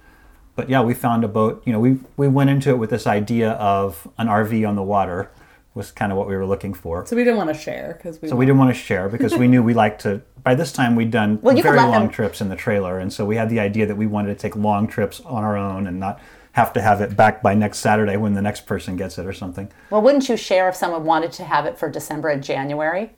But 0.56 0.70
yeah, 0.70 0.82
we 0.82 0.94
found 0.94 1.24
a 1.24 1.28
boat. 1.28 1.62
You 1.66 1.72
know, 1.74 1.80
we 1.80 2.00
we 2.18 2.28
went 2.28 2.50
into 2.50 2.70
it 2.72 2.78
with 2.80 2.90
this 2.90 3.08
idea 3.08 3.52
of 3.52 4.08
an 4.18 4.28
RV 4.28 4.68
on 4.68 4.76
the 4.76 4.84
water 4.84 5.30
was 5.76 5.92
kind 5.92 6.12
of 6.12 6.18
what 6.18 6.28
we 6.28 6.36
were 6.36 6.46
looking 6.46 6.74
for. 6.74 7.06
so 7.06 7.16
we 7.16 7.24
didn't 7.24 7.38
want 7.38 7.50
to 7.50 7.54
share 7.60 7.94
because 7.98 8.22
we. 8.22 8.28
So 8.30 8.36
we 8.36 8.46
didn't 8.46 8.58
want 8.60 8.74
to 8.74 8.80
share 8.80 9.08
because 9.10 9.36
we 9.36 9.48
knew 9.48 9.62
we 9.64 9.74
liked 9.74 10.02
to. 10.02 10.22
By 10.44 10.56
this 10.56 10.72
time, 10.72 10.96
we'd 10.96 11.12
done 11.12 11.40
Well, 11.42 11.56
very 11.58 11.78
long 11.78 11.92
them- 11.92 12.10
trips 12.10 12.42
in 12.42 12.50
the 12.50 12.56
trailer, 12.56 12.98
and 13.00 13.12
so 13.12 13.26
we 13.26 13.36
had 13.36 13.50
the 13.50 13.60
idea 13.60 13.86
that 13.86 13.96
we 13.96 14.08
wanted 14.08 14.30
to 14.30 14.36
take 14.36 14.56
long 14.56 14.88
trips 14.88 15.20
on 15.26 15.44
our 15.44 15.56
own 15.58 15.86
and 15.88 16.00
not 16.00 16.20
have 16.54 16.74
to 16.74 16.82
have 16.82 17.00
it 17.02 17.16
back 17.16 17.42
by 17.44 17.54
next 17.54 17.80
Saturday 17.80 18.18
when 18.18 18.34
the 18.34 18.42
next 18.42 18.66
person 18.66 18.96
gets 18.96 19.18
it 19.18 19.26
or 19.26 19.34
something. 19.34 19.70
Well, 19.92 20.02
wouldn't 20.02 20.28
you 20.28 20.36
share 20.38 20.68
if 20.68 20.76
someone 20.76 21.04
wanted 21.06 21.32
to 21.34 21.44
have 21.44 21.66
it 21.66 21.78
for 21.78 21.90
December 21.90 22.30
and 22.30 22.44
January? 22.44 23.12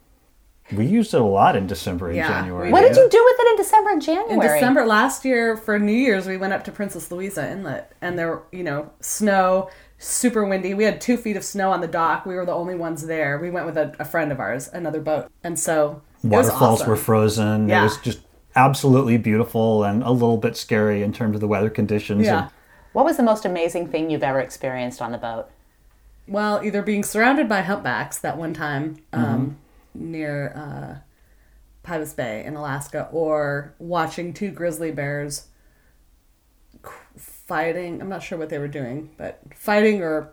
We 0.71 0.85
used 0.85 1.13
it 1.13 1.19
a 1.19 1.23
lot 1.25 1.55
in 1.55 1.67
December 1.67 2.07
and 2.07 2.17
Yeah, 2.17 2.27
January. 2.27 2.71
What 2.71 2.81
did 2.81 2.95
you 2.95 3.09
do 3.09 3.23
with 3.23 3.35
it 3.39 3.51
in 3.51 3.57
December 3.57 3.89
and 3.91 4.01
January? 4.01 4.33
in 4.33 4.39
December 4.39 4.85
last 4.85 5.25
year 5.25 5.57
for 5.57 5.77
New 5.79 5.91
Year's, 5.91 6.27
we 6.27 6.37
went 6.37 6.53
up 6.53 6.63
to 6.65 6.71
Princess 6.71 7.11
Louisa 7.11 7.49
Inlet, 7.49 7.91
and 8.01 8.17
there, 8.17 8.27
were, 8.29 8.43
you 8.51 8.63
know, 8.63 8.89
snow, 9.01 9.69
super 10.03 10.43
windy. 10.43 10.73
We 10.73 10.83
had 10.83 10.99
two 10.99 11.15
feet 11.17 11.37
of 11.37 11.43
snow 11.43 11.71
on 11.71 11.79
the 11.81 11.87
dock. 11.87 12.25
We 12.25 12.35
were 12.35 12.45
the 12.45 12.53
only 12.53 12.75
ones 12.75 13.05
there. 13.05 13.37
We 13.39 13.49
went 13.49 13.65
with 13.65 13.77
a, 13.77 13.95
a 13.99 14.05
friend 14.05 14.31
of 14.31 14.39
ours, 14.39 14.67
another 14.73 14.99
boat, 14.99 15.31
and 15.43 15.59
so 15.59 16.01
Waterfalls 16.23 16.81
awesome. 16.81 16.89
were 16.89 16.95
frozen. 16.95 17.69
Yeah. 17.69 17.81
It 17.81 17.83
was 17.83 17.97
just 17.97 18.19
absolutely 18.55 19.17
beautiful 19.17 19.83
and 19.83 20.03
a 20.03 20.11
little 20.11 20.37
bit 20.37 20.57
scary 20.57 21.03
in 21.03 21.13
terms 21.13 21.35
of 21.35 21.41
the 21.41 21.47
weather 21.47 21.69
conditions. 21.69 22.25
Yeah. 22.25 22.43
And 22.43 22.51
What 22.93 23.05
was 23.05 23.17
the 23.17 23.23
most 23.23 23.45
amazing 23.45 23.87
thing 23.89 24.09
you've 24.09 24.23
ever 24.23 24.39
experienced 24.39 25.01
on 25.01 25.11
the 25.11 25.17
boat? 25.17 25.47
Well, 26.27 26.61
either 26.63 26.81
being 26.81 27.03
surrounded 27.03 27.47
by 27.47 27.61
humpbacks 27.61 28.17
that 28.19 28.37
one 28.37 28.53
time 28.53 28.97
um, 29.13 29.57
Mm-hmm. 29.97 30.11
near 30.11 30.53
uh, 30.55 31.87
Pybus 31.87 32.15
Bay 32.15 32.43
in 32.45 32.55
Alaska, 32.55 33.07
or 33.11 33.73
watching 33.79 34.33
two 34.33 34.51
grizzly 34.51 34.91
bears 34.91 35.35
c- 35.39 35.43
fighting. 37.55 38.01
I'm 38.01 38.07
not 38.07 38.23
sure 38.23 38.37
what 38.37 38.47
they 38.49 38.57
were 38.59 38.69
doing, 38.69 39.09
but 39.17 39.39
fighting 39.55 40.01
or 40.01 40.29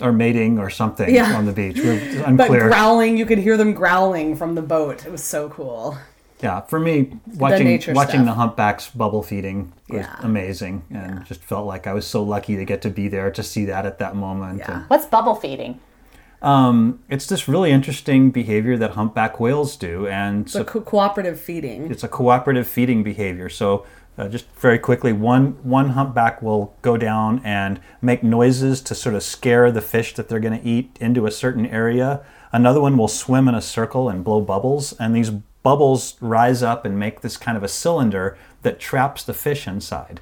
or 0.00 0.10
mating 0.12 0.58
or 0.58 0.68
something 0.70 1.14
Yeah. 1.14 1.36
on 1.36 1.46
the 1.46 1.52
beach. 1.52 1.78
We're 1.78 2.00
but 2.18 2.28
unclear. 2.28 2.68
growling. 2.68 3.16
You 3.16 3.24
could 3.26 3.38
hear 3.38 3.56
them 3.56 3.72
growling 3.72 4.34
from 4.34 4.56
the 4.56 4.62
boat. 4.62 5.06
It 5.06 5.12
was 5.12 5.22
so 5.22 5.48
cool. 5.48 5.96
Yeah, 6.42 6.60
for 6.62 6.80
me, 6.80 6.94
watching 7.36 7.66
nature 7.68 7.92
watching 7.94 8.22
stuff. 8.22 8.26
the 8.26 8.32
humpbacks 8.34 8.90
bubble 8.90 9.22
feeding 9.22 9.72
was 9.88 10.00
Yeah. 10.00 10.16
amazing, 10.30 10.82
and 10.90 11.24
just 11.24 11.40
felt 11.44 11.66
like 11.66 11.86
I 11.86 11.92
was 11.94 12.04
so 12.06 12.20
lucky 12.24 12.56
to 12.56 12.64
get 12.64 12.82
to 12.82 12.90
be 12.90 13.06
there 13.08 13.30
to 13.30 13.42
see 13.42 13.64
that 13.66 13.86
at 13.86 13.98
that 14.00 14.16
moment. 14.16 14.58
Yeah. 14.58 14.72
And, 14.78 14.84
What's 14.90 15.06
bubble 15.06 15.36
feeding? 15.36 15.78
um, 16.42 16.98
it's 17.08 17.26
this 17.26 17.48
really 17.48 17.70
interesting 17.70 18.30
behavior 18.30 18.76
that 18.76 18.90
humpback 18.90 19.38
whales 19.40 19.76
do, 19.76 20.06
and 20.08 20.50
So 20.50 20.58
so 20.58 20.64
co- 20.64 20.80
cooperative 20.82 21.40
feeding. 21.40 21.90
it's 21.90 22.02
a 22.04 22.08
cooperative 22.08 22.66
feeding 22.66 23.02
behavior. 23.04 23.48
So, 23.48 23.86
uh, 24.16 24.28
just 24.28 24.46
very 24.56 24.78
quickly, 24.78 25.12
one 25.12 25.52
one 25.62 25.90
humpback 25.90 26.40
will 26.40 26.76
go 26.82 26.96
down 26.96 27.40
and 27.44 27.80
make 28.00 28.22
noises 28.22 28.80
to 28.82 28.94
sort 28.94 29.14
of 29.14 29.22
scare 29.22 29.70
the 29.70 29.80
fish 29.80 30.14
that 30.14 30.28
they're 30.28 30.40
going 30.40 30.60
to 30.60 30.66
eat 30.66 30.96
into 31.00 31.26
a 31.26 31.30
certain 31.30 31.66
area. 31.66 32.20
Another 32.52 32.80
one 32.80 32.96
will 32.96 33.08
swim 33.08 33.48
in 33.48 33.54
a 33.54 33.60
circle 33.60 34.08
and 34.08 34.22
blow 34.22 34.40
bubbles, 34.40 34.92
and 35.00 35.14
these 35.14 35.30
bubbles 35.62 36.16
rise 36.20 36.62
up 36.62 36.84
and 36.84 36.98
make 36.98 37.20
this 37.20 37.36
kind 37.36 37.56
of 37.56 37.64
a 37.64 37.68
cylinder 37.68 38.38
that 38.62 38.78
traps 38.78 39.24
the 39.24 39.34
fish 39.34 39.66
inside. 39.66 40.20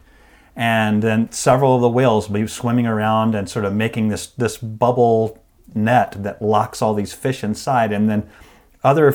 And 0.57 1.03
then 1.03 1.31
several 1.33 1.75
of 1.75 1.83
the 1.83 1.89
whales 1.89 2.29
will 2.29 2.41
be 2.41 2.47
swimming 2.47 2.87
around 2.87 3.35
and 3.35 3.49
sort 3.49 3.65
of 3.65 3.75
making 3.75 4.09
this 4.09 4.27
this 4.29 4.57
bubble 4.59 5.39
net 5.75 6.23
that 6.23 6.43
locks 6.43 6.83
all 6.83 6.95
these 6.95 7.13
fish 7.13 7.45
inside, 7.45 7.93
and 7.93 8.09
then 8.09 8.29
other 8.83 9.13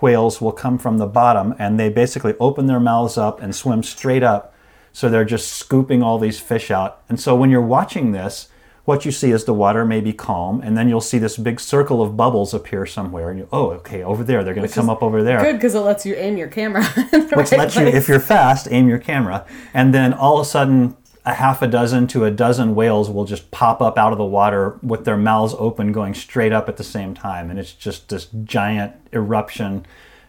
whales 0.00 0.40
will 0.40 0.52
come 0.52 0.78
from 0.78 0.98
the 0.98 1.06
bottom 1.06 1.54
and 1.58 1.78
they 1.78 1.88
basically 1.88 2.34
open 2.38 2.66
their 2.66 2.80
mouths 2.80 3.18
up 3.18 3.40
and 3.40 3.54
swim 3.54 3.82
straight 3.82 4.22
up. 4.22 4.54
So 4.92 5.08
they're 5.08 5.24
just 5.24 5.52
scooping 5.52 6.02
all 6.02 6.18
these 6.18 6.40
fish 6.40 6.70
out. 6.70 7.02
And 7.08 7.20
so 7.20 7.36
when 7.36 7.50
you're 7.50 7.60
watching 7.60 8.12
this, 8.12 8.48
what 8.88 9.04
you 9.04 9.12
see 9.12 9.32
is 9.32 9.44
the 9.44 9.52
water 9.52 9.84
may 9.84 10.00
be 10.00 10.14
calm, 10.14 10.62
and 10.62 10.74
then 10.74 10.88
you'll 10.88 11.02
see 11.02 11.18
this 11.18 11.36
big 11.36 11.60
circle 11.60 12.00
of 12.00 12.16
bubbles 12.16 12.54
appear 12.54 12.86
somewhere. 12.86 13.28
And 13.28 13.40
you, 13.40 13.48
oh, 13.52 13.72
okay, 13.72 14.02
over 14.02 14.24
there. 14.24 14.42
They're 14.42 14.54
going 14.54 14.66
to 14.66 14.74
come 14.74 14.88
up 14.88 15.02
over 15.02 15.22
there. 15.22 15.42
Good 15.42 15.56
because 15.56 15.74
it 15.74 15.80
lets 15.80 16.06
you 16.06 16.14
aim 16.14 16.38
your 16.38 16.48
camera. 16.48 16.82
Which 17.12 17.32
right 17.32 17.52
lets 17.52 17.76
you, 17.76 17.82
if 17.82 18.08
you're 18.08 18.18
fast, 18.18 18.66
aim 18.70 18.88
your 18.88 18.98
camera. 18.98 19.44
And 19.74 19.92
then 19.92 20.14
all 20.14 20.38
of 20.38 20.46
a 20.46 20.48
sudden, 20.48 20.96
a 21.28 21.34
half 21.34 21.60
a 21.62 21.66
dozen 21.66 22.06
to 22.08 22.24
a 22.24 22.30
dozen 22.30 22.74
whales 22.74 23.10
will 23.10 23.24
just 23.24 23.50
pop 23.50 23.80
up 23.82 23.98
out 23.98 24.12
of 24.12 24.18
the 24.18 24.24
water 24.24 24.78
with 24.82 25.04
their 25.04 25.16
mouths 25.16 25.54
open, 25.58 25.92
going 25.92 26.14
straight 26.14 26.52
up 26.52 26.68
at 26.68 26.76
the 26.76 26.84
same 26.84 27.14
time. 27.14 27.50
And 27.50 27.58
it's 27.58 27.72
just 27.72 28.08
this 28.08 28.26
giant 28.44 28.94
eruption. 29.12 29.84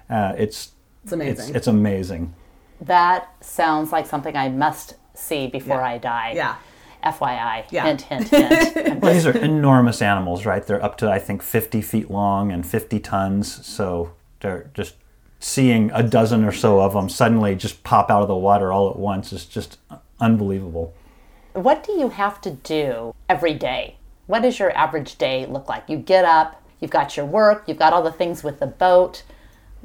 Uh, 0.09 0.33
it's 0.37 0.71
It's 1.03 1.13
amazing. 1.13 1.45
It's, 1.47 1.55
it's 1.55 1.67
amazing. 1.67 2.33
That 2.81 3.29
sounds 3.43 3.91
like 3.91 4.05
something 4.07 4.35
I 4.35 4.49
must 4.49 4.95
see 5.13 5.47
before 5.47 5.77
Yeah. 5.77 5.85
I 5.85 5.97
die. 5.97 6.33
Yeah. 6.35 6.55
FYI. 7.03 7.65
Yeah. 7.71 7.85
Hint, 7.85 8.01
hint, 8.01 8.27
hint. 8.75 9.01
Well, 9.01 9.13
these 9.13 9.25
are 9.25 9.37
enormous 9.37 10.01
animals, 10.01 10.45
right? 10.45 10.65
They're 10.65 10.83
up 10.83 10.97
to 10.97 11.09
I 11.09 11.19
think 11.19 11.41
50 11.41 11.81
feet 11.81 12.11
long 12.11 12.51
and 12.51 12.65
50 12.65 12.99
tons. 12.99 13.65
So 13.65 14.11
they're 14.41 14.69
just 14.73 14.95
seeing 15.39 15.91
a 15.93 16.03
dozen 16.03 16.43
or 16.43 16.51
so 16.51 16.81
of 16.81 16.91
them 16.91 17.07
suddenly 17.07 17.55
just 17.55 17.83
pop 17.83 18.11
out 18.11 18.21
of 18.21 18.27
the 18.27 18.35
water 18.35 18.73
all 18.73 18.89
at 18.89 18.97
once 18.97 19.31
is 19.31 19.45
just 19.45 19.77
unbelievable. 20.19 20.93
what 21.53 21.83
do 21.83 21.93
you 21.93 22.09
have 22.09 22.39
to 22.41 22.51
do 22.51 23.13
every 23.27 23.53
day? 23.53 23.97
What 24.27 24.43
does 24.43 24.59
your 24.59 24.75
average 24.77 25.17
day 25.17 25.45
look 25.45 25.67
like? 25.67 25.89
You 25.89 25.97
get 25.97 26.23
up, 26.23 26.61
you've 26.79 26.91
got 26.91 27.17
your 27.17 27.25
work, 27.25 27.63
you've 27.67 27.79
got 27.79 27.93
all 27.93 28.03
the 28.03 28.11
things 28.11 28.43
with 28.43 28.59
the 28.59 28.67
boat. 28.67 29.23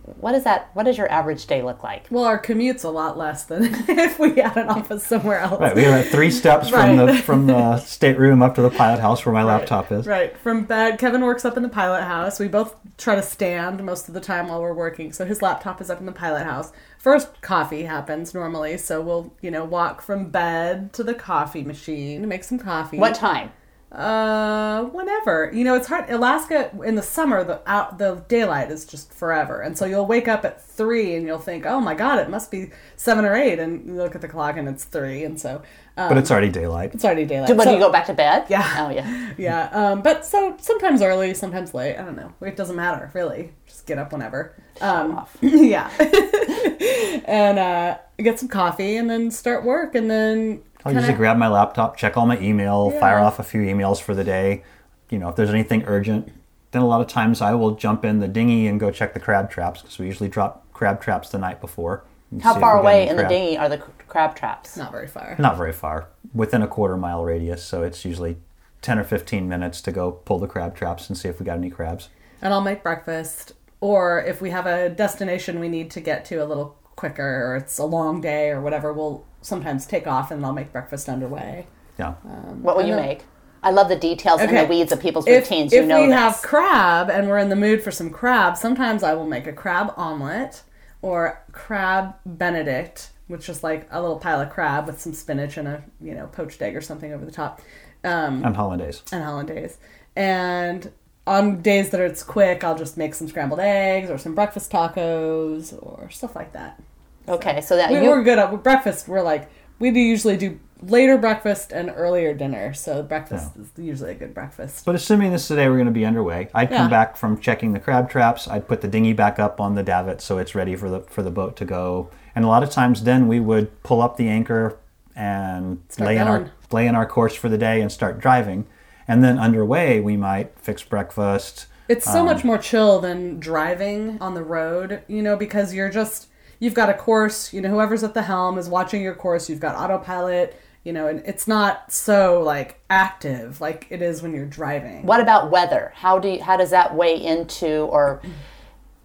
What 0.04 0.34
is 0.34 0.44
that? 0.44 0.70
What 0.74 0.84
does 0.84 0.98
your 0.98 1.10
average 1.10 1.46
day 1.46 1.62
look 1.62 1.82
like? 1.82 2.06
well, 2.10 2.24
our 2.24 2.38
commute's 2.38 2.84
a 2.84 2.90
lot 2.90 3.16
less 3.16 3.44
than 3.44 3.64
if 3.88 4.18
we 4.18 4.36
had 4.36 4.56
an 4.56 4.68
office 4.68 5.06
somewhere 5.06 5.38
else. 5.38 5.60
Right, 5.60 5.74
we 5.74 5.82
have 5.82 6.08
three 6.08 6.30
steps 6.30 6.68
from 6.68 6.96
the 6.96 7.14
from 7.14 7.46
the 7.46 7.78
stateroom 7.78 8.42
up 8.42 8.54
to 8.56 8.62
the 8.62 8.70
pilot 8.70 9.00
house 9.00 9.24
where 9.24 9.32
my 9.32 9.42
laptop 9.42 9.90
is. 9.90 10.06
Right. 10.06 10.36
From 10.38 10.64
bed, 10.64 10.98
Kevin 10.98 11.22
works 11.22 11.44
up 11.44 11.56
in 11.56 11.62
the 11.62 11.68
pilot 11.68 12.04
house. 12.04 12.38
We 12.38 12.48
both 12.48 12.76
try 12.98 13.14
to 13.14 13.22
stand 13.22 13.82
most 13.84 14.08
of 14.08 14.14
the 14.14 14.20
time 14.20 14.48
while 14.48 14.60
we're 14.60 14.74
working. 14.74 15.12
So 15.12 15.24
his 15.24 15.42
laptop 15.42 15.80
is 15.80 15.90
up 15.90 16.00
in 16.00 16.06
the 16.06 16.12
pilot 16.12 16.44
house. 16.44 16.72
First 16.98 17.40
coffee 17.40 17.84
happens 17.84 18.34
normally, 18.34 18.78
so 18.78 19.00
we'll, 19.00 19.32
you 19.40 19.50
know, 19.50 19.64
walk 19.64 20.00
from 20.02 20.30
bed 20.30 20.92
to 20.94 21.02
the 21.02 21.14
coffee 21.14 21.62
machine, 21.62 22.26
make 22.28 22.44
some 22.44 22.58
coffee. 22.58 22.98
What 22.98 23.14
time? 23.14 23.52
Uh, 23.94 24.84
whenever. 24.86 25.50
You 25.54 25.62
know, 25.64 25.74
it's 25.76 25.86
hard. 25.86 26.10
Alaska 26.10 26.70
in 26.84 26.94
the 26.96 27.02
summer, 27.02 27.44
the 27.44 27.60
out 27.70 27.98
the 27.98 28.24
daylight 28.28 28.70
is 28.70 28.84
just 28.84 29.12
forever, 29.12 29.60
and 29.60 29.78
so 29.78 29.84
you'll 29.84 30.06
wake 30.06 30.26
up 30.26 30.44
at 30.44 30.60
three 30.64 31.14
and 31.14 31.26
you'll 31.26 31.38
think, 31.38 31.64
"Oh 31.64 31.80
my 31.80 31.94
God, 31.94 32.18
it 32.18 32.28
must 32.28 32.50
be 32.50 32.70
seven 32.96 33.24
or 33.24 33.34
eight. 33.36 33.58
and 33.58 33.86
you 33.86 33.94
look 33.94 34.14
at 34.14 34.20
the 34.20 34.28
clock 34.28 34.56
and 34.56 34.68
it's 34.68 34.84
three, 34.84 35.22
and 35.24 35.38
so 35.40 35.62
um, 35.96 36.08
But 36.08 36.18
it's 36.18 36.30
already 36.30 36.48
daylight. 36.50 36.92
it's 36.92 37.04
already 37.04 37.24
daylight. 37.24 37.46
Do, 37.48 37.54
when 37.54 37.66
So- 37.68 37.72
you 37.74 37.78
go 37.78 37.92
back 37.92 38.06
to 38.06 38.14
bed? 38.14 38.46
Yeah. 38.48 38.68
Oh, 38.78 38.90
yeah. 38.90 39.32
yeah, 39.38 39.68
um, 39.72 40.02
but 40.02 40.24
so 40.26 40.56
sometimes 40.60 41.00
early, 41.00 41.32
sometimes 41.34 41.72
late. 41.72 41.96
I 41.96 42.04
don't 42.04 42.16
know. 42.16 42.32
It 42.40 42.56
doesn't 42.56 42.74
matter 42.76 43.10
really. 43.14 43.52
Just 43.66 43.86
get 43.86 43.98
up 43.98 44.12
whenever. 44.12 44.54
Um, 44.80 45.24
yeah, 45.40 45.88
and 47.26 47.58
uh, 47.58 47.98
get 48.18 48.38
some 48.40 48.48
coffee 48.48 48.96
and 48.96 49.08
then 49.08 49.30
start 49.30 49.64
work, 49.64 49.94
and 49.94 50.10
then 50.10 50.62
I'll 50.84 50.92
usually 50.92 51.14
grab 51.14 51.36
my 51.36 51.48
laptop, 51.48 51.96
check 51.96 52.16
all 52.16 52.26
my 52.26 52.38
email, 52.38 52.90
Yeah. 52.92 53.00
fire 53.00 53.18
off 53.18 53.38
a 53.38 53.42
few 53.42 53.60
emails 53.62 54.00
for 54.00 54.14
the 54.14 54.24
day. 54.24 54.62
You 55.10 55.18
know, 55.18 55.28
if 55.28 55.36
there's 55.36 55.50
anything 55.50 55.84
urgent, 55.86 56.30
then 56.72 56.82
a 56.82 56.86
lot 56.86 57.00
of 57.00 57.06
times 57.06 57.40
I 57.40 57.54
will 57.54 57.72
jump 57.72 58.04
in 58.04 58.20
the 58.20 58.28
dinghy 58.28 58.66
and 58.66 58.78
go 58.80 58.90
check 58.90 59.14
the 59.14 59.20
crab 59.20 59.50
traps 59.50 59.80
because 59.82 59.98
we 59.98 60.06
usually 60.06 60.28
drop 60.28 60.64
crab 60.72 61.00
traps 61.00 61.28
the 61.30 61.38
night 61.38 61.60
before. 61.60 62.02
and 62.30 62.40
see 62.40 62.44
How 62.48 62.54
if 62.54 62.60
far 62.60 62.74
we 62.76 62.78
got 62.78 62.82
away 62.82 63.00
any 63.02 63.10
in 63.10 63.16
the 63.16 63.22
dinghy 63.24 63.56
are 63.58 63.68
the 63.68 63.78
crab 64.08 64.34
traps? 64.34 64.76
not 64.76 64.90
very 64.90 65.06
far. 65.06 65.36
Not 65.38 65.56
very 65.56 65.72
far, 65.72 66.06
within 66.34 66.62
a 66.62 66.66
quarter 66.66 66.96
mile 66.96 67.24
radius. 67.24 67.62
So 67.62 67.82
it's 67.82 68.04
usually 68.04 68.38
10 68.82 68.98
or 68.98 69.04
15 69.04 69.48
minutes 69.48 69.80
to 69.82 69.92
go 69.92 70.10
pull 70.12 70.38
the 70.38 70.46
crab 70.48 70.74
traps 70.74 71.08
and 71.08 71.16
see 71.16 71.28
if 71.28 71.38
we 71.38 71.46
got 71.46 71.56
any 71.58 71.70
crabs. 71.70 72.08
and 72.42 72.52
I'll 72.52 72.60
make 72.60 72.82
breakfast. 72.82 73.52
Or 73.80 74.20
if 74.22 74.40
we 74.42 74.50
have 74.50 74.66
a 74.66 74.88
destination 74.90 75.60
we 75.60 75.68
need 75.68 75.90
to 75.92 76.00
get 76.00 76.24
to 76.26 76.36
a 76.36 76.44
little 76.46 76.76
quicker, 76.96 77.46
or 77.52 77.56
it's 77.56 77.78
a 77.78 77.84
long 77.84 78.20
day 78.20 78.50
or 78.50 78.60
whatever, 78.60 78.92
we'll 78.92 79.24
sometimes 79.42 79.86
take 79.86 80.06
off 80.06 80.30
and 80.30 80.44
I'll 80.44 80.52
make 80.52 80.72
breakfast 80.72 81.08
underway. 81.08 81.66
Yeah. 81.98 82.12
What 82.12 82.76
will 82.76 82.84
you 82.84 82.94
then- 82.94 83.06
make? 83.06 83.24
I 83.62 83.70
love 83.70 83.88
the 83.88 83.96
details 83.96 84.42
and 84.42 84.54
the 84.54 84.66
weeds 84.66 84.92
of 84.92 85.00
people's 85.00 85.26
if, 85.26 85.44
routines. 85.44 85.72
if 85.72 85.80
you 85.80 85.86
know 85.86 86.00
if 86.00 86.02
we 86.02 86.06
this. 86.08 86.18
have 86.20 86.42
crab 86.42 87.08
and 87.08 87.28
we're 87.28 87.38
in 87.38 87.48
the 87.48 87.56
mood 87.56 87.82
for 87.82 87.90
some 87.90 88.10
crab, 88.10 88.58
sometimes 88.58 89.02
I 89.02 89.14
will 89.14 89.26
make 89.26 89.46
a 89.46 89.54
crab 89.54 89.94
omelet 89.96 90.62
or 91.00 91.42
crab 91.52 92.14
benedict, 92.26 93.10
which 93.26 93.48
is 93.48 93.64
like 93.64 93.88
a 93.90 94.02
little 94.02 94.18
pile 94.18 94.42
of 94.42 94.50
crab 94.50 94.86
with 94.86 95.00
some 95.00 95.14
spinach 95.14 95.56
and 95.56 95.66
a 95.66 95.82
you 95.98 96.14
know 96.14 96.26
poached 96.26 96.60
egg 96.60 96.76
or 96.76 96.82
something 96.82 97.10
over 97.14 97.24
the 97.24 97.32
top, 97.32 97.62
um, 98.04 98.44
on 98.44 98.52
hollandaise. 98.52 99.02
and 99.10 99.24
hollandaise. 99.24 99.78
And 100.14 100.92
on 101.26 101.62
days 101.62 101.90
that 101.90 102.00
it's 102.00 102.22
quick, 102.22 102.62
I'll 102.64 102.76
just 102.76 102.96
make 102.96 103.14
some 103.14 103.28
scrambled 103.28 103.60
eggs 103.60 104.10
or 104.10 104.18
some 104.18 104.34
breakfast 104.34 104.70
tacos 104.70 105.72
or 105.82 106.10
stuff 106.10 106.36
like 106.36 106.52
that. 106.52 106.80
okay, 107.28 107.60
so 107.60 107.76
that 107.76 107.90
We, 107.90 108.00
you 108.02 108.08
we're 108.10 108.22
good 108.22 108.38
at 108.38 108.62
breakfast. 108.62 109.08
We're 109.08 109.22
like 109.22 109.48
we 109.78 109.90
do 109.90 110.00
usually 110.00 110.36
do 110.36 110.58
later 110.82 111.16
breakfast 111.16 111.72
and 111.72 111.90
earlier 111.96 112.34
dinner, 112.34 112.74
so 112.74 113.02
breakfast 113.02 113.52
is 113.56 113.68
usually 113.76 114.10
a 114.12 114.14
good 114.14 114.34
breakfast. 114.34 114.84
But 114.84 114.94
assuming 114.94 115.32
this 115.32 115.48
today 115.48 115.68
we're 115.68 115.76
going 115.76 115.86
to 115.86 115.92
be 115.92 116.04
underway, 116.04 116.48
I'd 116.54 116.70
Yeah. 116.70 116.78
come 116.78 116.90
back 116.90 117.16
from 117.16 117.40
checking 117.40 117.72
the 117.72 117.80
crab 117.80 118.10
traps. 118.10 118.46
I'd 118.46 118.68
put 118.68 118.82
the 118.82 118.88
dinghy 118.88 119.14
back 119.14 119.38
up 119.38 119.60
on 119.60 119.74
the 119.74 119.82
davit 119.82 120.20
so 120.20 120.38
it's 120.38 120.54
ready 120.54 120.76
for 120.76 120.90
the 120.90 121.00
for 121.00 121.22
the 121.22 121.30
boat 121.30 121.56
to 121.56 121.64
go. 121.64 122.10
And 122.36 122.44
a 122.44 122.48
lot 122.48 122.62
of 122.62 122.70
times, 122.70 123.04
then 123.04 123.28
we 123.28 123.40
would 123.40 123.82
pull 123.82 124.02
up 124.02 124.16
the 124.16 124.28
anchor 124.28 124.76
and 125.16 125.78
Start 125.88 126.08
lay 126.08 126.16
in 126.18 126.26
our 126.28 126.50
lay 126.72 126.86
in 126.86 126.94
our 126.94 127.06
course 127.06 127.34
for 127.34 127.48
the 127.48 127.58
day 127.58 127.80
and 127.80 127.90
start 127.90 128.18
driving. 128.20 128.66
And 129.06 129.22
then 129.22 129.38
underway, 129.38 130.00
we 130.00 130.16
might 130.16 130.58
fix 130.58 130.82
breakfast. 130.82 131.66
It's 131.88 132.04
so 132.10 132.20
Um, 132.20 132.26
much 132.26 132.44
more 132.44 132.56
chill 132.58 133.00
than 133.00 133.38
driving 133.38 134.16
on 134.20 134.34
the 134.34 134.42
road, 134.42 135.02
you 135.08 135.22
know, 135.22 135.36
because 135.36 135.74
you're 135.74 135.90
just 135.90 136.28
you've 136.58 136.72
got 136.74 136.88
a 136.88 136.94
course, 136.94 137.52
you 137.52 137.60
know, 137.60 137.68
whoever's 137.68 138.02
at 138.02 138.14
the 138.14 138.22
helm 138.22 138.56
is 138.56 138.68
watching 138.68 139.02
your 139.02 139.14
course, 139.14 139.50
you've 139.50 139.60
got 139.60 139.74
autopilot, 139.76 140.58
you 140.82 140.92
know, 140.94 141.08
and 141.08 141.20
it's 141.26 141.46
not 141.46 141.92
so 141.92 142.40
like 142.42 142.80
active 142.88 143.60
like 143.60 143.86
it 143.90 144.00
is 144.00 144.22
when 144.22 144.32
you're 144.32 144.46
driving. 144.46 145.04
What 145.04 145.20
about 145.20 145.50
weather? 145.50 145.92
How 145.96 146.18
do 146.18 146.28
you, 146.28 146.42
how 146.42 146.56
does 146.56 146.70
that 146.70 146.94
weigh 146.94 147.16
into 147.22 147.66
or 147.84 148.22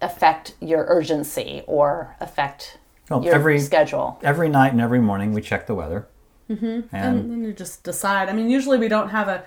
affect 0.00 0.54
your 0.60 0.86
urgency 0.88 1.62
or 1.66 2.16
affect 2.20 2.78
Well, 3.10 3.22
your 3.24 3.34
every- 3.34 3.58
schedule? 3.60 4.18
Every 4.22 4.48
night 4.48 4.72
and 4.72 4.80
every 4.80 5.00
morning, 5.00 5.34
we 5.34 5.42
check 5.42 5.66
the 5.66 5.74
weather. 5.74 6.06
Mm-hmm. 6.48 6.64
And 6.64 6.88
And 6.92 7.30
then 7.30 7.44
you 7.44 7.52
just 7.52 7.82
decide. 7.84 8.28
I 8.28 8.32
mean, 8.32 8.48
usually 8.48 8.78
we 8.78 8.88
don't 8.88 9.10
have 9.10 9.28
a 9.28 9.44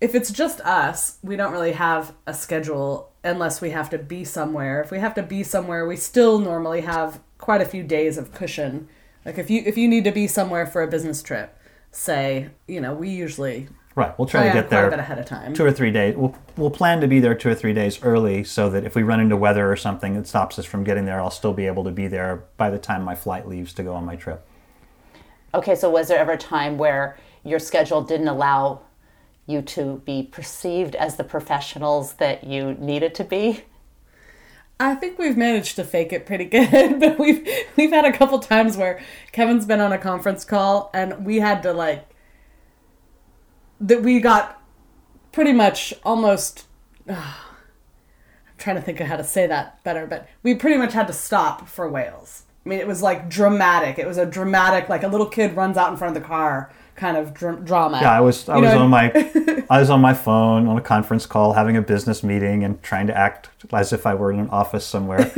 if 0.00 0.14
it's 0.14 0.30
just 0.30 0.60
us, 0.62 1.18
we 1.22 1.36
don't 1.36 1.52
really 1.52 1.72
have 1.72 2.14
a 2.26 2.32
schedule 2.32 3.12
unless 3.22 3.60
we 3.60 3.70
have 3.70 3.90
to 3.90 3.98
be 3.98 4.24
somewhere. 4.24 4.80
If 4.80 4.90
we 4.90 4.98
have 4.98 5.14
to 5.14 5.22
be 5.22 5.42
somewhere, 5.42 5.86
we 5.86 5.96
still 5.96 6.38
normally 6.38 6.80
have 6.82 7.20
quite 7.38 7.60
a 7.60 7.66
few 7.66 7.82
days 7.82 8.16
of 8.16 8.32
cushion. 8.32 8.88
Like 9.24 9.38
if 9.38 9.50
you 9.50 9.62
if 9.66 9.76
you 9.76 9.88
need 9.88 10.04
to 10.04 10.12
be 10.12 10.26
somewhere 10.26 10.66
for 10.66 10.82
a 10.82 10.88
business 10.88 11.22
trip, 11.22 11.56
say, 11.90 12.48
you 12.66 12.80
know, 12.80 12.94
we 12.94 13.10
usually 13.10 13.68
right, 13.94 14.18
we'll 14.18 14.26
try 14.26 14.46
to 14.46 14.52
get 14.54 14.70
there 14.70 14.86
a 14.86 14.90
bit 14.90 14.98
ahead 14.98 15.18
of 15.18 15.26
time. 15.26 15.52
two 15.52 15.66
or 15.66 15.72
three 15.72 15.90
days. 15.90 16.16
We'll, 16.16 16.34
we'll 16.56 16.70
plan 16.70 17.02
to 17.02 17.06
be 17.06 17.20
there 17.20 17.34
two 17.34 17.50
or 17.50 17.54
three 17.54 17.74
days 17.74 18.02
early 18.02 18.44
so 18.44 18.70
that 18.70 18.84
if 18.84 18.94
we 18.94 19.02
run 19.02 19.20
into 19.20 19.36
weather 19.36 19.70
or 19.70 19.76
something 19.76 20.14
that 20.14 20.26
stops 20.26 20.58
us 20.58 20.64
from 20.64 20.84
getting 20.84 21.04
there, 21.04 21.20
I'll 21.20 21.30
still 21.30 21.52
be 21.52 21.66
able 21.66 21.84
to 21.84 21.90
be 21.90 22.06
there 22.06 22.44
by 22.56 22.70
the 22.70 22.78
time 22.78 23.02
my 23.02 23.14
flight 23.14 23.46
leaves 23.46 23.74
to 23.74 23.82
go 23.82 23.94
on 23.94 24.06
my 24.06 24.16
trip. 24.16 24.46
Okay, 25.52 25.74
so 25.74 25.90
was 25.90 26.08
there 26.08 26.18
ever 26.18 26.32
a 26.32 26.38
time 26.38 26.78
where 26.78 27.18
your 27.44 27.58
schedule 27.58 28.00
didn't 28.00 28.28
allow 28.28 28.82
you 29.50 29.62
to 29.62 30.02
be 30.04 30.22
perceived 30.22 30.94
as 30.94 31.16
the 31.16 31.24
professionals 31.24 32.14
that 32.14 32.44
you 32.44 32.74
needed 32.74 33.14
to 33.16 33.24
be? 33.24 33.64
I 34.80 34.94
think 34.94 35.18
we've 35.18 35.36
managed 35.36 35.76
to 35.76 35.84
fake 35.84 36.12
it 36.12 36.24
pretty 36.24 36.44
good, 36.46 36.98
but 36.98 37.18
we've 37.18 37.46
we've 37.76 37.90
had 37.90 38.06
a 38.06 38.12
couple 38.12 38.38
times 38.38 38.76
where 38.76 39.00
Kevin's 39.32 39.66
been 39.66 39.80
on 39.80 39.92
a 39.92 39.98
conference 39.98 40.44
call 40.44 40.90
and 40.94 41.26
we 41.26 41.40
had 41.40 41.62
to 41.64 41.72
like 41.72 42.08
that 43.80 44.02
we 44.02 44.20
got 44.20 44.62
pretty 45.32 45.52
much 45.52 45.92
almost 46.02 46.66
I'm 47.08 47.16
trying 48.56 48.76
to 48.76 48.82
think 48.82 49.00
of 49.00 49.06
how 49.06 49.16
to 49.16 49.24
say 49.24 49.46
that 49.46 49.82
better, 49.84 50.06
but 50.06 50.28
we 50.42 50.54
pretty 50.54 50.76
much 50.76 50.92
had 50.92 51.06
to 51.08 51.12
stop 51.12 51.68
for 51.68 51.88
whales. 51.88 52.44
I 52.64 52.68
mean, 52.68 52.78
it 52.78 52.86
was 52.86 53.02
like 53.02 53.28
dramatic. 53.28 53.98
It 53.98 54.06
was 54.06 54.18
a 54.18 54.26
dramatic 54.26 54.88
like 54.88 55.02
a 55.02 55.08
little 55.08 55.26
kid 55.26 55.56
runs 55.56 55.76
out 55.76 55.90
in 55.90 55.98
front 55.98 56.16
of 56.16 56.22
the 56.22 56.26
car 56.26 56.72
kind 56.96 57.16
of 57.16 57.32
dr- 57.34 57.64
drama. 57.64 58.00
Yeah, 58.00 58.12
I 58.12 58.20
was 58.20 58.48
I 58.48 58.56
You 58.56 58.62
was 58.62 58.74
on 58.74 58.90
my 58.90 59.10
I 59.70 59.80
was 59.80 59.90
on 59.90 60.00
my 60.00 60.14
phone 60.14 60.66
on 60.66 60.76
a 60.76 60.80
conference 60.80 61.26
call 61.26 61.52
having 61.54 61.76
a 61.76 61.82
business 61.82 62.22
meeting 62.22 62.64
and 62.64 62.82
trying 62.82 63.06
to 63.06 63.16
act 63.16 63.48
as 63.72 63.92
if 63.92 64.06
I 64.06 64.14
were 64.14 64.32
in 64.32 64.40
an 64.40 64.48
office 64.50 64.84
somewhere. 64.84 65.32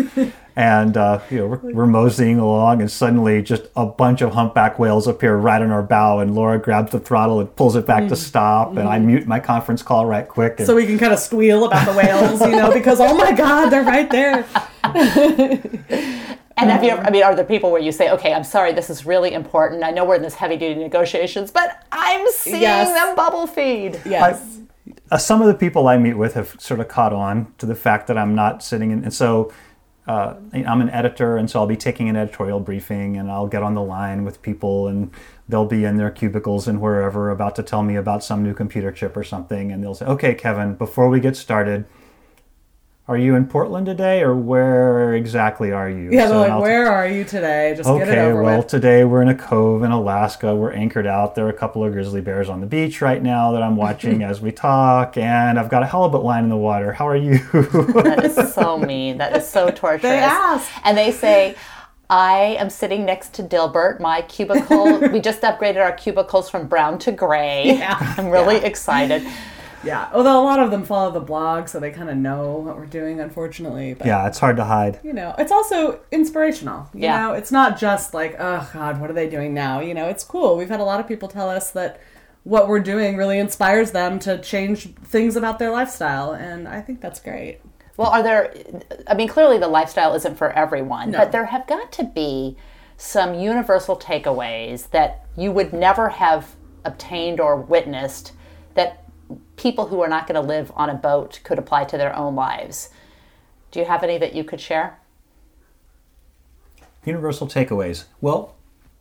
and 0.56 0.96
uh, 0.96 1.20
you 1.30 1.38
know, 1.38 1.46
we're, 1.46 1.72
we're 1.72 1.86
moseying 1.86 2.38
along 2.38 2.80
and 2.80 2.90
suddenly 2.90 3.42
just 3.42 3.62
a 3.76 3.86
bunch 3.86 4.20
of 4.20 4.32
humpback 4.32 4.78
whales 4.78 5.06
appear 5.06 5.36
right 5.36 5.62
on 5.62 5.70
our 5.70 5.82
bow 5.82 6.18
and 6.18 6.34
Laura 6.34 6.58
grabs 6.58 6.92
the 6.92 7.00
throttle 7.00 7.40
and 7.40 7.54
pulls 7.56 7.76
it 7.76 7.86
back 7.86 8.08
to 8.08 8.16
stop 8.16 8.76
and 8.76 8.88
I 8.88 8.98
mute 8.98 9.26
my 9.26 9.40
conference 9.40 9.82
call 9.82 10.06
right 10.06 10.26
quick 10.28 10.58
and 10.58 10.66
so 10.66 10.74
we 10.74 10.86
can 10.86 10.98
kind 10.98 11.12
of 11.12 11.18
squeal 11.18 11.64
about 11.64 11.86
the 11.86 11.92
whales, 11.92 12.40
you 12.40 12.56
know, 12.56 12.72
because 12.72 13.00
oh 13.00 13.16
my 13.16 13.32
god, 13.32 13.70
they're 13.70 13.84
right 13.84 14.10
there. 14.10 14.46
And 16.56 16.70
have 16.70 16.84
you 16.84 16.90
ever, 16.90 17.02
I 17.02 17.10
mean, 17.10 17.22
are 17.22 17.34
there 17.34 17.44
people 17.44 17.70
where 17.70 17.80
you 17.80 17.92
say, 17.92 18.10
okay, 18.10 18.32
I'm 18.32 18.44
sorry, 18.44 18.72
this 18.72 18.90
is 18.90 19.06
really 19.06 19.32
important. 19.32 19.82
I 19.82 19.90
know 19.90 20.04
we're 20.04 20.16
in 20.16 20.22
this 20.22 20.34
heavy 20.34 20.56
duty 20.56 20.80
negotiations, 20.80 21.50
but 21.50 21.84
I'm 21.90 22.26
seeing 22.30 22.60
Yes. 22.62 22.92
them 22.92 23.16
bubble 23.16 23.46
feed. 23.46 24.00
Yes. 24.04 24.58
uh, 25.10 25.18
some 25.18 25.40
of 25.40 25.48
the 25.48 25.54
people 25.54 25.88
I 25.88 25.96
meet 25.98 26.14
with 26.14 26.34
have 26.34 26.54
sort 26.60 26.80
of 26.80 26.88
caught 26.88 27.12
on 27.12 27.52
to 27.58 27.66
the 27.66 27.74
fact 27.74 28.06
that 28.08 28.18
I'm 28.18 28.34
not 28.34 28.62
sitting 28.62 28.90
in, 28.90 29.02
and 29.04 29.12
so 29.14 29.52
uh, 30.06 30.34
I'm 30.52 30.80
an 30.80 30.90
editor, 30.90 31.36
and 31.36 31.48
so 31.48 31.60
I'll 31.60 31.66
be 31.66 31.76
taking 31.76 32.08
an 32.08 32.16
editorial 32.16 32.58
briefing, 32.60 33.16
and 33.16 33.30
I'll 33.30 33.46
get 33.46 33.62
on 33.62 33.74
the 33.74 33.82
line 33.82 34.24
with 34.24 34.42
people, 34.42 34.88
and 34.88 35.10
they'll 35.48 35.64
be 35.66 35.84
in 35.84 35.96
their 35.96 36.10
cubicles 36.10 36.66
and 36.66 36.80
wherever 36.80 37.30
about 37.30 37.54
to 37.56 37.62
tell 37.62 37.82
me 37.82 37.94
about 37.96 38.24
some 38.24 38.42
new 38.42 38.52
computer 38.54 38.90
chip 38.90 39.16
or 39.16 39.22
something, 39.24 39.70
and 39.70 39.82
they'll 39.82 39.94
say, 39.94 40.06
"Okay, 40.06 40.34
Kevin, 40.34 40.74
before 40.74 41.08
we 41.08 41.20
get 41.20 41.36
started." 41.36 41.84
Are 43.08 43.18
you 43.18 43.34
in 43.34 43.46
Portland 43.46 43.86
today, 43.86 44.22
or 44.22 44.32
where 44.36 45.14
exactly 45.14 45.72
are 45.72 45.90
you? 45.90 46.10
Yeah, 46.12 46.28
So 46.28 46.40
they're 46.40 46.50
I'll 46.52 46.58
like, 46.58 46.62
where 46.62 46.86
are 46.90 47.08
you 47.08 47.24
today? 47.24 47.74
Just 47.76 47.88
get 47.88 48.06
it 48.06 48.12
Okay, 48.12 48.20
over 48.20 48.42
well, 48.44 48.58
with. 48.58 48.68
today 48.68 49.02
we're 49.04 49.22
in 49.22 49.28
a 49.28 49.34
cove 49.34 49.82
in 49.82 49.90
Alaska. 49.90 50.54
We're 50.54 50.70
anchored 50.70 51.06
out. 51.08 51.34
There 51.34 51.44
are 51.46 51.50
a 51.50 51.52
couple 51.52 51.84
of 51.84 51.92
grizzly 51.92 52.20
bears 52.20 52.48
on 52.48 52.60
the 52.60 52.66
beach 52.66 53.00
right 53.00 53.20
now 53.20 53.50
that 53.52 53.62
I'm 53.62 53.74
watching 53.74 54.22
as 54.30 54.40
we 54.40 54.52
talk, 54.52 55.16
and 55.16 55.58
I've 55.58 55.68
got 55.68 55.82
a 55.82 55.86
halibut 55.86 56.22
line 56.22 56.44
in 56.44 56.50
the 56.50 56.56
water. 56.56 56.92
How 56.92 57.08
are 57.08 57.16
you? 57.16 57.38
That 57.38 58.22
is 58.24 58.54
so 58.54 58.78
mean. 58.86 59.18
That 59.18 59.36
is 59.36 59.48
so 59.48 59.68
torturous. 59.70 60.02
They 60.02 60.18
ask. 60.18 60.70
And 60.84 60.96
they 60.96 61.10
say, 61.10 61.56
I 62.08 62.56
am 62.60 62.70
sitting 62.70 63.04
next 63.04 63.34
to 63.34 63.42
Dilbert. 63.42 63.98
My 63.98 64.22
cubicle, 64.22 65.00
we 65.12 65.18
just 65.20 65.42
upgraded 65.42 65.82
our 65.82 65.92
cubicles 65.92 66.48
from 66.48 66.68
brown 66.68 67.00
to 67.00 67.10
gray. 67.10 67.64
Yeah. 67.78 67.96
I'm 68.16 68.28
really 68.30 68.58
excited. 68.58 69.26
Yeah, 69.84 70.08
although 70.12 70.40
a 70.40 70.44
lot 70.44 70.60
of 70.60 70.70
them 70.70 70.84
follow 70.84 71.10
the 71.10 71.20
blog, 71.20 71.68
so 71.68 71.80
they 71.80 71.90
kind 71.90 72.08
of 72.10 72.16
know 72.16 72.52
what 72.56 72.76
we're 72.76 72.86
doing, 72.86 73.20
unfortunately. 73.20 73.94
But, 73.94 74.06
yeah, 74.06 74.26
it's 74.26 74.38
hard 74.38 74.56
to 74.56 74.64
hide. 74.64 75.00
you 75.02 75.12
know, 75.12 75.34
it's 75.38 75.52
also 75.52 76.00
inspirational. 76.10 76.88
You 76.94 77.00
Yeah. 77.02 77.18
know, 77.20 77.32
it's 77.34 77.50
not 77.52 77.78
just 77.78 78.14
like, 78.14 78.36
oh, 78.38 78.68
God, 78.72 79.00
what 79.00 79.10
are 79.10 79.14
they 79.14 79.28
doing 79.28 79.54
now? 79.54 79.80
You 79.80 79.94
know, 79.94 80.06
it's 80.08 80.24
cool. 80.24 80.56
We've 80.56 80.68
had 80.68 80.80
a 80.80 80.84
lot 80.84 81.00
of 81.00 81.08
people 81.08 81.28
tell 81.28 81.48
us 81.50 81.70
that 81.72 82.00
what 82.44 82.66
we're 82.68 82.80
doing 82.80 83.16
really 83.16 83.38
inspires 83.38 83.92
them 83.92 84.18
to 84.20 84.38
change 84.38 84.94
things 84.96 85.36
about 85.36 85.58
their 85.58 85.70
lifestyle, 85.70 86.32
and 86.32 86.66
I 86.68 86.80
think 86.80 87.00
that's 87.00 87.20
great. 87.20 87.60
Well, 87.96 88.08
are 88.10 88.22
there, 88.22 88.54
I 89.06 89.14
mean, 89.14 89.28
clearly 89.28 89.58
the 89.58 89.68
lifestyle 89.68 90.14
isn't 90.14 90.36
for 90.38 90.50
everyone, 90.52 91.10
No. 91.10 91.18
but 91.18 91.30
there 91.32 91.44
have 91.46 91.66
got 91.66 91.92
to 91.92 92.04
be 92.04 92.56
some 92.96 93.34
universal 93.34 93.96
takeaways 93.96 94.88
that 94.90 95.24
you 95.36 95.52
would 95.52 95.72
never 95.72 96.08
have 96.08 96.56
obtained 96.84 97.38
or 97.38 97.56
witnessed 97.56 98.32
that 98.74 99.01
people 99.56 99.88
who 99.88 100.00
are 100.00 100.08
not 100.08 100.26
going 100.26 100.40
to 100.40 100.46
live 100.46 100.72
on 100.74 100.90
a 100.90 100.94
boat 100.94 101.40
could 101.44 101.58
apply 101.58 101.84
to 101.84 101.96
their 101.96 102.14
own 102.16 102.34
lives. 102.34 102.90
Do 103.70 103.80
you 103.80 103.86
have 103.86 104.02
any 104.02 104.18
that 104.18 104.34
you 104.34 104.44
could 104.44 104.60
share? 104.60 104.98
Universal 107.04 107.48
takeaways. 107.48 108.04
Well, 108.20 108.54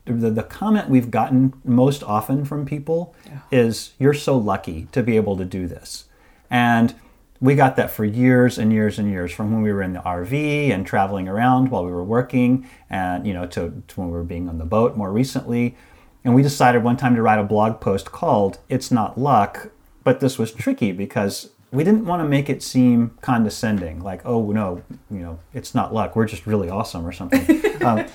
the, 0.06 0.30
the 0.30 0.43
comment 0.43 0.89
we've 0.89 1.12
gotten 1.12 1.54
most 1.64 2.04
often 2.04 2.45
from 2.45 2.66
people 2.66 3.14
is, 3.52 3.93
You're 3.99 4.14
so 4.14 4.38
lucky 4.38 4.88
to 4.91 5.04
be 5.04 5.16
able 5.16 5.38
to 5.38 5.45
do 5.45 5.68
this. 5.68 6.06
And 6.49 6.95
we 7.41 7.56
got 7.56 7.76
that 7.76 7.89
for 7.89 8.06
years 8.06 8.60
and 8.60 8.72
years 8.72 8.99
and 8.99 9.10
years 9.10 9.32
from 9.32 9.52
when 9.52 9.64
we 9.64 9.74
were 9.74 9.82
in 9.82 9.93
the 9.93 9.99
RV 9.99 10.72
and 10.72 10.86
traveling 10.86 11.28
around 11.28 11.70
while 11.70 11.84
we 11.84 11.91
were 11.91 12.04
working 12.04 12.70
and 12.89 13.26
you 13.26 13.34
know 13.34 13.47
to, 13.47 13.84
to 13.88 13.99
when 13.99 14.10
we 14.10 14.14
were 14.14 14.24
being 14.24 14.47
on 14.47 14.60
the 14.60 14.66
boat 14.66 14.95
more 14.95 15.12
recently 15.12 15.76
and 16.24 16.36
we 16.36 16.43
decided 16.43 16.84
one 16.84 16.97
time 16.97 17.16
to 17.16 17.22
write 17.22 17.39
a 17.39 17.43
blog 17.43 17.82
post 17.82 18.12
called 18.12 18.60
it's 18.70 18.91
not 18.91 19.20
luck 19.20 19.72
but 20.04 20.20
this 20.20 20.38
was 20.38 20.52
tricky 20.52 20.91
because 20.91 21.49
we 21.72 21.84
didn't 21.84 22.06
want 22.06 22.22
to 22.22 22.28
make 22.28 22.49
it 22.49 22.62
seem 22.62 23.12
condescending 23.22 24.02
like 24.02 24.22
oh 24.26 24.52
no 24.52 24.82
you 25.10 25.20
know 25.20 25.39
it's 25.54 25.74
not 25.74 25.93
luck 25.93 26.16
we're 26.16 26.26
just 26.26 26.45
really 26.45 26.70
awesome 26.70 27.06
or 27.06 27.12
something 27.12 27.41
um, 27.84 28.06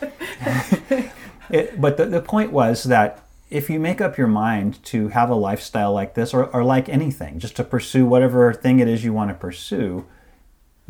it, 1.51 1.81
but 1.81 1.97
the, 1.97 2.07
the 2.07 2.21
point 2.21 2.53
was 2.53 2.85
that 2.85 3.23
if 3.49 3.71
you 3.71 3.79
make 3.79 4.01
up 4.01 4.19
your 4.19 4.27
mind 4.27 4.83
to 4.85 5.09
have 5.09 5.31
a 5.31 5.35
lifestyle 5.35 5.93
like 5.93 6.15
this 6.15 6.35
or, 6.35 6.47
or 6.47 6.65
like 6.65 6.89
anything 6.89 7.39
just 7.39 7.57
to 7.57 7.65
pursue 7.65 8.05
whatever 8.05 8.53
thing 8.53 8.81
it 8.81 8.89
is 8.89 9.05
you 9.05 9.13
want 9.13 9.31
to 9.31 9.35
pursue 9.35 10.05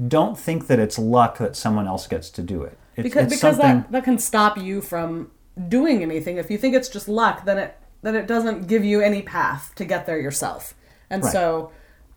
don't 0.09 0.39
think 0.39 0.67
that 0.67 0.79
it's 0.79 0.99
luck 0.99 1.39
that 1.39 1.57
someone 1.57 1.87
else 1.87 2.07
gets 2.07 2.31
to 2.31 2.43
do 2.43 2.63
it 2.63 2.79
it's, 2.97 3.03
Because 3.05 3.29
because 3.29 3.57
something 3.57 3.83
that 3.83 3.93
that 3.93 4.05
can 4.05 4.19
stop 4.19 4.57
you 4.59 4.81
from 4.81 5.31
doing 5.69 6.03
anything. 6.03 6.37
If 6.37 6.51
you 6.51 6.59
think 6.59 6.75
it's 6.75 6.89
just 6.89 7.09
luck, 7.09 7.45
then 7.45 7.59
it 7.59 7.79
then 8.03 8.15
it 8.15 8.27
doesn't 8.27 8.67
give 8.67 8.85
you 8.85 9.01
any 9.01 9.23
path 9.23 9.73
to 9.77 9.85
get 9.85 10.07
there 10.07 10.19
yourself. 10.19 10.75
And 11.11 11.23
Right. 11.23 11.33
so 11.33 11.71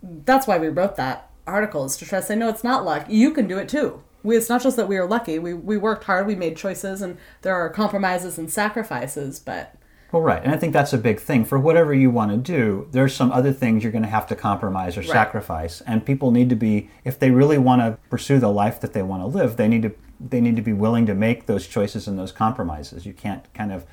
that's 0.04 0.48
why 0.48 0.58
we 0.58 0.68
wrote 0.70 0.96
that 0.96 1.30
article 1.46 1.86
is 1.86 1.98
to 1.98 2.06
try 2.06 2.20
to 2.20 2.26
say, 2.26 2.36
no, 2.36 2.50
it's 2.50 2.64
not 2.64 2.86
luck. 2.86 3.06
You 3.10 3.32
can 3.32 3.48
do 3.48 3.58
it 3.58 3.70
too. 3.70 4.02
We, 4.24 4.36
it's 4.36 4.50
not 4.50 4.62
just 4.62 4.76
that 4.78 4.88
we 4.88 4.98
are 4.98 5.08
lucky. 5.08 5.40
We, 5.40 5.54
we 5.54 5.78
worked 5.78 6.04
hard, 6.04 6.28
we 6.28 6.36
made 6.36 6.58
choices, 6.58 7.02
and 7.02 7.18
there 7.42 7.56
are 7.56 7.70
compromises 7.70 8.38
and 8.38 8.52
sacrifices, 8.52 9.40
but 9.40 9.76
Well, 10.12 10.22
right. 10.22 10.44
And 10.44 10.54
I 10.54 10.58
think 10.58 10.74
that's 10.74 10.92
a 10.92 10.98
big 10.98 11.20
thing. 11.22 11.46
For 11.46 11.58
whatever 11.58 11.94
you 11.94 12.10
want 12.12 12.32
to 12.32 12.38
do, 12.38 12.88
there's 12.92 13.16
some 13.16 13.32
other 13.32 13.54
things 13.54 13.82
you're 13.84 13.92
going 13.94 14.04
to 14.04 14.10
have 14.10 14.28
to 14.28 14.36
compromise 14.36 14.98
or 14.98 15.04
sacrifice. 15.04 15.82
And 15.82 16.06
people 16.06 16.32
need 16.32 16.50
to 16.50 16.56
be, 16.56 16.90
if 17.06 17.18
they 17.18 17.32
really 17.32 17.58
want 17.58 17.82
to 17.82 17.98
pursue 18.10 18.40
the 18.40 18.52
life 18.52 18.82
that 18.82 18.94
they 18.94 19.04
want 19.04 19.24
to 19.24 19.28
live, 19.28 19.56
they 19.56 19.68
need 19.68 19.84
to 19.84 19.94
they 20.22 20.42
need 20.42 20.58
to 20.58 20.62
be 20.62 20.74
willing 20.74 21.06
to 21.06 21.14
make 21.14 21.46
those 21.46 21.66
choices 21.66 22.06
and 22.06 22.20
those 22.20 22.34
compromises. 22.34 23.06
You 23.06 23.14
can't 23.14 23.46
kind 23.54 23.72
of 23.72 23.86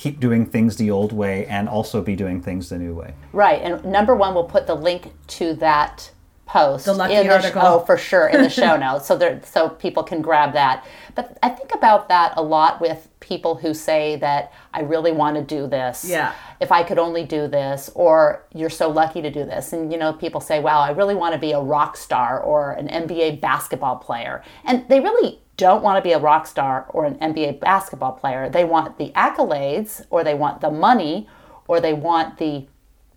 keep 0.00 0.18
doing 0.18 0.46
things 0.46 0.76
the 0.76 0.90
old 0.90 1.12
way 1.12 1.44
and 1.46 1.68
also 1.68 2.00
be 2.00 2.16
doing 2.16 2.40
things 2.40 2.70
the 2.70 2.78
new 2.78 2.94
way. 2.94 3.12
Right, 3.34 3.60
and 3.60 3.84
number 3.84 4.16
one, 4.16 4.34
we'll 4.34 4.44
put 4.44 4.66
the 4.66 4.74
link 4.74 5.12
to 5.38 5.52
that 5.56 6.10
post 6.46 6.86
The 6.86 6.94
lucky 6.94 7.14
in 7.14 7.26
the 7.26 7.38
sh- 7.38 7.44
article. 7.44 7.62
oh, 7.62 7.80
for 7.80 7.98
sure, 7.98 8.26
in 8.28 8.42
the 8.42 8.48
show 8.62 8.78
notes, 8.78 9.06
so 9.06 9.18
there, 9.18 9.42
so 9.44 9.68
people 9.68 10.02
can 10.02 10.22
grab 10.22 10.54
that. 10.54 10.86
But 11.14 11.36
I 11.42 11.50
think 11.50 11.74
about 11.74 12.08
that 12.08 12.32
a 12.38 12.42
lot 12.42 12.80
with 12.80 13.08
people 13.20 13.56
who 13.56 13.74
say 13.74 14.16
that 14.16 14.54
I 14.72 14.80
really 14.80 15.12
want 15.12 15.36
to 15.36 15.42
do 15.42 15.66
this. 15.66 16.06
Yeah. 16.08 16.32
If 16.60 16.72
I 16.72 16.82
could 16.82 16.98
only 16.98 17.24
do 17.26 17.46
this, 17.46 17.90
or 17.94 18.46
you're 18.54 18.70
so 18.70 18.88
lucky 18.88 19.20
to 19.20 19.30
do 19.30 19.44
this, 19.44 19.74
and 19.74 19.92
you 19.92 19.98
know, 19.98 20.14
people 20.14 20.40
say, 20.40 20.60
"Wow, 20.60 20.80
I 20.80 20.92
really 20.92 21.14
want 21.14 21.34
to 21.34 21.38
be 21.38 21.52
a 21.52 21.60
rock 21.60 21.98
star 21.98 22.40
or 22.40 22.72
an 22.72 22.88
NBA 22.88 23.40
basketball 23.42 23.96
player," 23.96 24.42
and 24.64 24.88
they 24.88 25.00
really 25.00 25.40
don't 25.60 25.82
want 25.82 25.96
to 25.96 26.02
be 26.02 26.12
a 26.12 26.18
rock 26.18 26.46
star 26.46 26.86
or 26.90 27.04
an 27.04 27.14
NBA 27.16 27.60
basketball 27.60 28.12
player. 28.12 28.48
They 28.48 28.64
want 28.64 28.98
the 28.98 29.10
accolades, 29.12 30.04
or 30.10 30.24
they 30.24 30.34
want 30.34 30.60
the 30.60 30.70
money, 30.70 31.28
or 31.68 31.80
they 31.80 31.92
want 31.92 32.38
the 32.38 32.66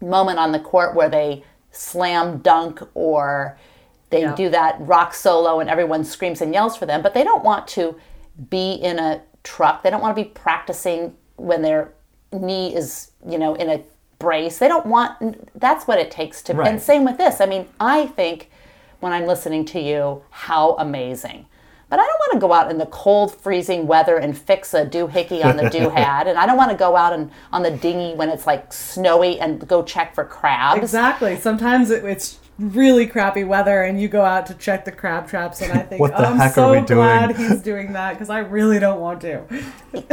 moment 0.01 0.37
on 0.39 0.51
the 0.51 0.59
court 0.59 0.95
where 0.95 1.09
they 1.09 1.43
slam 1.71 2.37
dunk 2.39 2.81
or 2.93 3.57
they 4.11 4.21
Yeah. 4.21 4.35
do 4.35 4.49
that 4.49 4.75
rock 4.79 5.13
solo 5.13 5.59
and 5.59 5.69
everyone 5.69 6.03
screams 6.03 6.39
and 6.41 6.53
yells 6.53 6.75
for 6.77 6.85
them, 6.85 7.01
but 7.01 7.13
they 7.15 7.23
don't 7.23 7.43
want 7.43 7.67
to 7.69 7.95
be 8.49 8.73
in 8.73 8.99
a 8.99 9.21
truck. 9.43 9.81
They 9.81 9.89
don't 9.89 10.01
want 10.01 10.15
to 10.15 10.21
be 10.23 10.29
practicing 10.29 11.15
when 11.37 11.61
their 11.63 11.89
knee 12.31 12.75
is, 12.75 13.11
you 13.27 13.37
know, 13.39 13.55
in 13.55 13.69
a 13.69 13.81
brace. 14.19 14.59
They 14.59 14.67
don't 14.67 14.85
want 14.85 15.49
that's 15.59 15.87
what 15.87 15.97
it 15.99 16.11
takes 16.11 16.41
to 16.43 16.53
Right. 16.53 16.67
and 16.67 16.81
same 16.81 17.03
with 17.05 17.17
this. 17.17 17.41
I 17.41 17.45
mean, 17.47 17.67
I 17.79 18.05
think 18.07 18.51
when 18.99 19.11
I'm 19.13 19.25
listening 19.25 19.65
to 19.65 19.79
you, 19.79 20.21
how 20.29 20.75
amazing. 20.77 21.45
But 21.93 21.99
I 21.99 22.07
don't 22.07 22.19
want 22.21 22.31
to 22.33 22.39
go 22.39 22.53
out 22.53 22.71
in 22.71 22.79
the 22.79 22.87
cold, 22.87 23.35
freezing 23.35 23.85
weather 23.85 24.17
and 24.17 24.35
fix 24.35 24.73
a 24.73 24.83
doohickey 24.83 25.45
on 25.45 25.57
the 25.57 25.65
doohad, 25.65 26.25
and 26.25 26.39
I 26.39 26.47
don't 26.47 26.57
want 26.57 26.71
to 26.71 26.75
go 26.75 26.95
out 26.95 27.13
and 27.13 27.29
on 27.51 27.61
the 27.61 27.69
dinghy 27.69 28.15
when 28.15 28.29
it's 28.29 28.47
like 28.47 28.73
snowy 28.73 29.39
and 29.39 29.67
go 29.67 29.83
check 29.83 30.15
for 30.15 30.25
crabs. 30.25 30.81
exactly. 30.81 31.35
Sometimes 31.35 31.91
it, 31.91 32.03
it's 32.03 32.39
really 32.57 33.05
crappy 33.05 33.43
weather, 33.43 33.83
and 33.83 34.01
you 34.01 34.07
go 34.07 34.23
out 34.23 34.47
to 34.47 34.55
check 34.55 34.85
the 34.85 34.91
crab 34.91 35.27
traps, 35.27 35.61
and 35.61 35.71
I 35.71 35.83
think, 35.83 36.01
What 36.01 36.17
the 36.17 36.27
oh, 36.27 36.31
I'm 36.31 36.37
heck 36.37 36.53
are 36.53 36.55
so 36.55 36.71
we 36.71 36.77
doing?" 36.77 36.97
glad 36.97 37.35
he's 37.37 37.61
doing 37.61 37.93
that 37.93 38.13
because 38.13 38.31
I 38.31 38.39
really 38.39 38.79
don't 38.79 38.99
want 38.99 39.21
to. 39.21 39.43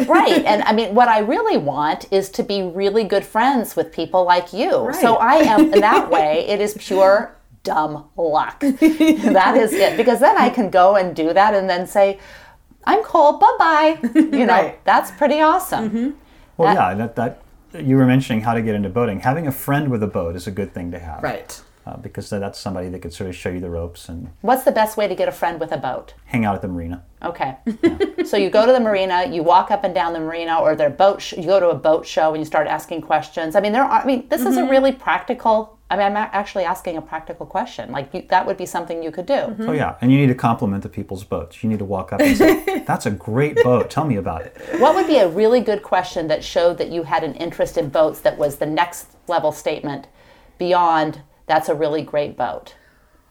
right. 0.06 0.44
And 0.44 0.62
I 0.64 0.74
mean, 0.74 0.94
what 0.94 1.08
I 1.08 1.20
really 1.20 1.56
want 1.56 2.12
is 2.12 2.28
to 2.32 2.42
be 2.42 2.60
really 2.60 3.04
good 3.04 3.24
friends 3.24 3.74
with 3.74 3.90
people 3.90 4.24
like 4.24 4.52
you. 4.52 4.90
So 5.00 5.14
I 5.14 5.36
am, 5.36 5.72
in 5.72 5.80
that 5.80 6.10
way, 6.10 6.46
it 6.46 6.60
is 6.60 6.74
pure 6.78 7.34
dumb 7.62 8.06
luck. 8.16 8.60
that 8.60 9.56
is 9.56 9.72
it. 9.72 9.96
Because 9.96 10.20
then 10.20 10.36
I 10.36 10.48
can 10.50 10.70
go 10.70 10.96
and 10.96 11.14
do 11.14 11.32
that 11.32 11.54
and 11.54 11.68
then 11.68 11.86
say, 11.86 12.18
I'm 12.84 13.02
cool, 13.04 13.32
bye 13.38 13.56
bye. 13.58 13.98
You 14.14 14.46
know, 14.46 14.54
Right. 14.54 14.84
that's 14.84 15.10
pretty 15.10 15.40
awesome. 15.40 16.16
Well, 16.56 16.74
yeah, 16.74 16.94
that, 16.94 17.16
that 17.16 17.42
you 17.84 17.96
were 17.96 18.06
mentioning 18.06 18.42
how 18.42 18.54
to 18.54 18.62
get 18.62 18.74
into 18.74 18.88
boating. 18.88 19.20
Having 19.20 19.46
a 19.46 19.52
friend 19.52 19.90
with 19.90 20.02
a 20.02 20.06
boat 20.06 20.36
is 20.36 20.46
a 20.46 20.50
good 20.50 20.72
thing 20.74 20.90
to 20.92 20.98
have. 20.98 21.22
Right. 21.22 21.60
Uh, 21.86 21.96
because 21.96 22.28
that's 22.28 22.58
somebody 22.58 22.88
that 22.90 23.00
could 23.00 23.12
sort 23.12 23.28
of 23.28 23.34
show 23.34 23.48
you 23.48 23.58
the 23.58 23.70
ropes 23.70 24.08
and 24.10 24.30
What's 24.42 24.64
the 24.64 24.70
best 24.72 24.96
way 24.98 25.08
to 25.08 25.14
get 25.14 25.28
a 25.28 25.32
friend 25.32 25.58
with 25.58 25.72
a 25.72 25.78
boat? 25.78 26.12
hang 26.26 26.44
out 26.44 26.54
at 26.54 26.62
the 26.62 26.68
marina. 26.68 27.02
Okay. 27.22 27.56
so 28.24 28.36
you 28.36 28.50
go 28.50 28.66
to 28.66 28.72
the 28.72 28.80
marina, 28.80 29.26
you 29.26 29.42
walk 29.42 29.70
up 29.70 29.82
and 29.84 29.94
down 29.94 30.12
the 30.12 30.20
marina, 30.20 30.58
or 30.60 30.76
their 30.76 30.90
boat. 30.90 31.20
Sh- 31.22 31.34
you 31.38 31.44
go 31.46 31.58
to 31.58 31.70
a 31.70 31.74
boat 31.74 32.06
show 32.06 32.30
and 32.34 32.38
you 32.38 32.44
start 32.44 32.66
asking 32.66 33.00
questions. 33.02 33.56
I 33.56 33.60
mean, 33.60 33.72
there 33.72 33.82
are. 33.82 34.02
I 34.02 34.04
mean, 34.06 34.28
this 34.28 34.42
is 34.42 34.56
a 34.58 34.64
really 34.64 34.92
practical. 34.92 35.78
I 35.90 35.96
mean, 35.96 36.06
I'm 36.06 36.16
actually 36.16 36.62
asking 36.64 36.96
a 36.96 37.02
practical 37.02 37.44
question. 37.44 37.90
Like 37.90 38.14
you, 38.14 38.24
that 38.28 38.46
would 38.46 38.56
be 38.56 38.64
something 38.64 39.02
you 39.02 39.10
could 39.10 39.26
do. 39.26 39.34
Mm-hmm. 39.34 39.68
Oh 39.68 39.72
yeah, 39.72 39.96
and 40.00 40.12
you 40.12 40.18
need 40.18 40.28
to 40.28 40.36
compliment 40.36 40.84
the 40.84 40.88
people's 40.88 41.24
boats. 41.24 41.64
You 41.64 41.68
need 41.68 41.80
to 41.80 41.84
walk 41.84 42.12
up 42.12 42.20
and 42.20 42.36
say, 42.36 42.84
"That's 42.86 43.06
a 43.06 43.10
great 43.10 43.56
boat. 43.64 43.90
Tell 43.90 44.04
me 44.04 44.14
about 44.14 44.42
it." 44.42 44.56
What 44.78 44.94
would 44.94 45.08
be 45.08 45.18
a 45.18 45.28
really 45.28 45.60
good 45.60 45.82
question 45.82 46.28
that 46.28 46.44
showed 46.44 46.78
that 46.78 46.90
you 46.90 47.02
had 47.02 47.24
an 47.24 47.34
interest 47.34 47.76
in 47.76 47.88
boats? 47.88 48.20
That 48.20 48.38
was 48.38 48.56
the 48.56 48.66
next 48.66 49.08
level 49.26 49.50
statement 49.50 50.06
beyond. 50.58 51.22
That's 51.46 51.68
a 51.68 51.74
really 51.74 52.02
great 52.02 52.36
boat. 52.36 52.76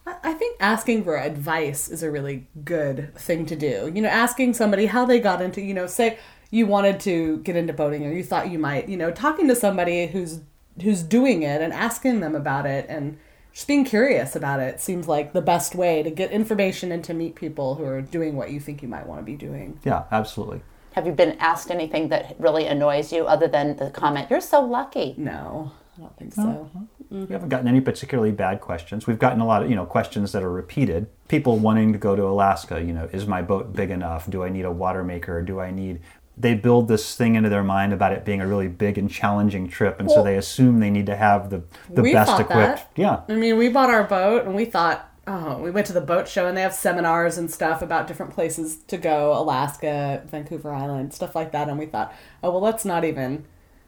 I 0.05 0.18
I 0.22 0.34
think 0.34 0.57
asking 0.60 1.05
for 1.05 1.18
advice 1.18 1.88
is 1.88 2.03
a 2.03 2.12
really 2.12 2.47
good 2.66 3.16
thing 3.16 3.45
to 3.45 3.55
do. 3.55 3.89
You 3.95 4.01
know, 4.01 4.10
asking 4.10 4.53
somebody 4.55 4.88
how 4.88 5.05
they 5.05 5.22
got 5.22 5.41
into, 5.41 5.62
you 5.62 5.74
know, 5.74 5.88
say 5.88 6.20
you 6.51 6.66
wanted 6.66 6.99
to 7.01 7.38
get 7.38 7.55
into 7.55 7.72
boating 7.72 8.05
or 8.05 8.12
you 8.12 8.24
thought 8.24 8.49
you 8.49 8.60
might, 8.60 8.89
you 8.89 8.97
know, 8.97 9.12
talking 9.12 9.47
to 9.47 9.55
somebody 9.55 10.07
who's 10.07 10.41
who's 10.82 11.04
doing 11.04 11.44
it 11.44 11.62
and 11.62 11.74
asking 11.74 12.20
them 12.20 12.36
about 12.36 12.66
it 12.66 12.86
and 12.90 13.18
just 13.52 13.68
being 13.68 13.84
curious 13.84 14.36
about 14.36 14.60
it 14.60 14.80
seems 14.80 15.08
like 15.08 15.34
the 15.34 15.42
best 15.42 15.76
way 15.76 16.04
to 16.04 16.12
get 16.12 16.32
information 16.32 16.92
and 16.92 17.04
to 17.04 17.14
meet 17.14 17.36
people 17.36 17.76
who 17.76 17.86
are 17.86 18.02
doing 18.02 18.36
what 18.36 18.52
you 18.52 18.60
think 18.60 18.82
you 18.82 18.88
might 18.88 19.08
want 19.08 19.20
to 19.20 19.26
be 19.26 19.36
doing. 19.36 19.80
Yeah, 19.84 20.04
absolutely. 20.12 20.62
Have 20.94 21.06
you 21.06 21.12
been 21.12 21.38
asked 21.40 21.72
anything 21.72 22.10
that 22.10 22.36
really 22.40 22.66
annoys 22.66 23.12
you 23.12 23.26
other 23.26 23.48
than 23.48 23.78
the 23.78 23.90
comment, 23.90 24.30
"You're 24.30 24.42
so 24.42 24.62
lucky"? 24.62 25.16
No, 25.18 25.72
I 25.98 26.02
don't 26.02 26.18
think 26.18 26.34
so. 26.34 26.70
We 27.10 27.28
haven't 27.28 27.50
gotten 27.50 27.68
any 27.68 27.82
particularly 27.82 28.32
bad 28.32 28.62
questions. 28.62 29.08
We've 29.08 29.18
gotten 29.18 29.42
a 29.42 29.46
lot 29.46 29.64
of, 29.64 29.70
you 29.70 29.76
know, 29.76 29.86
questions 29.86 30.32
that 30.32 30.44
are 30.44 30.52
repeated. 30.52 31.08
People 31.28 31.58
wanting 31.58 31.92
to 31.92 31.98
go 32.00 32.16
to 32.16 32.24
Alaska, 32.24 32.82
you 32.82 32.94
know, 32.94 33.10
is 33.12 33.26
my 33.26 33.42
boat 33.42 33.74
big 33.74 33.90
enough? 33.90 34.30
Do 34.30 34.44
I 34.44 34.50
need 34.50 34.66
a 34.66 34.72
water 34.72 35.04
maker? 35.04 35.42
Do 35.42 35.60
I 35.60 35.72
need 35.72 36.02
they 36.40 36.54
build 36.56 36.88
this 36.88 37.16
thing 37.16 37.36
into 37.36 37.50
their 37.50 37.64
mind 37.64 37.92
about 37.92 38.14
it 38.14 38.24
being 38.24 38.40
a 38.42 38.48
really 38.48 38.70
big 38.70 38.98
and 38.98 39.12
challenging 39.12 39.68
trip 39.68 40.00
and 40.00 40.10
so 40.10 40.24
they 40.24 40.38
assume 40.38 40.80
they 40.80 40.90
need 40.90 41.06
to 41.06 41.16
have 41.16 41.50
the 41.50 41.62
the 41.90 42.02
best 42.02 42.40
equipped. 42.40 42.50
that. 42.50 42.92
Yeah. 42.96 43.22
I 43.28 43.34
mean, 43.34 43.58
we 43.58 43.68
bought 43.70 43.90
our 43.90 44.06
boat 44.06 44.46
and 44.46 44.56
we 44.56 44.66
thought, 44.66 45.10
oh, 45.28 45.60
we 45.60 45.70
went 45.70 45.86
to 45.88 45.94
the 45.94 46.02
boat 46.02 46.28
show 46.28 46.48
and 46.48 46.58
they 46.58 46.62
have 46.62 46.74
seminars 46.74 47.38
and 47.38 47.52
stuff 47.52 47.82
about 47.82 48.08
different 48.08 48.34
places 48.34 48.78
to 48.88 48.98
go 48.98 49.34
Alaska, 49.34 50.24
Vancouver 50.26 50.72
Island, 50.72 51.14
stuff 51.14 51.36
like 51.36 51.52
that. 51.52 51.70
And 51.70 51.78
we 51.78 51.86
thought, 51.86 52.14
oh, 52.42 52.52
well, 52.52 52.62
let's 52.62 52.86
not 52.86 53.04
even. 53.04 53.46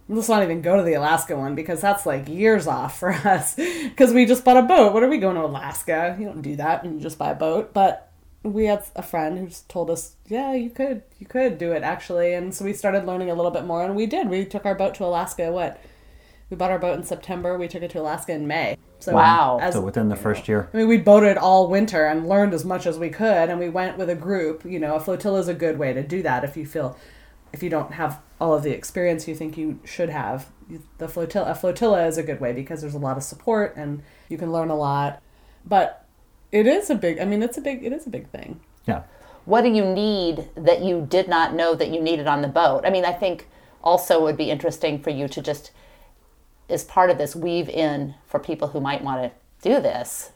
Let's 0.09 0.27
not 0.27 0.43
even 0.43 0.61
go 0.61 0.75
to 0.75 0.83
the 0.83 0.95
Alaska 0.95 1.37
one 1.37 1.55
because 1.55 1.79
that's 1.79 2.05
like 2.05 2.27
years 2.27 2.67
off 2.67 2.99
for 2.99 3.11
us. 3.25 3.55
Because 3.55 4.11
we 4.11 4.25
just 4.25 4.43
bought 4.43 4.57
a 4.57 4.61
boat. 4.61 4.93
What 4.93 5.03
are 5.03 5.07
we 5.07 5.19
going 5.19 5.37
to 5.37 5.45
Alaska? 5.45 6.17
You 6.19 6.25
don't 6.25 6.41
do 6.41 6.57
that 6.57 6.83
and 6.83 6.95
you 6.95 6.99
just 6.99 7.17
buy 7.17 7.31
a 7.31 7.35
boat. 7.35 7.73
But 7.73 8.10
we 8.43 8.65
had 8.65 8.83
a 8.95 9.03
friend 9.03 9.37
who 9.37 9.49
told 9.67 9.89
us, 9.89 10.15
yeah, 10.27 10.53
you 10.53 10.69
could, 10.69 11.03
you 11.19 11.27
could 11.27 11.57
do 11.57 11.71
it 11.71 11.83
actually. 11.83 12.33
And 12.33 12.53
so 12.53 12.65
we 12.65 12.73
started 12.73 13.05
learning 13.05 13.29
a 13.29 13.35
little 13.35 13.51
bit 13.51 13.65
more, 13.65 13.83
and 13.83 13.95
we 13.95 14.05
did. 14.05 14.29
We 14.29 14.45
took 14.45 14.65
our 14.65 14.75
boat 14.75 14.95
to 14.95 15.05
Alaska. 15.05 15.51
What? 15.51 15.79
We 16.49 16.57
bought 16.57 16.71
our 16.71 16.79
boat 16.79 16.97
in 16.97 17.03
September. 17.05 17.57
We 17.57 17.67
took 17.67 17.83
it 17.83 17.91
to 17.91 18.01
Alaska 18.01 18.33
in 18.33 18.45
May. 18.47 18.77
So 18.99 19.13
Wow. 19.13 19.59
As, 19.61 19.73
So 19.73 19.81
within 19.81 20.09
the 20.09 20.15
first 20.15 20.47
year. 20.47 20.69
I 20.73 20.77
mean, 20.77 20.87
we 20.87 20.97
boated 20.97 21.37
all 21.37 21.69
winter 21.69 22.05
and 22.05 22.27
learned 22.27 22.53
as 22.53 22.65
much 22.65 22.85
as 22.85 22.99
we 22.99 23.09
could, 23.09 23.49
and 23.49 23.59
we 23.59 23.69
went 23.69 23.97
with 23.97 24.09
a 24.09 24.15
group. 24.15 24.65
You 24.65 24.79
know, 24.79 24.95
a 24.95 24.99
flotilla 24.99 25.39
is 25.39 25.47
a 25.47 25.53
good 25.53 25.77
way 25.77 25.93
to 25.93 26.03
do 26.03 26.21
that 26.23 26.43
if 26.43 26.57
you 26.57 26.65
feel, 26.65 26.97
if 27.53 27.63
you 27.63 27.69
don't 27.69 27.93
have 27.93 28.21
all 28.39 28.53
of 28.53 28.63
the 28.63 28.71
experience 28.71 29.27
you 29.27 29.35
think 29.35 29.57
you 29.57 29.79
should 29.85 30.09
have. 30.09 30.47
The 30.97 31.07
flotilla, 31.07 31.51
a 31.51 31.55
flotilla 31.55 32.07
is 32.07 32.17
a 32.17 32.23
good 32.23 32.41
way 32.41 32.53
because 32.53 32.81
there's 32.81 32.95
a 32.95 32.99
lot 32.99 33.17
of 33.17 33.23
support 33.23 33.75
and 33.75 34.03
you 34.29 34.37
can 34.37 34.51
learn 34.51 34.69
a 34.69 34.75
lot. 34.75 35.21
But 35.65 36.00
it 36.51 36.67
is 36.67 36.89
a 36.89 36.95
big. 36.95 37.19
I 37.19 37.25
mean, 37.25 37.41
it's 37.43 37.57
a 37.57 37.61
big. 37.61 37.83
It 37.83 37.93
is 37.93 38.05
a 38.07 38.09
big 38.09 38.29
thing. 38.29 38.59
Yeah. 38.85 39.03
what 39.45 39.61
do 39.61 39.69
you 39.69 39.85
need 39.85 40.49
that 40.55 40.81
you 40.83 41.05
did 41.09 41.27
not 41.27 41.53
know 41.53 41.75
that 41.75 41.89
you 41.89 42.01
needed 42.01 42.27
on 42.27 42.41
the 42.41 42.47
boat? 42.47 42.81
I 42.85 42.89
mean, 42.89 43.05
I 43.05 43.13
think 43.13 43.47
also 43.83 44.19
it 44.19 44.23
would 44.23 44.37
be 44.37 44.49
interesting 44.51 45.01
for 45.01 45.09
you 45.11 45.27
to 45.27 45.41
just, 45.41 45.71
as 46.69 46.83
part 46.83 47.09
of 47.09 47.17
this, 47.17 47.35
weave 47.35 47.69
in 47.69 48.15
for 48.25 48.39
people 48.39 48.69
who 48.69 48.79
might 48.81 49.03
want 49.03 49.21
to 49.23 49.31
do 49.69 49.81
this, 49.81 50.31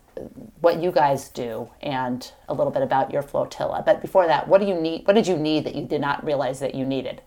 what 0.61 0.81
you 0.81 0.91
guys 0.91 1.29
do 1.29 1.69
and 1.81 2.31
a 2.47 2.53
little 2.53 2.71
bit 2.71 2.81
about 2.83 3.11
your 3.11 3.21
flotilla. 3.23 3.83
But 3.85 4.01
before 4.01 4.27
that, 4.27 4.47
what 4.47 4.61
do 4.61 4.67
you 4.67 4.75
need? 4.79 5.05
What 5.07 5.13
did 5.13 5.27
you 5.27 5.37
need 5.37 5.65
that 5.65 5.75
you 5.75 5.85
did 5.85 6.01
not 6.01 6.23
realize 6.23 6.59
that 6.59 6.73
you 6.75 6.85
needed? 6.85 7.21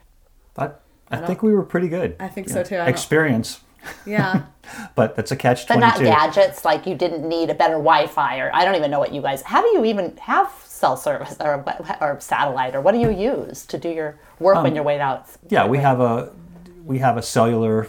But 0.55 0.80
I 1.11 1.18
think 1.18 1.43
we 1.43 1.53
were 1.53 1.62
pretty 1.64 1.89
good. 1.89 2.16
I 2.20 2.28
think 2.28 2.47
You 2.49 2.53
so 2.55 2.62
too. 2.64 2.76
I 2.76 2.78
don't- 2.78 2.89
Experience. 2.89 3.61
Yeah. 4.07 4.43
But 4.95 5.16
that's 5.16 5.32
a 5.32 5.36
catch 5.36 5.66
But 5.66 5.78
not 5.78 5.99
gadgets, 5.99 6.62
like 6.62 6.86
you 6.86 6.95
didn't 6.95 7.26
need 7.26 7.49
a 7.49 7.55
better 7.55 7.76
Wi-Fi, 7.76 8.39
or 8.39 8.51
I 8.53 8.66
don't 8.66 8.74
even 8.74 8.91
know 8.91 8.99
what 8.99 9.14
you 9.14 9.22
guys. 9.22 9.41
How 9.41 9.62
do 9.62 9.68
you 9.68 9.86
even 9.86 10.14
have 10.18 10.53
cell 10.62 10.95
service 10.95 11.34
or 11.41 11.64
or 12.03 12.20
satellite, 12.20 12.74
or 12.74 12.82
what 12.82 12.93
do 12.93 12.99
you 12.99 13.11
use 13.11 13.64
to 13.64 13.78
do 13.78 13.89
your 13.89 14.18
work 14.39 14.57
when 14.57 14.66
um, 14.66 14.74
you're 14.74 14.84
way 14.84 15.01
out? 15.01 15.26
Yeah, 15.49 15.66
we 15.66 15.78
have 15.78 16.01
a 16.01 16.34
we 16.84 16.99
have 16.99 17.16
a 17.16 17.22
cellular 17.22 17.89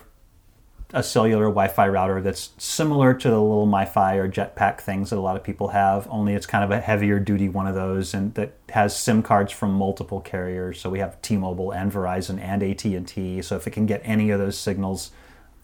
a 0.93 1.03
cellular 1.03 1.45
Wi-Fi 1.45 1.87
router 1.87 2.19
that's 2.21 2.49
similar 2.57 3.13
to 3.13 3.29
the 3.29 3.39
little 3.39 3.67
MiFi 3.67 4.15
or 4.15 4.27
Jetpack 4.27 4.81
things 4.81 5.11
that 5.11 5.17
a 5.17 5.21
lot 5.21 5.35
of 5.35 5.43
people 5.43 5.67
have. 5.69 6.07
Only 6.09 6.33
it's 6.33 6.47
kind 6.47 6.63
of 6.63 6.71
a 6.71 6.79
heavier 6.79 7.19
duty 7.19 7.47
one 7.47 7.67
of 7.67 7.75
those, 7.75 8.13
and 8.13 8.33
that 8.33 8.53
has 8.69 8.97
SIM 8.97 9.21
cards 9.21 9.51
from 9.51 9.71
multiple 9.71 10.19
carriers. 10.19 10.79
So 10.79 10.89
we 10.89 10.99
have 10.99 11.21
T-Mobile 11.21 11.71
and 11.71 11.91
Verizon 11.91 12.39
and 12.39 12.63
AT 12.63 12.83
and 12.85 13.07
T. 13.07 13.41
So 13.43 13.55
if 13.55 13.67
it 13.67 13.71
can 13.71 13.85
get 13.85 14.01
any 14.03 14.31
of 14.31 14.39
those 14.39 14.57
signals, 14.57 15.11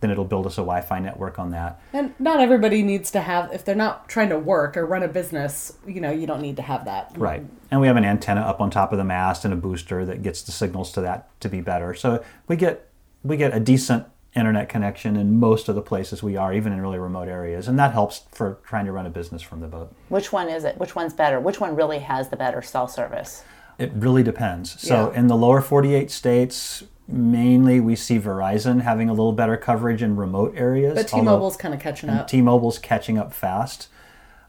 then 0.05 0.11
it'll 0.11 0.23
build 0.23 0.45
us 0.45 0.53
a 0.53 0.61
Wi-Fi 0.61 0.99
network 0.99 1.39
on 1.39 1.49
that. 1.49 1.81
And 1.91 2.13
not 2.19 2.39
everybody 2.39 2.83
needs 2.83 3.09
to 3.11 3.21
have 3.21 3.51
if 3.51 3.65
they're 3.65 3.73
not 3.73 4.07
trying 4.07 4.29
to 4.29 4.37
work 4.37 4.77
or 4.77 4.85
run 4.85 5.01
a 5.01 5.07
business, 5.07 5.73
you 5.87 5.99
know, 5.99 6.11
you 6.11 6.27
don't 6.27 6.41
need 6.41 6.57
to 6.57 6.61
have 6.61 6.85
that. 6.85 7.11
Right. 7.17 7.43
And 7.71 7.81
we 7.81 7.87
have 7.87 7.97
an 7.97 8.05
antenna 8.05 8.41
up 8.41 8.61
on 8.61 8.69
top 8.69 8.91
of 8.91 8.99
the 8.99 9.03
mast 9.03 9.45
and 9.45 9.53
a 9.53 9.57
booster 9.57 10.05
that 10.05 10.21
gets 10.21 10.43
the 10.43 10.51
signals 10.51 10.91
to 10.91 11.01
that 11.01 11.27
to 11.41 11.49
be 11.49 11.59
better. 11.59 11.95
So 11.95 12.23
we 12.47 12.55
get 12.55 12.87
we 13.23 13.35
get 13.35 13.55
a 13.55 13.59
decent 13.59 14.05
internet 14.35 14.69
connection 14.69 15.15
in 15.15 15.39
most 15.39 15.67
of 15.69 15.73
the 15.73 15.81
places 15.81 16.21
we 16.21 16.35
are, 16.37 16.53
even 16.53 16.71
in 16.71 16.79
really 16.81 16.99
remote 16.99 17.27
areas, 17.27 17.67
and 17.67 17.79
that 17.79 17.93
helps 17.93 18.21
for 18.31 18.59
trying 18.67 18.85
to 18.85 18.91
run 18.91 19.07
a 19.07 19.09
business 19.09 19.41
from 19.41 19.61
the 19.61 19.67
boat. 19.67 19.91
Which 20.09 20.31
one 20.31 20.49
is 20.49 20.63
it? 20.65 20.77
Which 20.77 20.93
one's 20.95 21.13
better? 21.13 21.39
Which 21.39 21.59
one 21.59 21.75
really 21.75 21.99
has 21.99 22.29
the 22.29 22.35
better 22.35 22.61
cell 22.61 22.87
service? 22.87 23.43
It 23.79 23.91
really 23.95 24.21
depends. 24.21 24.79
So 24.79 25.09
Yeah. 25.11 25.19
in 25.19 25.27
the 25.27 25.35
lower 25.35 25.61
48 25.61 26.11
states, 26.11 26.83
mainly 27.07 27.79
we 27.79 27.95
see 27.95 28.19
Verizon 28.19 28.81
having 28.81 29.09
a 29.09 29.13
little 29.13 29.33
better 29.33 29.57
coverage 29.57 30.01
in 30.01 30.15
remote 30.15 30.53
areas. 30.55 30.95
But 30.95 31.07
T-Mobile's 31.07 31.57
kind 31.57 31.73
of 31.73 31.79
catching 31.79 32.09
up. 32.09 32.27
T-Mobile's 32.27 32.79
catching 32.79 33.17
up 33.17 33.33
fast. 33.33 33.89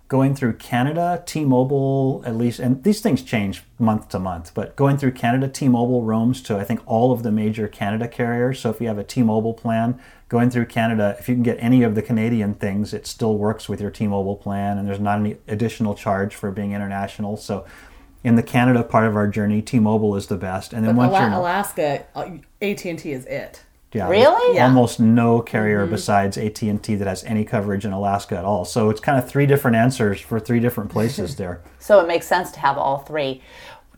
Going 0.09 0.37
through 0.37 0.53
Canada, 0.53 1.25
T-Mobile 1.27 2.23
at 2.25 2.37
least, 2.37 2.61
and 2.61 2.85
these 2.85 3.01
things 3.01 3.23
change 3.23 3.65
month 3.77 4.09
to 4.11 4.21
month. 4.21 4.53
But 4.55 4.77
going 4.77 4.99
through 4.99 5.13
Canada, 5.13 5.49
T-Mobile 5.49 6.05
roams 6.05 6.41
to 6.43 6.57
I 6.57 6.63
think 6.63 6.81
all 6.87 7.11
of 7.11 7.25
the 7.25 7.33
major 7.33 7.67
Canada 7.67 8.07
carriers. 8.07 8.61
So 8.61 8.71
if 8.71 8.81
you 8.81 8.87
have 8.87 8.99
a 8.99 9.05
T-Mobile 9.05 9.55
plan 9.55 10.01
going 10.29 10.51
through 10.51 10.67
Canada, 10.67 11.17
if 11.19 11.29
you 11.29 11.35
can 11.35 11.43
get 11.43 11.59
any 11.61 11.83
of 11.83 11.97
the 11.97 12.03
Canadian 12.03 12.55
things, 12.55 12.95
it 12.95 13.05
still 13.05 13.37
works 13.37 13.69
with 13.69 13.81
your 13.81 13.91
T-Mobile 13.91 14.37
plan, 14.37 14.79
and 14.79 14.87
there's 14.87 15.01
not 15.01 15.19
any 15.19 15.39
additional 15.49 15.97
charge 15.97 16.37
for 16.37 16.53
being 16.53 16.71
international. 16.71 17.37
So 17.37 17.67
in 18.27 18.35
the 18.35 18.43
Canada 18.43 18.83
part 18.83 19.07
of 19.07 19.15
our 19.15 19.29
journey, 19.29 19.63
T-Mobile 19.63 20.17
is 20.17 20.27
the 20.27 20.37
best, 20.37 20.73
and 20.73 20.85
then 20.85 20.97
But 20.97 20.99
once 20.99 21.11
Ala- 21.13 21.21
you're 21.21 21.29
in 21.29 21.35
Alaska, 21.35 22.05
uh, 22.17 22.23
AT 22.61 22.85
and 22.85 22.99
T 22.99 23.13
is 23.13 23.25
it. 23.27 23.63
yeah, 23.93 24.09
Really? 24.09 24.57
Yeah. 24.57 24.65
Almost 24.65 24.99
no 24.99 25.41
carrier 25.41 25.83
mm-hmm. 25.83 25.93
besides 25.93 26.37
AT 26.37 26.61
and 26.69 26.83
T 26.83 26.97
that 26.97 27.07
has 27.07 27.23
any 27.23 27.45
coverage 27.45 27.85
in 27.85 27.93
Alaska 27.93 28.37
at 28.37 28.45
all. 28.45 28.65
So 28.65 28.91
it's 28.91 29.01
kind 29.01 29.17
of 29.17 29.29
three 29.29 29.47
different 29.47 29.77
answers 29.77 30.21
for 30.21 30.41
three 30.41 30.59
different 30.59 30.91
places 30.91 31.37
there. 31.43 31.63
So 31.79 32.01
it 32.01 32.09
makes 32.09 32.27
sense 32.27 32.51
to 32.51 32.59
have 32.59 32.77
all 32.77 32.99
three. 32.99 33.43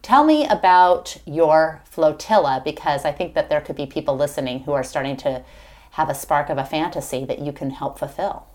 Tell 0.03 0.23
me 0.23 0.47
about 0.47 1.17
your 1.25 1.81
flotilla 1.85 2.61
because 2.63 3.05
I 3.05 3.11
think 3.11 3.33
that 3.33 3.49
there 3.49 3.61
could 3.61 3.75
be 3.75 3.87
people 3.87 4.15
listening 4.15 4.59
who 4.59 4.73
are 4.73 4.83
starting 4.83 5.17
to 5.17 5.43
have 5.93 6.07
a 6.07 6.13
spark 6.13 6.51
of 6.51 6.59
a 6.59 6.65
fantasy 6.65 7.25
that 7.25 7.39
you 7.39 7.51
can 7.51 7.71
help 7.71 7.97
fulfill. 7.97 8.45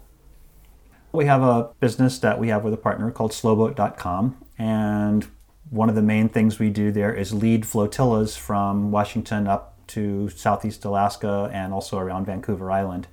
We 1.11 1.25
have 1.27 1.43
a 1.43 1.70
business 1.81 2.20
that 2.20 2.39
we 2.39 2.49
have 2.49 2.62
with 2.62 2.75
a 2.75 2.77
partner 2.79 3.11
called 3.11 3.33
slowboat.com 3.33 4.37
and 4.57 5.27
one 5.71 5.89
of 5.89 5.95
the 5.95 6.03
main 6.03 6.29
things 6.29 6.59
we 6.59 6.71
do 6.71 6.93
there 6.93 7.12
is 7.12 7.33
lead 7.33 7.67
flotillas 7.67 8.37
from 8.37 8.91
Washington 8.91 9.47
up 9.47 9.77
to 9.89 10.29
southeast 10.31 10.85
Alaska 10.85 11.51
and 11.53 11.73
also 11.73 11.99
around 11.99 12.27
Vancouver 12.27 12.71
Island. 12.71 13.07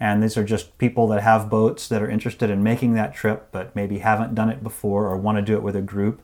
And 0.00 0.22
these 0.22 0.36
are 0.36 0.44
just 0.44 0.76
people 0.78 1.06
that 1.08 1.22
have 1.22 1.48
boats 1.48 1.88
that 1.88 2.02
are 2.02 2.10
interested 2.10 2.50
in 2.50 2.62
making 2.62 2.94
that 2.94 3.14
trip 3.14 3.48
but 3.52 3.74
maybe 3.76 3.98
haven't 3.98 4.34
done 4.34 4.50
it 4.50 4.62
before 4.62 5.06
or 5.06 5.16
want 5.16 5.38
to 5.38 5.42
do 5.42 5.54
it 5.54 5.62
with 5.62 5.76
a 5.76 5.82
group. 5.82 6.20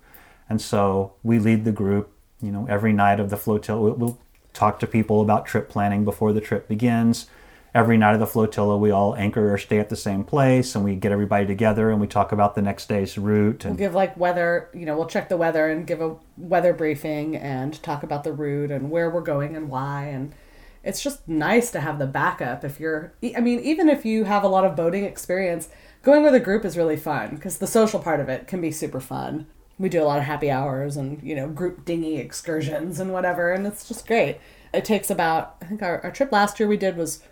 And 0.48 0.60
so 0.60 1.14
we 1.22 1.38
lead 1.38 1.64
the 1.64 1.72
group, 1.72 2.12
you 2.42 2.50
know, 2.50 2.66
every 2.68 2.92
night 2.92 3.20
of 3.20 3.30
the 3.30 3.36
flotilla. 3.36 3.94
We'll, 3.94 4.18
talk 4.52 4.78
to 4.80 4.86
people 4.86 5.20
about 5.20 5.46
trip 5.46 5.68
planning 5.68 6.04
before 6.04 6.32
the 6.32 6.40
trip 6.40 6.68
begins. 6.68 7.26
Every 7.72 7.96
night 7.96 8.14
of 8.14 8.20
the 8.20 8.26
flotilla, 8.26 8.76
we 8.76 8.90
all 8.90 9.14
anchor 9.14 9.52
or 9.52 9.58
stay 9.58 9.78
at 9.78 9.88
the 9.88 9.96
same 9.96 10.24
place 10.24 10.74
and 10.74 10.84
we 10.84 10.96
get 10.96 11.12
everybody 11.12 11.46
together 11.46 11.90
and 11.90 12.00
we 12.00 12.08
talk 12.08 12.32
about 12.32 12.54
the 12.54 12.62
next 12.62 12.88
day's 12.88 13.16
route. 13.16 13.64
And 13.64 13.78
give 13.78 13.94
like 13.94 14.16
weather 14.16 14.68
you 14.74 14.86
know 14.86 14.96
we'll 14.96 15.06
check 15.06 15.28
the 15.28 15.36
weather 15.36 15.68
and 15.68 15.86
give 15.86 16.00
a 16.00 16.16
weather 16.36 16.72
briefing 16.72 17.36
and 17.36 17.80
talk 17.82 18.02
about 18.02 18.24
the 18.24 18.32
route 18.32 18.70
and 18.70 18.90
where 18.90 19.10
we're 19.10 19.20
going 19.20 19.56
and 19.56 19.68
why 19.68 20.04
and 20.04 20.34
it's 20.82 21.02
just 21.02 21.28
nice 21.28 21.70
to 21.70 21.80
have 21.80 21.98
the 21.98 22.06
backup 22.06 22.64
if 22.64 22.80
you're 22.80 23.12
I 23.36 23.40
mean 23.40 23.60
even 23.60 23.88
if 23.88 24.04
you 24.04 24.24
have 24.24 24.42
a 24.42 24.48
lot 24.48 24.64
of 24.64 24.76
boating 24.76 25.04
experience 25.04 25.68
going 26.02 26.22
with 26.22 26.34
a 26.34 26.40
group 26.40 26.64
is 26.64 26.76
really 26.76 26.96
fun 26.96 27.34
because 27.34 27.58
the 27.58 27.66
social 27.66 28.00
part 28.00 28.20
of 28.20 28.28
it 28.28 28.46
can 28.46 28.60
be 28.60 28.72
super 28.72 29.00
fun 29.00 29.46
we 29.78 29.88
do 29.88 30.02
a 30.02 30.04
lot 30.04 30.18
of 30.18 30.24
happy 30.24 30.50
hours 30.50 30.96
and 30.96 31.22
you 31.22 31.34
know 31.34 31.48
group 31.48 31.84
dinghy 31.84 32.16
excursions 32.16 33.00
and 33.00 33.12
whatever 33.12 33.52
and 33.52 33.66
it's 33.66 33.86
just 33.86 34.06
great 34.06 34.38
it 34.72 34.84
takes 34.84 35.10
about 35.10 35.56
i 35.60 35.66
think 35.66 35.82
our, 35.82 36.00
our 36.02 36.10
trip 36.10 36.32
last 36.32 36.58
year 36.58 36.68
we 36.68 36.76
did 36.76 36.96
was 36.96 37.22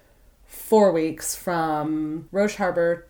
four 0.49 0.91
weeks 0.91 1.37
from 1.37 2.29
roche 2.33 2.57
harbor 2.57 3.07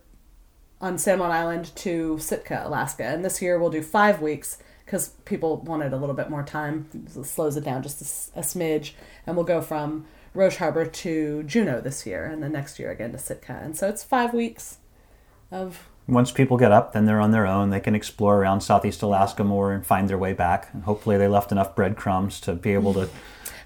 on 0.80 0.98
Juan 0.98 1.20
Island 1.22 1.74
to 1.76 2.18
Sitka, 2.18 2.62
Alaska. 2.66 3.04
And 3.04 3.24
this 3.24 3.40
year 3.40 3.58
we'll 3.58 3.70
do 3.70 3.82
five 3.82 4.20
weeks 4.20 4.58
because 4.84 5.08
people 5.24 5.58
wanted 5.58 5.92
a 5.92 5.96
little 5.96 6.14
bit 6.14 6.30
more 6.30 6.42
time. 6.42 6.88
It 6.92 7.24
slows 7.24 7.56
it 7.56 7.64
down 7.64 7.82
just 7.82 8.30
a 8.36 8.40
smidge. 8.40 8.92
And 9.26 9.36
we'll 9.36 9.46
go 9.46 9.60
from 9.60 10.06
Roche 10.34 10.56
Harbor 10.56 10.84
to 10.84 11.42
Juneau 11.44 11.80
this 11.80 12.06
year 12.06 12.26
and 12.26 12.42
then 12.42 12.52
next 12.52 12.78
year 12.78 12.90
again 12.90 13.12
to 13.12 13.18
Sitka. 13.18 13.60
And 13.62 13.76
so 13.76 13.88
it's 13.88 14.04
five 14.04 14.34
weeks 14.34 14.78
of. 15.50 15.88
once 16.06 16.32
people 16.32 16.56
get 16.56 16.72
up, 16.72 16.92
then 16.92 17.06
they're 17.06 17.20
on 17.20 17.30
their 17.30 17.46
own. 17.46 17.70
They 17.70 17.80
can 17.80 17.94
explore 17.94 18.38
around 18.38 18.62
southeast 18.62 19.02
Alaska 19.02 19.44
more 19.44 19.72
and 19.72 19.86
find 19.86 20.08
their 20.08 20.18
way 20.18 20.32
back. 20.32 20.70
And 20.72 20.82
hopefully, 20.84 21.16
they 21.16 21.28
left 21.28 21.52
enough 21.52 21.76
breadcrumbs 21.76 22.40
to 22.42 22.54
be 22.54 22.74
able 22.74 22.94
to. 22.94 23.08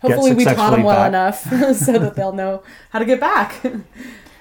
Hopefully, 0.02 0.30
get 0.30 0.36
we 0.36 0.44
taught 0.44 0.70
them 0.72 0.82
well 0.82 0.96
back. 0.96 1.08
enough 1.08 1.76
so 1.76 1.98
that 1.98 2.14
they'll 2.14 2.32
know 2.32 2.62
how 2.90 2.98
to 2.98 3.04
get 3.04 3.18
back. 3.20 3.64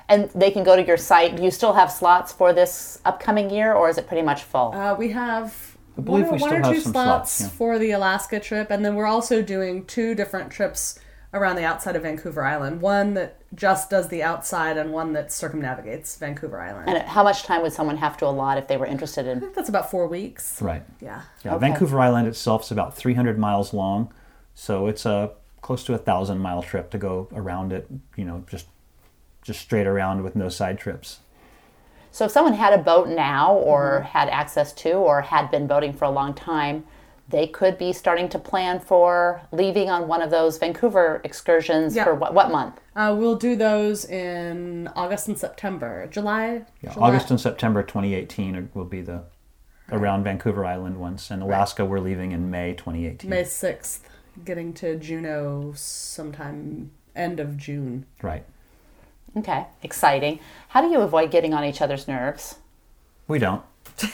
And 0.09 0.29
they 0.35 0.51
can 0.51 0.63
go 0.63 0.75
to 0.75 0.85
your 0.85 0.97
site. 0.97 1.37
Do 1.37 1.43
you 1.43 1.51
still 1.51 1.73
have 1.73 1.89
slots 1.91 2.33
for 2.33 2.51
this 2.51 2.99
upcoming 3.05 3.49
year 3.49 3.73
or 3.73 3.87
is 3.89 3.97
it 3.97 4.07
pretty 4.07 4.23
much 4.23 4.43
full? 4.43 4.73
Uh, 4.73 4.93
we 4.95 5.09
have 5.11 5.77
believe 6.03 6.25
one, 6.25 6.33
or- 6.33 6.35
we 6.35 6.41
one 6.41 6.53
or 6.53 6.55
have 6.65 6.73
two 6.75 6.81
some 6.81 6.91
slots, 6.91 7.31
slots, 7.31 7.41
yeah. 7.41 7.57
for 7.57 7.79
the 7.79 7.91
Alaska 7.91 8.39
trip, 8.39 8.69
and 8.71 8.83
then 8.83 8.95
we're 8.95 9.05
also 9.05 9.41
doing 9.41 9.85
two 9.85 10.13
different 10.15 10.51
trips 10.51 10.99
around 11.33 11.55
the 11.55 11.63
outside 11.63 11.95
of 11.95 12.01
Vancouver 12.01 12.43
Island. 12.43 12.81
One 12.81 13.13
that 13.13 13.37
just 13.55 13.89
does 13.89 14.09
the 14.09 14.21
outside, 14.21 14.75
and 14.77 14.91
one 14.91 15.13
that 15.13 15.31
circumnavigates 15.31 16.17
Vancouver 16.17 16.59
Island. 16.59 16.89
and 16.89 16.97
how 17.07 17.23
much 17.23 17.43
time 17.43 17.61
would 17.61 17.71
someone 17.71 17.95
have 17.97 18.17
to 18.17 18.25
allot 18.25 18.57
if 18.57 18.67
they 18.67 18.75
were 18.75 18.85
interested 18.85 19.25
in? 19.27 19.49
That's 19.55 19.69
about 19.69 19.89
four 19.89 20.07
weeks. 20.07 20.61
Right. 20.61 20.83
Yeah. 20.99 21.21
Yeah, 21.45 21.51
Okay. 21.55 21.67
Vancouver 21.69 21.99
Island 22.01 22.27
itself 22.27 22.63
is 22.63 22.71
about 22.71 22.97
300 22.97 23.37
miles 23.39 23.73
long, 23.73 24.11
so 24.55 24.87
it's 24.87 25.05
a 25.05 25.31
close 25.71 25.85
to 25.85 25.93
a 25.93 25.97
thousand 25.97 26.39
mile 26.39 26.61
trip 26.61 26.89
to 26.91 26.97
go 26.97 27.29
around 27.33 27.71
it. 27.71 27.87
You 28.17 28.25
know, 28.25 28.43
just 28.49 28.67
just 29.41 29.61
straight 29.61 29.87
around 29.87 30.21
with 30.21 30.35
no 30.35 30.49
side 30.49 30.77
trips. 30.77 31.19
So 32.11 32.25
if 32.25 32.31
someone 32.31 32.53
had 32.55 32.73
a 32.73 32.77
boat 32.77 33.07
now 33.07 33.53
or 33.53 33.99
Mm-hmm. 34.01 34.07
had 34.17 34.27
access 34.27 34.73
to 34.73 34.91
or 34.91 35.21
had 35.21 35.49
been 35.49 35.65
boating 35.67 35.93
for 35.93 36.03
a 36.05 36.09
long 36.11 36.33
time, 36.33 36.83
they 37.29 37.47
could 37.47 37.77
be 37.77 37.93
starting 37.93 38.27
to 38.29 38.37
plan 38.37 38.81
for 38.81 39.41
leaving 39.53 39.89
on 39.89 40.09
one 40.09 40.21
of 40.21 40.29
those 40.29 40.57
Vancouver 40.57 41.21
excursions 41.23 41.95
Yeah. 41.95 42.03
for 42.03 42.15
what, 42.15 42.33
what 42.33 42.51
month? 42.51 42.75
Uh, 42.97 43.15
we'll 43.17 43.37
do 43.37 43.55
those 43.55 44.03
in 44.03 44.89
August 44.93 45.29
and 45.29 45.37
September. 45.39 46.05
July? 46.11 46.63
Yeah, 46.81 46.91
July- 46.93 47.07
August 47.07 47.31
and 47.31 47.39
September 47.39 47.81
2018 47.81 48.55
are- 48.57 48.67
will 48.73 48.83
be 48.97 49.01
the 49.01 49.23
around 49.89 50.25
Vancouver 50.25 50.65
Island 50.65 50.97
once. 50.99 51.31
and 51.31 51.41
Alaska 51.41 51.85
we're 51.85 51.99
leaving 51.99 52.33
in 52.33 52.51
May 52.51 52.73
2018. 52.73 53.29
May 53.29 53.43
6th, 53.43 53.99
getting 54.45 54.73
to 54.75 54.97
Juneau 54.97 55.73
sometime 55.75 56.91
end 57.15 57.39
of 57.39 57.57
June. 57.57 58.05
Right. 58.21 58.43
Okay, 59.37 59.65
exciting. 59.83 60.39
How 60.69 60.81
do 60.81 60.87
you 60.89 60.99
avoid 61.01 61.31
getting 61.31 61.53
on 61.53 61.63
each 61.63 61.81
other's 61.81 62.07
nerves? 62.07 62.55
We 63.27 63.39
don't. 63.39 63.61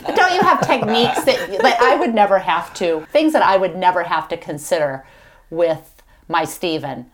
But 0.00 0.14
don't 0.14 0.32
you 0.32 0.40
have 0.42 0.64
techniques 0.64 1.24
that 1.24 1.58
that 1.60 1.80
I 1.80 1.96
would 1.96 2.14
never 2.14 2.38
have 2.38 2.72
to 2.74 3.04
things 3.10 3.32
that 3.32 3.42
I 3.42 3.56
would 3.56 3.74
never 3.76 4.04
have 4.04 4.28
to 4.28 4.36
consider 4.36 5.04
with 5.50 6.02
my 6.28 6.44
Steven? 6.44 7.10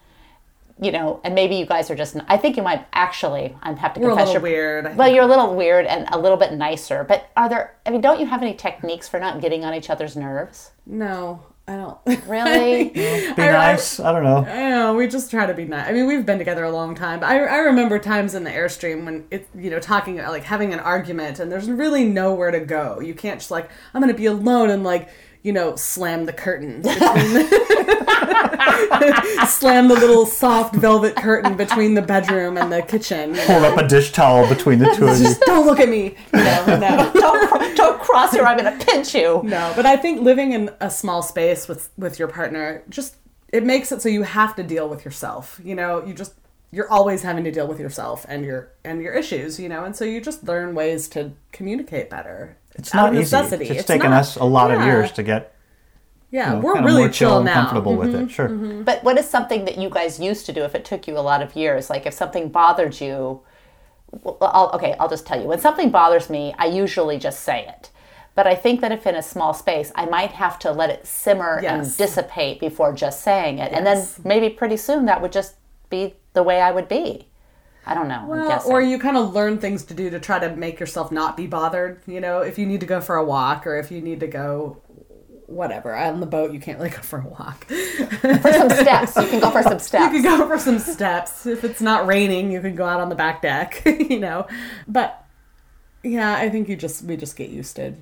You 0.80 0.92
know, 0.92 1.20
and 1.24 1.34
maybe 1.34 1.54
you 1.54 1.64
guys 1.66 1.90
are 1.90 1.94
just. 1.94 2.16
I 2.28 2.36
think 2.36 2.56
you 2.58 2.62
might 2.62 2.86
actually. 2.92 3.56
I 3.62 3.72
have 3.72 3.94
to 3.94 4.00
We're 4.00 4.08
a 4.08 4.10
confess. 4.10 4.26
little 4.34 4.42
you're- 4.42 4.52
weird. 4.82 4.96
Well, 4.96 5.08
you're 5.08 5.24
a 5.24 5.26
little 5.26 5.54
weird 5.54 5.86
and 5.86 6.06
a 6.12 6.18
little 6.18 6.36
bit 6.36 6.52
nicer. 6.52 7.04
But 7.04 7.30
are 7.36 7.48
there? 7.48 7.74
I 7.86 7.90
mean, 7.90 8.00
don't 8.02 8.20
you 8.20 8.26
have 8.26 8.42
any 8.42 8.54
techniques 8.54 9.08
for 9.08 9.18
not 9.18 9.40
getting 9.40 9.64
on 9.64 9.72
each 9.74 9.88
other's 9.88 10.14
nerves? 10.16 10.72
No, 10.84 11.40
I 11.66 11.76
don't. 11.76 11.98
Really? 12.28 12.88
Be 12.90 13.08
I- 13.08 13.34
I- 13.38 13.52
nice. 13.72 13.98
I 13.98 14.12
don't 14.12 14.22
know. 14.24 14.44
I 14.44 14.68
know, 14.70 14.94
we 14.94 15.08
just 15.08 15.30
try 15.30 15.46
to 15.46 15.54
be 15.54 15.64
nice. 15.64 15.88
I 15.88 15.92
mean, 15.92 16.06
we've 16.06 16.26
been 16.26 16.36
together 16.38 16.64
a 16.64 16.70
long 16.70 16.94
time. 16.94 17.20
But 17.20 17.30
I, 17.30 17.38
I 17.44 17.58
remember 17.60 17.98
times 17.98 18.34
in 18.34 18.44
the 18.44 18.50
Airstream 18.50 19.04
when 19.06 19.24
it, 19.30 19.48
you 19.54 19.70
know, 19.70 19.78
talking, 19.78 20.18
like 20.18 20.44
having 20.44 20.74
an 20.74 20.80
argument 20.80 21.38
and 21.38 21.50
there's 21.50 21.70
really 21.70 22.04
nowhere 22.04 22.50
to 22.50 22.60
go. 22.60 23.00
You 23.00 23.14
can't 23.14 23.40
just 23.40 23.50
like, 23.50 23.70
I'm 23.94 24.02
going 24.02 24.12
to 24.12 24.18
be 24.18 24.26
alone 24.26 24.68
and 24.68 24.84
like, 24.84 25.08
you 25.44 25.52
know, 25.52 25.76
slam 25.76 26.24
the 26.24 26.32
curtain 26.32 26.82
the, 26.82 26.90
slam 29.46 29.88
the 29.88 29.94
little 29.94 30.26
soft 30.26 30.74
velvet 30.74 31.14
curtain 31.14 31.54
between 31.56 31.94
the 31.94 32.02
bedroom 32.02 32.56
and 32.56 32.72
the 32.72 32.82
kitchen. 32.82 33.30
you 33.30 33.36
know. 33.36 33.60
Hold 33.60 33.64
up 33.64 33.76
a 33.78 33.86
dish 33.86 34.10
towel 34.10 34.48
between 34.48 34.78
the 34.80 34.86
two 34.96 35.06
of 35.06 35.18
you. 35.18 35.24
Just 35.24 35.42
don't 35.42 35.66
look 35.66 35.78
at 35.80 35.88
me. 35.88 36.16
No, 36.32 36.64
no. 36.66 37.12
don't 37.12 37.76
don't 37.76 38.00
cross 38.00 38.32
here. 38.32 38.44
I'm 38.44 38.56
going 38.56 38.78
to 38.78 38.84
pinch 38.86 39.14
you. 39.14 39.42
No, 39.44 39.72
but 39.76 39.86
I 39.86 39.96
think 39.96 40.22
living 40.22 40.52
in 40.52 40.70
a 40.80 40.90
small 40.90 41.22
space 41.22 41.68
with 41.68 41.90
with 41.96 42.18
your 42.18 42.28
partner 42.28 42.82
just 42.88 43.16
it 43.52 43.64
makes 43.64 43.92
it 43.92 44.02
so 44.02 44.08
you 44.08 44.22
have 44.22 44.56
to 44.56 44.62
deal 44.62 44.88
with 44.88 45.04
yourself. 45.04 45.60
You 45.62 45.74
know, 45.74 46.04
you 46.04 46.14
just 46.14 46.32
you're 46.70 46.90
always 46.90 47.22
having 47.22 47.44
to 47.44 47.52
deal 47.52 47.68
with 47.68 47.78
yourself 47.78 48.24
and 48.28 48.44
your 48.44 48.72
and 48.84 49.02
your 49.02 49.12
issues. 49.12 49.60
You 49.60 49.68
know, 49.68 49.84
and 49.84 49.94
so 49.94 50.04
you 50.04 50.20
just 50.20 50.44
learn 50.44 50.74
ways 50.74 51.06
to 51.08 51.32
communicate 51.52 52.08
better. 52.08 52.56
It's 52.74 52.94
out 52.94 52.98
not 53.02 53.08
of 53.10 53.14
easy. 53.14 53.36
necessity. 53.36 53.64
It's, 53.68 53.86
taken 53.86 54.10
not- 54.10 54.20
us 54.20 54.36
a 54.36 54.44
lot 54.44 54.70
of 54.70 54.82
years 54.82 55.12
to 55.12 55.22
get 55.22 55.54
Yeah, 56.30 56.48
you 56.48 56.54
know, 56.56 56.60
we're 56.62 56.74
kinda 56.74 56.86
really 56.88 57.02
more 57.02 57.08
chill 57.08 57.28
chill 57.28 57.36
and 57.38 57.44
now. 57.46 57.52
Mm-hmm. 57.52 57.60
comfortable 57.60 57.96
with 57.96 58.14
it. 58.14 58.30
Sure. 58.30 58.48
But 58.48 59.04
what 59.04 59.18
is 59.18 59.28
something 59.28 59.64
that 59.66 59.78
you 59.78 59.88
guys 59.88 60.18
used 60.18 60.46
to 60.46 60.52
do 60.52 60.62
if 60.64 60.74
it 60.74 60.84
took 60.84 61.06
you 61.06 61.16
a 61.16 61.20
lot 61.30 61.42
of 61.42 61.54
years? 61.54 61.88
Like 61.90 62.06
if 62.06 62.14
something 62.14 62.48
bothered 62.48 63.00
you, 63.00 63.40
well, 64.22 64.36
I'll, 64.40 64.70
okay, 64.74 64.94
I'll 64.98 65.08
just 65.08 65.26
tell 65.26 65.40
you. 65.40 65.46
When 65.46 65.60
something 65.60 65.90
bothers 65.90 66.28
me, 66.30 66.54
I 66.58 66.66
usually 66.66 67.18
just 67.18 67.40
say 67.40 67.64
it. 67.66 67.90
But 68.36 68.48
I 68.48 68.56
think 68.56 68.80
that 68.80 68.90
if 68.90 69.06
in 69.06 69.14
a 69.14 69.22
small 69.22 69.54
space, 69.54 69.92
I 69.94 70.06
might 70.06 70.32
have 70.32 70.58
to 70.60 70.72
let 70.72 70.90
it 70.90 71.06
simmer 71.06 71.60
and 71.64 71.96
dissipate 71.96 72.58
before 72.58 72.92
just 72.92 73.22
saying 73.22 73.58
it. 73.58 73.72
And 73.72 73.86
then 73.86 74.04
maybe 74.24 74.48
pretty 74.50 74.76
soon 74.76 75.04
that 75.06 75.22
would 75.22 75.30
just 75.30 75.54
be 75.88 76.14
the 76.32 76.42
way 76.42 76.60
I 76.60 76.72
would 76.72 76.88
be. 76.88 77.28
I 77.86 77.94
don't 77.94 78.08
know. 78.08 78.24
Well, 78.26 78.62
or 78.66 78.80
you 78.80 78.98
kind 78.98 79.16
of 79.16 79.34
learn 79.34 79.58
things 79.58 79.84
to 79.84 79.94
do 79.94 80.10
to 80.10 80.18
try 80.18 80.38
to 80.38 80.54
make 80.56 80.80
yourself 80.80 81.12
not 81.12 81.36
be 81.36 81.46
bothered. 81.46 82.00
You 82.06 82.20
know, 82.20 82.40
if 82.40 82.58
you 82.58 82.66
need 82.66 82.80
to 82.80 82.86
go 82.86 83.00
for 83.00 83.16
a 83.16 83.24
walk 83.24 83.66
or 83.66 83.76
if 83.76 83.90
you 83.90 84.00
need 84.00 84.20
to 84.20 84.26
go, 84.26 84.80
whatever, 85.46 85.94
on 85.94 86.20
the 86.20 86.26
boat, 86.26 86.52
you 86.52 86.60
can't 86.60 86.78
really 86.78 86.90
go 86.98 86.98
for 86.98 87.20
a 87.20 87.26
walk. 87.26 87.64
for 87.66 88.52
some 88.52 88.70
steps. 88.70 89.16
You 89.16 89.26
can 89.26 89.40
go 89.40 89.50
for 89.50 89.62
some 89.62 89.78
steps. 89.78 90.14
You 90.14 90.22
can 90.22 90.38
go 90.38 90.48
for 90.48 90.58
some 90.58 90.78
steps. 90.78 91.46
If 91.46 91.64
it's 91.64 91.80
not 91.80 92.06
raining, 92.06 92.50
you 92.50 92.60
can 92.60 92.74
go 92.74 92.86
out 92.86 93.00
on 93.00 93.08
the 93.08 93.14
back 93.14 93.42
deck, 93.42 93.82
you 93.86 94.18
know. 94.18 94.46
But 94.88 95.24
yeah, 96.02 96.34
I 96.34 96.48
think 96.48 96.68
you 96.68 96.76
just 96.76 97.04
we 97.04 97.16
just 97.16 97.36
get 97.36 97.50
used 97.50 97.76
to. 97.76 97.94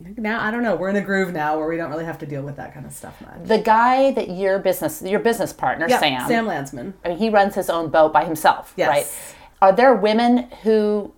Now 0.00 0.40
I 0.44 0.50
don't 0.50 0.62
know. 0.62 0.76
We're 0.76 0.90
in 0.90 0.96
a 0.96 1.00
groove 1.00 1.32
now 1.32 1.58
where 1.58 1.66
we 1.66 1.76
don't 1.76 1.90
really 1.90 2.04
have 2.04 2.18
to 2.18 2.26
deal 2.26 2.42
with 2.42 2.56
that 2.56 2.72
kind 2.72 2.86
of 2.86 2.92
stuff 2.92 3.20
much. 3.20 3.44
The 3.48 3.58
guy 3.58 4.12
that 4.12 4.30
your 4.30 4.58
business, 4.58 5.02
your 5.02 5.18
business 5.20 5.52
partner, 5.52 5.86
Yeah, 5.88 5.98
Sam, 5.98 6.28
Sam 6.28 6.46
Landsman. 6.46 6.94
I 7.04 7.08
mean, 7.08 7.18
he 7.18 7.30
runs 7.30 7.54
his 7.56 7.68
own 7.68 7.90
boat 7.90 8.12
by 8.12 8.24
himself, 8.24 8.72
Yes. 8.76 8.88
right? 8.88 9.34
Are 9.60 9.72
there 9.72 9.94
women 9.94 10.48
who, 10.62 11.12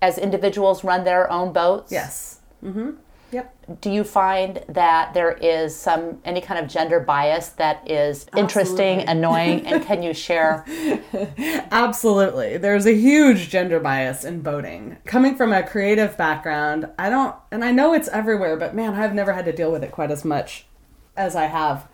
as 0.00 0.18
individuals, 0.18 0.84
run 0.84 1.02
their 1.04 1.30
own 1.32 1.52
boats? 1.52 1.90
Yes. 1.90 2.38
Mm-hmm. 2.64 2.90
Yep. 3.32 3.80
Do 3.80 3.90
you 3.90 4.04
find 4.04 4.62
that 4.68 5.14
there 5.14 5.32
is 5.32 5.74
some 5.74 6.20
any 6.22 6.42
kind 6.42 6.62
of 6.62 6.70
gender 6.70 7.00
bias 7.00 7.48
that 7.50 7.90
is 7.90 8.26
interesting, 8.36 9.00
Absolutely. 9.00 9.12
annoying, 9.12 9.66
and 9.66 9.82
can 9.82 10.02
you 10.02 10.12
share? 10.12 10.66
Absolutely. 11.70 12.58
There's 12.58 12.84
a 12.84 12.94
huge 12.94 13.48
gender 13.48 13.80
bias 13.80 14.24
in 14.24 14.42
boating. 14.42 14.98
Coming 15.06 15.34
from 15.34 15.52
a 15.52 15.62
creative 15.62 16.16
background, 16.18 16.90
I 16.98 17.08
don't, 17.08 17.34
and 17.50 17.64
I 17.64 17.72
know 17.72 17.94
it's 17.94 18.08
everywhere, 18.08 18.56
but 18.58 18.74
man, 18.74 18.94
I've 18.94 19.14
never 19.14 19.32
had 19.32 19.46
to 19.46 19.52
deal 19.52 19.72
with 19.72 19.82
it 19.82 19.92
quite 19.92 20.10
as 20.10 20.26
much 20.26 20.66
as 21.16 21.34
I 21.34 21.46
have 21.46 21.88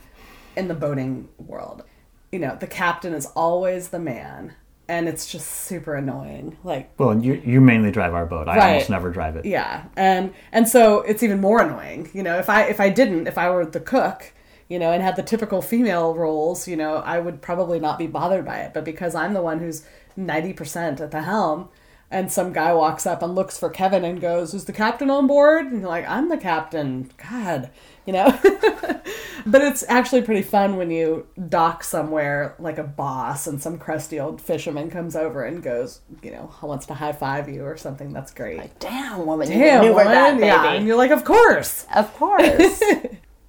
in 0.56 0.66
the 0.66 0.74
boating 0.74 1.28
world. 1.38 1.84
You 2.32 2.40
know, 2.40 2.56
the 2.58 2.66
captain 2.66 3.14
is 3.14 3.26
always 3.36 3.88
the 3.88 4.00
man, 4.00 4.54
and 4.88 5.08
it's 5.08 5.26
just 5.30 5.46
super 5.48 5.94
annoying. 5.94 6.56
Like, 6.64 6.90
Well, 6.98 7.18
you 7.22 7.34
you 7.44 7.60
mainly 7.60 7.90
drive 7.90 8.14
our 8.14 8.26
boat. 8.26 8.48
I 8.48 8.56
Right. 8.56 8.68
almost 8.72 8.90
never 8.90 9.10
drive 9.10 9.36
it. 9.36 9.44
yeah, 9.44 9.84
and 9.96 10.32
and 10.52 10.68
so 10.68 11.00
it's 11.02 11.22
even 11.22 11.40
more 11.40 11.60
annoying. 11.62 12.08
You 12.12 12.22
know, 12.22 12.38
if 12.38 12.48
I 12.48 12.62
if 12.64 12.80
I 12.80 12.88
didn't, 12.90 13.26
if 13.26 13.36
I 13.38 13.50
were 13.50 13.66
the 13.66 13.80
cook, 13.80 14.32
you 14.68 14.78
know, 14.78 14.90
and 14.92 15.02
had 15.02 15.16
the 15.16 15.22
typical 15.22 15.62
female 15.62 16.14
roles, 16.14 16.66
you 16.68 16.76
know, 16.76 16.96
I 16.96 17.18
would 17.18 17.40
probably 17.42 17.78
not 17.80 17.98
be 17.98 18.06
bothered 18.06 18.44
by 18.44 18.58
it. 18.60 18.72
But 18.74 18.84
because 18.84 19.14
I'm 19.14 19.34
the 19.34 19.42
one 19.42 19.58
who's 19.60 19.84
ninety 20.16 20.52
percent 20.52 21.00
at 21.00 21.10
the 21.10 21.22
helm, 21.22 21.68
and 22.10 22.32
some 22.32 22.52
guy 22.52 22.72
walks 22.72 23.06
up 23.06 23.22
and 23.22 23.34
looks 23.34 23.58
for 23.58 23.68
Kevin 23.70 24.04
and 24.04 24.20
goes, 24.20 24.54
"Is 24.54 24.64
the 24.64 24.72
captain 24.72 25.10
on 25.10 25.26
board?" 25.26 25.66
And 25.66 25.80
you're 25.80 25.88
like, 25.90 26.08
"I'm 26.08 26.28
the 26.28 26.38
captain." 26.38 27.10
God, 27.30 27.70
you 28.08 28.14
know. 28.14 28.26
but 29.46 29.60
it's 29.60 29.84
actually 29.86 30.22
pretty 30.22 30.40
fun 30.40 30.76
when 30.78 30.90
you 30.90 31.26
dock 31.48 31.84
somewhere 31.84 32.54
like 32.58 32.78
a 32.78 32.82
boss 32.82 33.46
and 33.46 33.60
some 33.62 33.78
crusty 33.78 34.18
old 34.18 34.40
fisherman 34.40 34.90
comes 34.90 35.14
over 35.14 35.44
and 35.44 35.62
goes, 35.62 36.00
you 36.22 36.30
know, 36.30 36.50
wants 36.62 36.86
to 36.86 36.94
high 36.94 37.12
five 37.12 37.50
you 37.50 37.62
or 37.64 37.76
something. 37.76 38.12
That's 38.14 38.32
great. 38.32 38.56
Like, 38.58 38.78
damn, 38.78 39.26
woman, 39.26 39.50
you 39.52 39.58
Damn, 39.58 39.80
maneuver 39.82 40.04
that 40.04 40.22
woman. 40.32 40.36
baby. 40.40 40.46
Yeah, 40.46 40.72
and 40.72 40.86
you're 40.86 40.96
like, 40.96 41.10
of 41.10 41.24
course. 41.24 41.86
Of 41.94 42.12
course. 42.14 42.82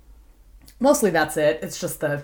Mostly 0.82 1.10
that's 1.10 1.38
it. 1.38 1.60
It's 1.62 1.80
just 1.80 2.02
the 2.02 2.24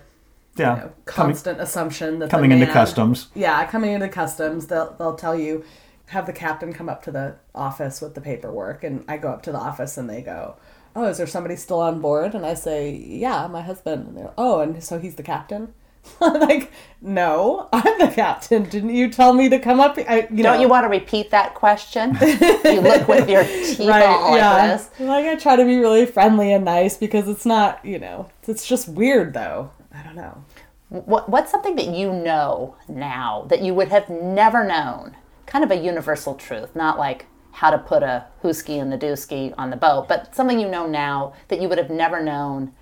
Yeah. 0.57 0.75
you 0.75 0.81
know, 0.81 0.91
Coming, 1.05 1.33
constant 1.35 1.59
assumption 1.61 2.19
that 2.19 2.25
the 2.25 2.31
coming 2.31 2.51
into 2.51 2.67
customs. 2.67 3.27
Yeah, 3.33 3.65
coming 3.65 3.91
into 3.93 4.09
customs, 4.09 4.67
they'll 4.67 4.93
they'll 4.99 5.15
tell 5.15 5.37
you, 5.39 5.63
have 6.07 6.25
the 6.25 6.33
captain 6.33 6.73
come 6.73 6.87
up 6.89 7.01
to 7.03 7.11
the 7.11 7.35
office 7.53 8.01
with 8.01 8.13
the 8.13 8.21
paperwork, 8.21 8.83
and 8.83 9.03
I 9.07 9.17
go 9.17 9.29
up 9.29 9.41
to 9.43 9.51
the 9.53 9.57
office 9.57 9.97
and 9.97 10.09
they 10.09 10.21
go, 10.21 10.55
"Oh, 10.95 11.05
is 11.05 11.17
there 11.17 11.27
somebody 11.27 11.55
still 11.55 11.79
on 11.79 12.01
board?" 12.01 12.33
And 12.35 12.45
I 12.45 12.53
say, 12.53 12.91
"Yeah, 12.91 13.47
my 13.47 13.61
husband." 13.61 14.07
And 14.07 14.17
they're, 14.17 14.33
"Oh, 14.37 14.61
and 14.61 14.83
so 14.83 14.99
he's 14.99 15.15
the 15.15 15.23
captain." 15.23 15.73
I'm 16.21 16.39
like, 16.39 16.71
no, 17.01 17.67
I'm 17.73 17.99
the 17.99 18.07
captain. 18.07 18.63
Didn't 18.63 18.95
you 18.95 19.09
tell 19.09 19.33
me 19.33 19.49
to 19.49 19.59
come 19.59 19.79
up? 19.79 19.97
I, 19.97 20.27
you 20.31 20.43
Don't 20.43 20.55
know, 20.55 20.61
you 20.61 20.69
want 20.69 20.85
to 20.85 20.89
repeat 20.89 21.31
that 21.31 21.55
question? 21.55 22.17
you 22.21 22.81
look 22.81 23.07
with 23.07 23.29
your 23.29 23.43
teeth 23.43 23.79
all 23.79 23.87
like 23.87 24.39
yeah. 24.39 24.67
this. 24.67 24.89
Like 24.99 25.25
I 25.25 25.35
try 25.35 25.55
to 25.55 25.65
be 25.65 25.77
really 25.77 26.05
friendly 26.05 26.53
and 26.53 26.65
nice 26.65 26.97
because 26.97 27.27
it's 27.27 27.45
not, 27.45 27.83
you 27.83 27.99
know, 27.99 28.29
it's 28.47 28.67
just 28.67 28.87
weird 28.87 29.33
though. 29.33 29.71
I 29.93 30.03
don't 30.03 30.15
know. 30.15 30.43
What, 30.89 31.29
what's 31.29 31.51
something 31.51 31.75
that 31.75 31.87
you 31.87 32.13
know 32.13 32.75
now 32.87 33.45
that 33.49 33.61
you 33.61 33.73
would 33.73 33.89
have 33.89 34.09
never 34.09 34.63
known? 34.63 35.17
Kind 35.45 35.63
of 35.63 35.71
a 35.71 35.75
universal 35.75 36.35
truth, 36.35 36.75
not 36.75 36.97
like 36.97 37.25
how 37.55 37.71
to 37.71 37.77
put 37.77 38.03
a 38.03 38.25
hooski 38.43 38.81
and 38.81 38.91
the 38.91 38.97
dooski 38.97 39.53
on 39.57 39.69
the 39.69 39.77
boat, 39.77 40.07
but 40.09 40.35
something 40.35 40.59
you 40.59 40.67
know 40.67 40.85
now 40.85 41.33
that 41.47 41.61
you 41.61 41.69
would 41.69 41.77
have 41.77 41.89
never 41.89 42.21
known 42.21 42.73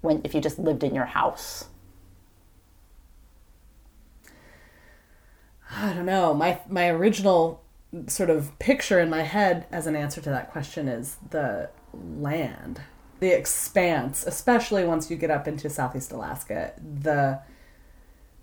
when 0.00 0.22
if 0.24 0.34
you 0.34 0.40
just 0.40 0.58
lived 0.58 0.82
in 0.82 0.94
your 0.94 1.04
house. 1.04 1.66
I 5.70 5.92
don't 5.92 6.06
know. 6.06 6.32
My 6.32 6.60
my 6.66 6.88
original 6.88 7.62
sort 8.06 8.30
of 8.30 8.58
picture 8.58 9.00
in 9.00 9.10
my 9.10 9.22
head 9.22 9.66
as 9.70 9.86
an 9.86 9.94
answer 9.96 10.22
to 10.22 10.30
that 10.30 10.50
question 10.50 10.88
is 10.88 11.16
the 11.30 11.68
land, 11.92 12.80
the 13.20 13.36
expanse, 13.36 14.24
especially 14.26 14.84
once 14.84 15.10
you 15.10 15.16
get 15.16 15.30
up 15.30 15.46
into 15.46 15.68
Southeast 15.68 16.10
Alaska, 16.10 16.72
the 16.80 17.40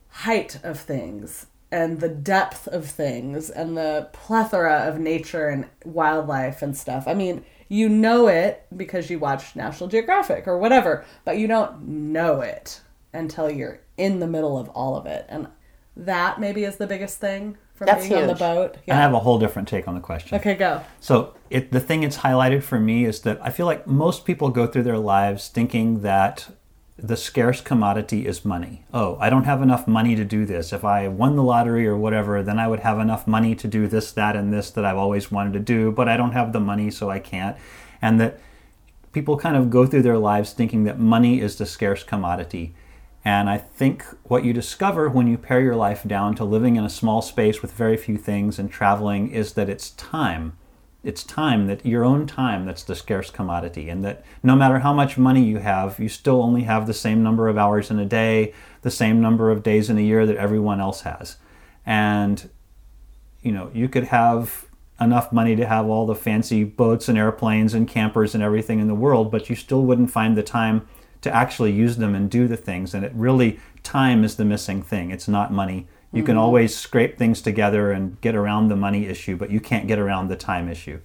height 0.10 0.60
of 0.64 0.80
things 0.80 1.48
and 1.72 1.99
the 1.99 2.09
depth 2.09 2.67
of 2.67 2.86
things 2.86 3.49
and 3.49 3.78
the 3.78 4.09
plethora 4.11 4.80
of 4.88 4.99
nature 4.99 5.47
and 5.47 5.67
wildlife 5.86 6.61
and 6.61 6.76
stuff. 6.76 7.05
I 7.07 7.13
mean, 7.13 7.45
you 7.69 7.88
know 7.88 8.28
it 8.28 8.65
because 8.76 9.09
you 9.09 9.17
watch 9.17 9.55
National 9.55 9.88
Geographic 9.89 10.47
or 10.47 10.57
whatever, 10.57 11.05
but 11.24 11.38
you 11.38 11.47
don't 11.47 11.88
know 11.88 12.41
it 12.41 12.82
until 13.13 13.49
you're 13.49 13.80
in 13.97 14.19
the 14.19 14.28
middle 14.28 14.57
of 14.57 14.67
all 14.69 14.97
of 14.97 15.05
it. 15.05 15.26
And 15.30 15.47
that 15.95 16.39
maybe 16.39 16.65
is 16.65 16.76
the 16.76 16.88
biggest 16.88 17.19
thing 17.19 17.57
from 17.74 17.88
That's 17.88 18.07
being 18.07 18.22
on 18.22 18.28
the 18.28 18.34
huge. 18.34 18.39
boat. 18.39 18.78
I 18.89 18.95
have 18.95 19.13
a 19.13 19.19
whole 19.19 19.39
different 19.39 19.67
take 19.67 19.88
on 19.88 19.95
the 19.95 20.01
question. 20.01 20.38
Okay, 20.38 20.55
go. 20.55 20.84
So 20.99 21.34
it, 21.49 21.72
the 21.72 21.80
thing 21.80 22.03
it's 22.03 22.17
highlighted 22.17 22.63
for 22.63 22.80
me 22.80 23.05
is 23.05 23.22
that 23.22 23.39
I 23.41 23.49
feel 23.49 23.65
like 23.65 23.88
most 23.88 24.26
people 24.26 24.49
go 24.49 24.67
through 24.67 24.84
their 24.84 24.99
lives 24.99 25.47
thinking 25.47 26.01
that 26.01 26.49
the 27.04 27.18
scarce 27.18 27.62
commodity 27.62 28.28
is 28.28 28.45
money. 28.45 28.84
Oh, 28.93 29.18
I 29.20 29.32
don't 29.32 29.45
have 29.45 29.62
enough 29.62 29.88
money 29.88 30.16
to 30.16 30.24
do 30.24 30.45
this. 30.45 30.72
If 30.72 30.86
I 30.86 31.08
won 31.08 31.36
the 31.36 31.43
lottery 31.43 31.88
or 31.88 31.97
whatever, 31.97 32.43
then 32.43 32.60
I 32.60 32.68
would 32.68 32.82
have 32.82 32.99
enough 32.99 33.26
money 33.26 33.56
to 33.56 33.68
do 33.68 33.88
this, 33.88 34.12
that, 34.12 34.36
and 34.36 34.54
this 34.54 34.70
that 34.72 34.86
I've 34.86 34.97
always 34.97 35.32
wanted 35.32 35.54
to 35.54 35.60
do, 35.60 35.91
but 35.91 36.08
I 36.08 36.16
don't 36.16 36.34
have 36.34 36.54
the 36.54 36.60
money, 36.60 36.91
so 36.91 37.10
I 37.10 37.18
can't. 37.18 37.58
And 38.02 38.20
that 38.22 38.39
people 39.14 39.38
kind 39.38 39.58
of 39.58 39.72
go 39.72 39.88
through 39.88 40.04
their 40.04 40.20
lives 40.20 40.54
thinking 40.54 40.84
that 40.84 40.99
money 40.99 41.41
is 41.41 41.56
the 41.56 41.66
scarce 41.66 42.04
commodity. 42.04 42.74
And 43.26 43.49
I 43.49 43.58
think 43.58 44.06
what 44.24 44.45
you 44.45 44.54
discover 44.54 45.10
when 45.10 45.28
you 45.28 45.38
pare 45.38 45.62
your 45.62 45.76
life 45.76 46.04
down 46.04 46.36
to 46.36 46.43
living 46.43 46.76
in 46.76 46.84
a 46.84 46.89
small 46.89 47.22
space 47.22 47.62
with 47.62 47.72
very 47.72 47.97
few 47.97 48.18
things 48.18 48.60
and 48.60 48.72
traveling 48.72 49.30
is 49.32 49.54
that 49.54 49.70
it's 49.70 49.91
time. 49.91 50.54
It's 51.04 51.24
time 51.24 51.68
that 51.68 51.86
your 51.86 52.04
own 52.04 52.28
time 52.28 52.66
that's 52.66 52.84
the 52.84 52.95
scarce 52.95 53.32
commodity, 53.32 53.89
and 53.89 54.04
that 54.04 54.24
no 54.43 54.56
matter 54.56 54.80
how 54.80 54.93
much 54.93 55.18
money 55.18 55.43
you 55.43 55.58
have, 55.58 55.99
you 55.99 56.10
still 56.10 56.43
only 56.43 56.64
have 56.64 56.86
the 56.86 56.93
same 56.93 57.24
number 57.24 57.47
of 57.47 57.58
hours 57.58 57.89
in 57.89 57.97
a 57.97 58.06
day, 58.06 58.54
the 58.84 58.91
same 58.91 59.20
number 59.20 59.49
of 59.49 59.64
days 59.64 59.89
in 59.89 59.97
a 59.97 60.02
year 60.02 60.26
that 60.26 60.38
everyone 60.38 60.80
else 60.80 61.02
has. 61.02 61.38
And 61.86 62.49
you 63.41 63.52
know, 63.52 63.72
you 63.74 63.89
could 63.89 64.06
have 64.06 64.66
enough 64.99 65.32
money 65.32 65.56
to 65.56 65.66
have 65.66 65.88
all 65.88 66.06
the 66.06 66.16
fancy 66.16 66.64
boats 66.64 67.10
and 67.10 67.18
airplanes 67.18 67.74
and 67.74 67.88
campers 67.88 68.36
and 68.36 68.43
everything 68.43 68.80
in 68.80 68.88
the 68.88 68.95
world, 68.95 69.32
but 69.32 69.49
you 69.49 69.56
still 69.56 69.82
wouldn't 69.82 70.12
find 70.12 70.38
the 70.38 70.43
time 70.43 70.88
to 71.22 71.36
actually 71.36 71.72
use 71.72 71.97
them 71.97 72.14
and 72.14 72.30
do 72.30 72.47
the 72.47 72.58
things. 72.58 72.93
And 72.93 73.04
it 73.04 73.12
really, 73.16 73.60
time 73.84 74.24
is 74.24 74.36
the 74.36 74.45
missing 74.45 74.82
thing. 74.82 75.10
It's 75.10 75.28
not 75.28 75.52
money. 75.52 75.88
You 76.14 76.24
can 76.24 76.36
mm-hmm. 76.36 76.43
always 76.43 76.76
scrape 76.76 77.18
things 77.18 77.41
together 77.41 77.91
and 77.91 78.20
get 78.20 78.36
around 78.36 78.68
the 78.68 78.76
money 78.76 79.05
issue, 79.05 79.38
but 79.38 79.49
you 79.49 79.59
can't 79.59 79.88
get 79.88 79.97
around 79.97 80.28
the 80.28 80.36
time 80.36 80.68
issue. 80.68 80.99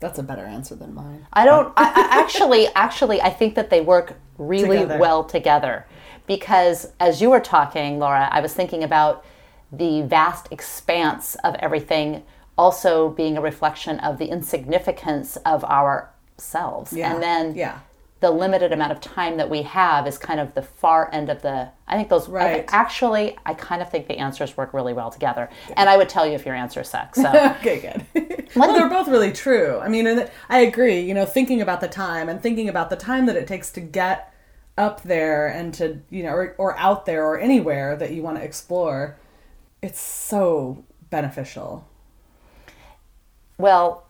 That's 0.00 0.18
a 0.18 0.22
better 0.22 0.44
answer 0.44 0.74
than 0.74 0.94
mine. 0.94 1.26
I 1.32 1.44
don't. 1.44 1.72
I, 1.76 1.84
I 1.84 2.20
actually, 2.20 2.66
actually, 2.74 3.22
I 3.22 3.30
think 3.30 3.54
that 3.54 3.70
they 3.70 3.80
work 3.80 4.18
really 4.36 4.78
Together. 4.78 4.98
well 4.98 5.24
together, 5.24 5.86
because 6.26 6.92
as 6.98 7.22
you 7.22 7.30
were 7.30 7.40
talking, 7.40 7.98
Laura, 7.98 8.28
I 8.30 8.40
was 8.40 8.52
thinking 8.52 8.82
about 8.82 9.24
the 9.70 10.02
vast 10.02 10.48
expanse 10.50 11.36
of 11.44 11.54
everything, 11.60 12.24
also 12.58 13.10
being 13.10 13.38
a 13.38 13.40
reflection 13.40 13.98
of 14.00 14.18
the 14.18 14.26
insignificance 14.26 15.36
of 15.46 15.64
ourselves, 15.64 16.92
Yeah. 16.92 17.14
and 17.14 17.22
then 17.22 17.54
yeah. 17.54 17.78
The 18.22 18.30
limited 18.30 18.72
amount 18.72 18.92
of 18.92 19.00
time 19.00 19.36
that 19.36 19.50
we 19.50 19.60
have 19.62 20.06
is 20.06 20.16
kind 20.16 20.40
of 20.40 20.54
the 20.54 20.62
far 20.62 21.10
end 21.12 21.28
of 21.28 21.42
the 21.42 21.68
i 21.86 21.96
think 21.96 22.08
those 22.08 22.28
I- 22.28 22.32
Right. 22.32 22.64
actually 22.68 23.36
i 23.44 23.52
kind 23.52 23.82
of 23.82 23.90
think 23.90 24.06
the 24.08 24.16
answers 24.18 24.56
work 24.56 24.72
really 24.72 24.94
well 24.94 25.10
together 25.10 25.50
and 25.76 25.90
i 25.90 25.96
would 25.98 26.08
tell 26.08 26.26
you 26.26 26.32
if 26.32 26.46
your 26.46 26.54
answer 26.54 26.82
sucks 26.84 27.20
so 27.20 27.28
okay, 27.60 27.80
good. 28.14 28.48
well, 28.56 28.72
they're 28.74 28.88
both 28.88 29.08
really 29.08 29.32
true. 29.32 29.78
I 29.78 29.88
mean, 29.88 30.06
and 30.06 30.30
I 30.50 30.58
agree. 30.60 31.00
You 31.00 31.14
know, 31.14 31.24
thinking 31.24 31.62
about 31.62 31.80
the 31.80 31.88
time 31.88 32.28
and 32.28 32.40
thinking 32.42 32.68
about 32.68 32.90
the 32.90 32.96
time 32.96 33.24
that 33.26 33.36
it 33.36 33.46
takes 33.46 33.70
to 33.72 33.80
get 33.80 34.32
up 34.76 35.02
there 35.02 35.46
and 35.46 35.72
to 35.74 36.00
you 36.10 36.22
know, 36.22 36.32
or, 36.32 36.54
or 36.58 36.78
out 36.78 37.06
there 37.06 37.24
or 37.24 37.38
anywhere 37.38 37.96
that 37.96 38.10
you 38.12 38.22
want 38.22 38.36
to 38.36 38.44
explore, 38.44 39.16
it's 39.80 40.00
so 40.00 40.84
beneficial. 41.10 41.88
Well, 43.58 44.06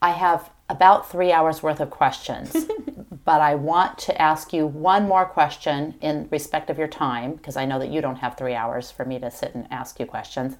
I 0.00 0.10
have 0.10 0.50
about 0.68 1.10
three 1.10 1.32
hours 1.32 1.62
worth 1.62 1.80
of 1.80 1.90
questions, 1.90 2.66
but 3.24 3.40
I 3.40 3.54
want 3.54 3.98
to 3.98 4.20
ask 4.20 4.52
you 4.52 4.66
one 4.66 5.06
more 5.06 5.26
question 5.26 5.94
in 6.00 6.28
respect 6.30 6.70
of 6.70 6.78
your 6.78 6.88
time, 6.88 7.34
because 7.34 7.56
I 7.56 7.64
know 7.64 7.78
that 7.78 7.90
you 7.90 8.00
don't 8.00 8.16
have 8.16 8.36
three 8.36 8.54
hours 8.54 8.90
for 8.90 9.04
me 9.04 9.18
to 9.18 9.30
sit 9.30 9.54
and 9.54 9.66
ask 9.70 10.00
you 10.00 10.06
questions. 10.06 10.56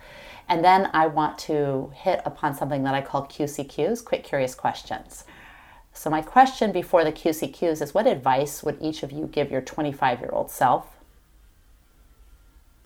And 0.48 0.64
then 0.64 0.90
I 0.92 1.06
want 1.06 1.38
to 1.40 1.92
hit 1.94 2.20
upon 2.24 2.54
something 2.54 2.82
that 2.84 2.94
I 2.94 3.00
call 3.00 3.26
QCQs, 3.26 4.04
quick 4.04 4.24
curious 4.24 4.54
questions. 4.54 5.24
So, 5.94 6.08
my 6.10 6.22
question 6.22 6.72
before 6.72 7.04
the 7.04 7.12
QCQs 7.12 7.82
is 7.82 7.94
what 7.94 8.06
advice 8.06 8.62
would 8.62 8.78
each 8.80 9.02
of 9.02 9.12
you 9.12 9.26
give 9.26 9.50
your 9.50 9.60
25 9.60 10.20
year 10.20 10.30
old 10.32 10.50
self? 10.50 10.96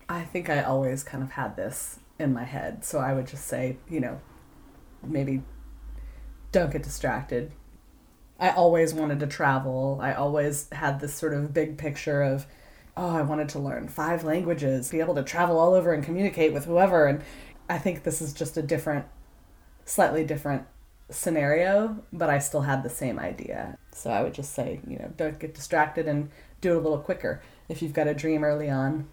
I 0.09 0.23
think 0.23 0.49
I 0.49 0.63
always 0.63 1.03
kind 1.03 1.23
of 1.23 1.33
had 1.33 1.57
this 1.57 1.99
in 2.19 2.33
my 2.33 2.45
head, 2.45 2.85
so 2.85 2.99
I 2.99 3.13
would 3.15 3.27
just 3.27 3.47
say, 3.47 3.77
you 3.89 4.01
know, 4.01 4.21
maybe 5.03 5.43
don't 6.57 6.73
get 6.73 6.83
distracted. 6.83 7.53
I 8.41 8.49
always 8.49 8.95
wanted 8.95 9.21
to 9.21 9.27
travel. 9.27 9.99
I 10.01 10.15
always 10.15 10.71
had 10.73 11.01
this 11.01 11.13
sort 11.13 11.35
of 11.35 11.53
big 11.53 11.77
picture 11.77 12.23
of, 12.23 12.47
oh, 12.97 13.15
I 13.15 13.21
wanted 13.21 13.51
to 13.51 13.59
learn 13.59 13.89
five 13.89 14.25
languages, 14.25 14.91
be 14.91 15.01
able 15.01 15.15
to 15.17 15.23
travel 15.23 15.59
all 15.59 15.75
over 15.75 15.93
and 15.93 16.03
communicate 16.03 16.55
with 16.55 16.65
whoever. 16.65 17.07
And 17.07 17.23
I 17.69 17.77
think 17.77 18.05
this 18.05 18.23
is 18.23 18.33
just 18.33 18.57
a 18.57 18.63
different, 18.63 19.05
slightly 19.85 20.25
different 20.25 20.63
scenario, 21.11 22.03
but 22.11 22.31
I 22.31 22.39
still 22.39 22.63
had 22.63 22.83
the 22.83 22.89
same 22.89 23.19
idea. 23.19 23.77
So 23.93 24.09
I 24.11 24.23
would 24.23 24.33
just 24.33 24.55
say, 24.55 24.81
you 24.87 24.99
know, 24.99 25.13
don't 25.15 25.39
get 25.39 25.55
distracted 25.55 26.09
and 26.09 26.31
do 26.63 26.73
it 26.73 26.77
a 26.77 26.81
little 26.81 27.01
quicker 27.01 27.43
if 27.69 27.83
you've 27.83 27.93
got 27.93 28.09
a 28.09 28.15
dream 28.15 28.45
early 28.45 28.71
on. 28.71 29.09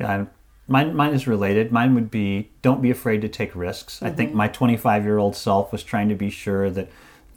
Yeah, 0.00 0.10
I'm- 0.10 0.30
mine, 0.70 0.94
mine 0.94 1.12
is 1.12 1.26
related. 1.26 1.72
Mine 1.72 1.94
would 1.94 2.10
be 2.10 2.50
don't 2.62 2.80
be 2.80 2.90
afraid 2.90 3.20
to 3.22 3.28
take 3.28 3.54
risks. 3.54 4.02
I 4.02 4.10
think 4.10 4.30
mm-hmm. 4.30 4.38
my 4.38 4.48
25 4.48 5.04
year 5.04 5.18
old 5.18 5.36
self 5.36 5.72
was 5.72 5.82
trying 5.82 6.08
to 6.08 6.14
be 6.14 6.30
sure 6.30 6.70
that 6.70 6.88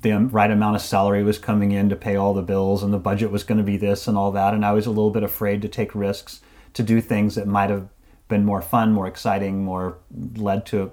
the 0.02 0.12
right 0.12 0.52
amount 0.52 0.76
of 0.76 0.82
salary 0.82 1.24
was 1.24 1.40
coming 1.40 1.72
in 1.72 1.90
to 1.90 1.96
pay 1.96 2.16
all 2.16 2.34
the 2.34 2.42
bills 2.42 2.84
and 2.84 2.94
the 2.94 3.00
budget 3.00 3.32
was 3.32 3.44
going 3.44 3.58
to 3.58 3.64
be 3.64 3.78
this 3.78 4.08
and 4.08 4.18
all 4.18 4.32
that. 4.32 4.54
And 4.54 4.66
I 4.66 4.72
was 4.74 4.86
a 4.86 4.92
little 4.92 5.10
bit 5.10 5.24
afraid 5.24 5.62
to 5.64 5.68
take 5.68 5.96
risks, 5.96 6.42
to 6.74 6.84
do 6.84 7.02
things 7.02 7.36
that 7.36 7.48
might 7.48 7.70
have 7.70 7.88
been 8.28 8.46
more 8.46 8.62
fun, 8.62 8.94
more 8.94 9.08
exciting, 9.08 9.64
more 9.64 9.98
led 10.36 10.66
to 10.68 10.92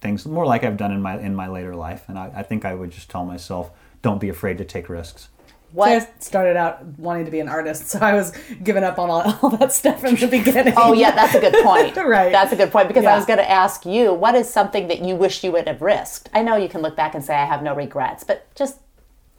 things 0.00 0.26
more 0.26 0.46
like 0.46 0.64
I've 0.64 0.76
done 0.76 0.92
in 0.92 1.02
my 1.02 1.18
in 1.18 1.34
my 1.34 1.46
later 1.46 1.76
life. 1.76 2.04
And 2.08 2.18
I, 2.18 2.32
I 2.36 2.42
think 2.42 2.64
I 2.64 2.74
would 2.74 2.90
just 2.90 3.10
tell 3.10 3.24
myself, 3.24 3.70
don't 4.00 4.20
be 4.20 4.30
afraid 4.30 4.58
to 4.58 4.64
take 4.64 4.88
risks. 4.88 5.28
What? 5.72 6.02
So 6.02 6.08
I 6.08 6.12
started 6.20 6.56
out 6.56 6.84
wanting 6.98 7.24
to 7.24 7.30
be 7.30 7.40
an 7.40 7.48
artist, 7.48 7.88
so 7.92 7.98
I 8.00 8.14
was 8.14 8.32
giving 8.62 8.84
up 8.84 8.98
on 8.98 9.10
all, 9.10 9.38
all 9.42 9.50
that 9.56 9.72
stuff 9.72 10.04
in 10.04 10.16
the 10.16 10.26
beginning. 10.26 10.74
Oh 10.76 10.92
yeah, 10.92 11.12
that's 11.12 11.34
a 11.34 11.40
good 11.40 11.54
point. 11.64 11.96
Right. 12.12 12.32
That's 12.32 12.52
a 12.52 12.56
good 12.56 12.70
point 12.70 12.88
because 12.88 13.04
I 13.04 13.16
was 13.16 13.24
going 13.26 13.38
to 13.38 13.50
ask 13.50 13.86
you, 13.86 14.12
what 14.12 14.34
is 14.34 14.48
something 14.50 14.88
that 14.88 15.00
you 15.00 15.14
wish 15.16 15.42
you 15.44 15.52
would 15.52 15.66
have 15.66 15.80
risked? 15.80 16.28
I 16.34 16.42
know 16.42 16.56
you 16.56 16.68
can 16.68 16.82
look 16.82 16.96
back 16.96 17.14
and 17.14 17.24
say 17.24 17.34
I 17.34 17.44
have 17.46 17.62
no 17.62 17.74
regrets, 17.74 18.22
but 18.24 18.52
just 18.54 18.78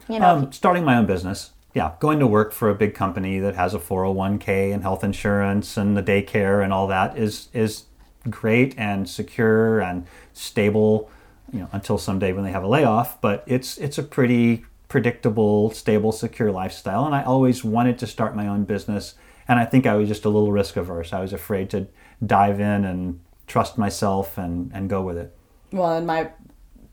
you 0.08 0.18
know, 0.18 0.28
Um, 0.28 0.52
starting 0.52 0.84
my 0.84 0.96
own 0.96 1.06
business. 1.06 1.50
Yeah, 1.74 1.92
going 1.98 2.20
to 2.20 2.26
work 2.26 2.52
for 2.52 2.70
a 2.70 2.74
big 2.74 2.94
company 2.94 3.38
that 3.40 3.54
has 3.56 3.74
a 3.74 3.78
401k 3.78 4.72
and 4.72 4.82
health 4.82 5.02
insurance 5.02 5.76
and 5.76 5.96
the 5.96 6.02
daycare 6.02 6.62
and 6.62 6.72
all 6.72 6.86
that 6.88 7.16
is 7.18 7.48
is 7.52 7.84
great 8.30 8.74
and 8.78 9.08
secure 9.08 9.80
and 9.80 10.06
stable, 10.32 11.10
you 11.52 11.60
know, 11.60 11.68
until 11.72 11.98
someday 11.98 12.32
when 12.32 12.44
they 12.44 12.52
have 12.52 12.62
a 12.64 12.68
layoff, 12.68 13.20
but 13.20 13.42
it's 13.46 13.76
it's 13.78 13.98
a 13.98 14.02
pretty 14.02 14.64
predictable, 14.94 15.72
stable, 15.72 16.12
secure 16.12 16.52
lifestyle 16.52 17.04
and 17.04 17.16
I 17.16 17.24
always 17.24 17.64
wanted 17.64 17.98
to 17.98 18.06
start 18.06 18.36
my 18.36 18.46
own 18.46 18.62
business 18.62 19.16
and 19.48 19.58
I 19.58 19.64
think 19.64 19.86
I 19.86 19.94
was 19.94 20.06
just 20.06 20.24
a 20.24 20.28
little 20.28 20.52
risk 20.52 20.76
averse. 20.76 21.12
I 21.12 21.20
was 21.20 21.32
afraid 21.32 21.68
to 21.70 21.88
dive 22.24 22.60
in 22.60 22.84
and 22.84 23.18
trust 23.48 23.76
myself 23.76 24.38
and 24.38 24.70
and 24.72 24.88
go 24.88 25.02
with 25.02 25.18
it. 25.18 25.36
Well, 25.72 25.96
and 25.96 26.06
my 26.06 26.30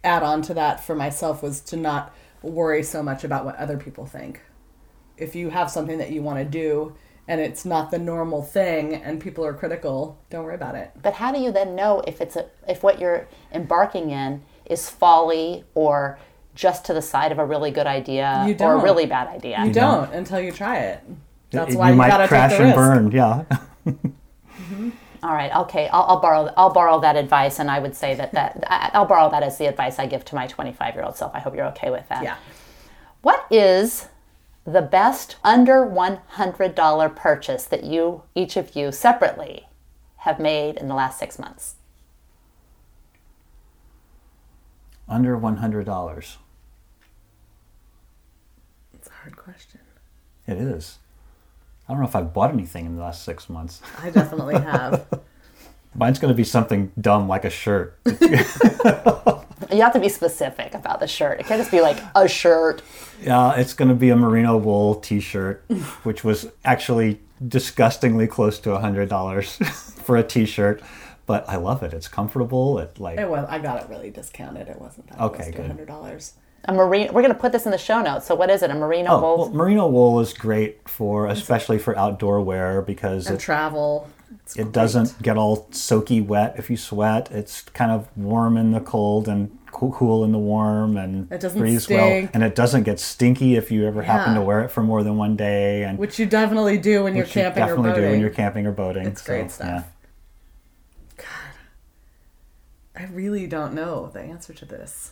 add 0.04 0.24
on 0.24 0.42
to 0.42 0.56
that 0.56 0.84
for 0.84 0.96
myself 0.96 1.44
was 1.44 1.62
to 1.62 1.78
not 1.78 2.12
worry 2.42 2.82
so 2.82 3.04
much 3.04 3.24
about 3.24 3.46
what 3.46 3.56
other 3.58 3.78
people 3.78 4.08
think. 4.08 4.42
If 5.16 5.36
you 5.36 5.52
have 5.52 5.70
something 5.70 6.00
that 6.00 6.10
you 6.10 6.24
want 6.24 6.40
to 6.40 6.46
do 6.46 6.96
and 7.28 7.40
it's 7.40 7.66
not 7.66 7.92
the 7.92 8.00
normal 8.00 8.42
thing 8.42 8.96
and 8.96 9.22
people 9.22 9.46
are 9.46 9.54
critical, 9.54 10.20
don't 10.32 10.44
worry 10.44 10.56
about 10.56 10.74
it. 10.74 10.90
but 11.04 11.14
how 11.14 11.32
do 11.32 11.40
you 11.40 11.52
then 11.52 11.76
know 11.76 12.02
if 12.08 12.20
it's 12.20 12.36
a 12.36 12.48
if 12.68 12.82
what 12.82 13.00
you're 13.00 13.28
embarking 13.52 14.10
in 14.10 14.42
is 14.66 14.90
folly 14.90 15.66
or 15.76 16.18
just 16.56 16.86
to 16.86 16.94
the 16.94 17.02
side 17.02 17.32
of 17.32 17.40
a 17.40 17.46
really 17.46 17.72
good 17.72 17.88
idea 17.88 18.46
You 18.48 18.56
or 18.60 18.74
a 18.76 18.82
really 18.82 19.06
bad 19.06 19.28
idea? 19.28 19.64
You 19.66 19.72
don't 19.74 20.14
until 20.14 20.40
you 20.40 20.52
try 20.52 20.80
it. 20.80 21.04
That's 21.52 21.74
You- 21.74 21.80
why 21.80 21.88
you 21.88 21.94
you, 21.94 21.98
might 21.98 22.10
gotta 22.10 22.28
crash 22.28 22.52
take 22.52 22.60
the 22.60 22.66
and 22.66 22.76
risk. 22.78 22.78
burn. 22.78 23.12
Yeah. 23.12 23.44
Mm-hmm. 24.62 24.90
All 25.24 25.34
right, 25.34 25.54
okay, 25.56 25.88
I'll, 25.90 26.04
I'll 26.04 26.20
borrow 26.22 26.52
I'll 26.58 26.74
borrow 26.74 27.00
that 27.02 27.16
advice, 27.16 27.60
and 27.60 27.70
I 27.70 27.80
would 27.80 27.96
say 27.96 28.16
that 28.16 28.32
that 28.34 28.64
I'll 28.94 29.06
borrow 29.06 29.30
that 29.30 29.44
as 29.44 29.58
the 29.58 29.66
advice 29.68 30.00
I 30.00 30.06
give 30.08 30.24
to 30.26 30.36
my 30.36 30.48
25 30.48 30.96
year 30.96 31.04
old 31.04 31.16
self. 31.18 31.34
I 31.36 31.40
hope 31.40 31.56
you're 31.56 31.66
okay 31.68 31.92
with 31.92 32.08
that. 32.10 32.24
Yeah. 32.24 32.38
What 33.22 33.46
is 33.52 34.08
the 34.66 34.82
best 34.82 35.36
under 35.44 35.86
$100 35.86 37.16
purchase 37.16 37.66
that 37.66 37.84
you, 37.84 38.24
each 38.36 38.58
of 38.58 38.76
you 38.76 38.92
separately, 38.92 39.68
have 40.18 40.40
made 40.40 40.78
in 40.78 40.88
the 40.88 40.96
last 40.96 41.20
six 41.20 41.38
months? 41.40 41.76
Under 45.12 45.38
$100. 45.38 46.38
It's 48.94 49.08
a 49.08 49.12
hard 49.12 49.36
question. 49.36 49.82
It 50.48 50.58
is. 50.58 51.00
I 51.88 51.92
don't 51.92 52.02
know 52.02 52.08
if 52.08 52.16
I've 52.16 52.34
bought 52.34 52.54
anything 52.54 52.86
in 52.86 52.96
the 52.96 53.02
last 53.04 53.24
six 53.24 53.50
months. 53.50 53.82
I 54.02 54.10
definitely 54.10 54.56
have. 54.56 55.06
Mine's 55.96 56.18
going 56.18 56.34
to 56.34 56.38
be 56.38 56.46
something 56.46 56.94
dumb 57.00 57.28
like 57.28 57.44
a 57.46 57.50
shirt. 57.50 58.00
You 59.72 59.82
have 59.84 59.94
to 59.94 60.00
be 60.02 60.10
specific 60.10 60.74
about 60.74 61.00
the 61.00 61.08
shirt. 61.08 61.40
It 61.40 61.46
can't 61.46 61.60
just 61.60 61.72
be 61.72 61.80
like 61.80 61.98
a 62.14 62.28
shirt. 62.28 62.82
Yeah, 63.22 63.56
it's 63.56 63.74
going 63.74 63.88
to 63.88 63.96
be 63.96 64.10
a 64.10 64.18
merino 64.18 64.58
wool 64.58 64.96
T-shirt, 64.96 65.64
which 66.04 66.26
was 66.26 66.50
actually 66.66 67.22
disgustingly 67.48 68.28
close 68.28 68.60
to 68.62 68.78
hundred 68.78 69.08
dollars 69.08 69.56
for 70.04 70.18
a 70.18 70.24
T-shirt, 70.24 70.82
but 71.32 71.48
I 71.50 71.56
love 71.56 71.82
it. 71.84 71.94
It's 71.94 72.08
comfortable. 72.08 72.78
It 72.80 73.00
like 73.00 73.18
It 73.20 73.30
was. 73.30 73.46
I 73.50 73.58
got 73.60 73.82
it 73.84 73.90
really 73.90 74.10
discounted. 74.10 74.68
It 74.68 74.80
wasn't 74.82 75.08
that 75.08 75.20
Okay, 75.20 75.38
close 75.44 75.46
to 75.48 75.58
good. 75.58 75.68
hundred 75.68 75.88
dollars. 75.88 76.34
A 76.66 76.74
merino. 76.74 77.12
We're 77.14 77.22
going 77.24 77.34
to 77.34 77.40
put 77.40 77.52
this 77.52 77.66
in 77.66 77.72
the 77.72 77.78
show 77.90 78.02
notes. 78.02 78.26
So 78.28 78.36
what 78.36 78.50
is 78.52 78.62
it? 78.62 78.70
A 78.70 78.76
merino 78.76 79.10
oh, 79.12 79.22
wool? 79.22 79.38
well, 79.38 79.50
merino 79.52 79.88
wool 79.88 80.20
is 80.20 80.32
great 80.34 80.88
for 80.88 81.26
especially 81.28 81.80
for 81.80 81.98
outdoor 81.98 82.42
wear 82.42 82.82
because 82.82 83.28
And 83.28 83.38
it 83.38 83.40
travel. 83.42 84.08
It's 84.44 84.56
it 84.56 84.64
great. 84.64 84.74
doesn't 84.74 85.22
get 85.22 85.38
all 85.38 85.68
soaky 85.72 86.22
wet 86.22 86.56
if 86.58 86.70
you 86.70 86.78
sweat. 86.78 87.32
It's 87.32 87.62
kind 87.62 87.92
of 87.92 88.08
warm 88.16 88.58
in 88.58 88.72
the 88.72 88.80
cold 88.80 89.28
and 89.28 89.58
cool, 89.72 89.92
cool 89.94 90.24
in 90.24 90.32
the 90.34 90.38
warm 90.56 90.98
and 90.98 91.32
It 91.32 91.40
doesn't 91.42 91.60
breathes 91.60 91.88
well. 91.90 92.28
And 92.34 92.44
it 92.44 92.54
doesn't 92.56 92.84
get 92.84 93.00
stinky 93.00 93.56
if 93.56 93.72
you 93.72 93.88
ever 93.88 94.02
happen 94.04 94.36
to 94.36 94.42
wear 94.42 94.60
it 94.62 94.70
for 94.70 94.84
more 94.84 95.02
than 95.04 95.18
one 95.18 95.36
day. 95.36 95.84
And 95.84 95.98
Which 95.98 96.20
you 96.20 96.26
definitely 96.28 96.78
do 96.78 97.04
when 97.06 97.16
you're 97.16 97.24
which 97.26 97.36
you 97.36 97.42
camping 97.42 97.64
or 97.64 97.68
definitely 97.68 97.90
boating. 97.92 98.04
do 98.06 98.12
when 98.12 98.20
you're 98.22 98.30
camping 98.30 98.68
or 98.68 98.72
boating. 98.72 99.08
It's 99.08 99.24
great 99.26 99.50
So, 99.50 99.64
stuff. 99.66 99.86
I 102.96 103.06
really 103.06 103.48
don't 103.48 103.74
know 103.74 104.10
the 104.14 104.22
answer 104.22 104.54
to 104.54 104.66
this. 104.66 105.12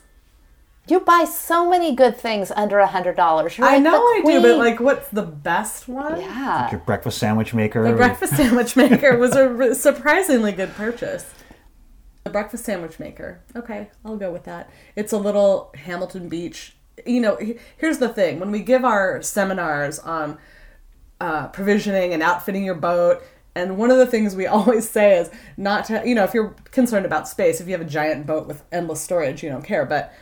You 0.88 1.00
buy 1.02 1.26
so 1.26 1.70
many 1.70 1.94
good 1.94 2.18
things 2.18 2.52
under 2.52 2.80
a 2.80 2.88
hundred 2.88 3.16
dollars. 3.16 3.60
I 3.60 3.78
know 3.78 3.94
I 3.96 4.22
do, 4.26 4.42
but 4.42 4.58
like, 4.58 4.80
what's 4.80 5.08
the 5.10 5.22
best 5.22 5.88
one? 5.88 6.20
yeah. 6.20 6.72
Your 6.72 6.80
breakfast 6.80 7.20
sandwich 7.20 7.54
maker. 7.54 7.84
The 7.84 7.96
breakfast 7.96 8.36
sandwich 8.36 8.76
maker 8.76 9.18
was 9.18 9.36
a 9.36 9.76
surprisingly 9.76 10.52
good 10.52 10.74
purchase. 10.74 11.32
The 12.24 12.32
breakfast 12.32 12.66
sandwich 12.66 13.00
maker. 13.00 13.42
Okay, 13.56 13.92
I'll 14.04 14.18
go 14.18 14.32
with 14.32 14.46
that. 14.46 14.70
It's 14.96 15.14
a 15.14 15.18
little 15.18 15.72
Hamilton 15.76 16.28
Beach. 16.28 16.76
You 17.06 17.22
know, 17.22 17.38
here's 17.78 18.00
the 18.00 18.10
thing: 18.10 18.40
when 18.40 18.50
we 18.52 18.62
give 18.62 18.84
our 18.84 19.22
seminars 19.22 20.00
on 20.00 20.40
uh, 21.22 21.48
provisioning 21.50 22.14
and 22.14 22.24
outfitting 22.24 22.64
your 22.64 22.76
boat, 22.76 23.22
and 23.56 23.78
one 23.78 23.92
of 23.92 23.98
the 23.98 24.06
things 24.06 24.36
we 24.36 24.48
always 24.48 24.90
say 24.90 25.18
is 25.18 25.30
not 25.58 25.86
to, 25.86 26.02
you 26.06 26.16
know, 26.16 26.24
if 26.24 26.34
you're 26.34 26.56
concerned 26.72 27.06
about 27.06 27.28
space, 27.28 27.60
if 27.62 27.68
you 27.68 27.74
have 27.74 27.82
a 27.82 27.90
giant 27.90 28.26
boat 28.26 28.48
with 28.48 28.64
endless 28.72 29.02
storage, 29.02 29.44
you 29.44 29.50
don't 29.50 29.64
care, 29.64 29.86
but 29.86 30.14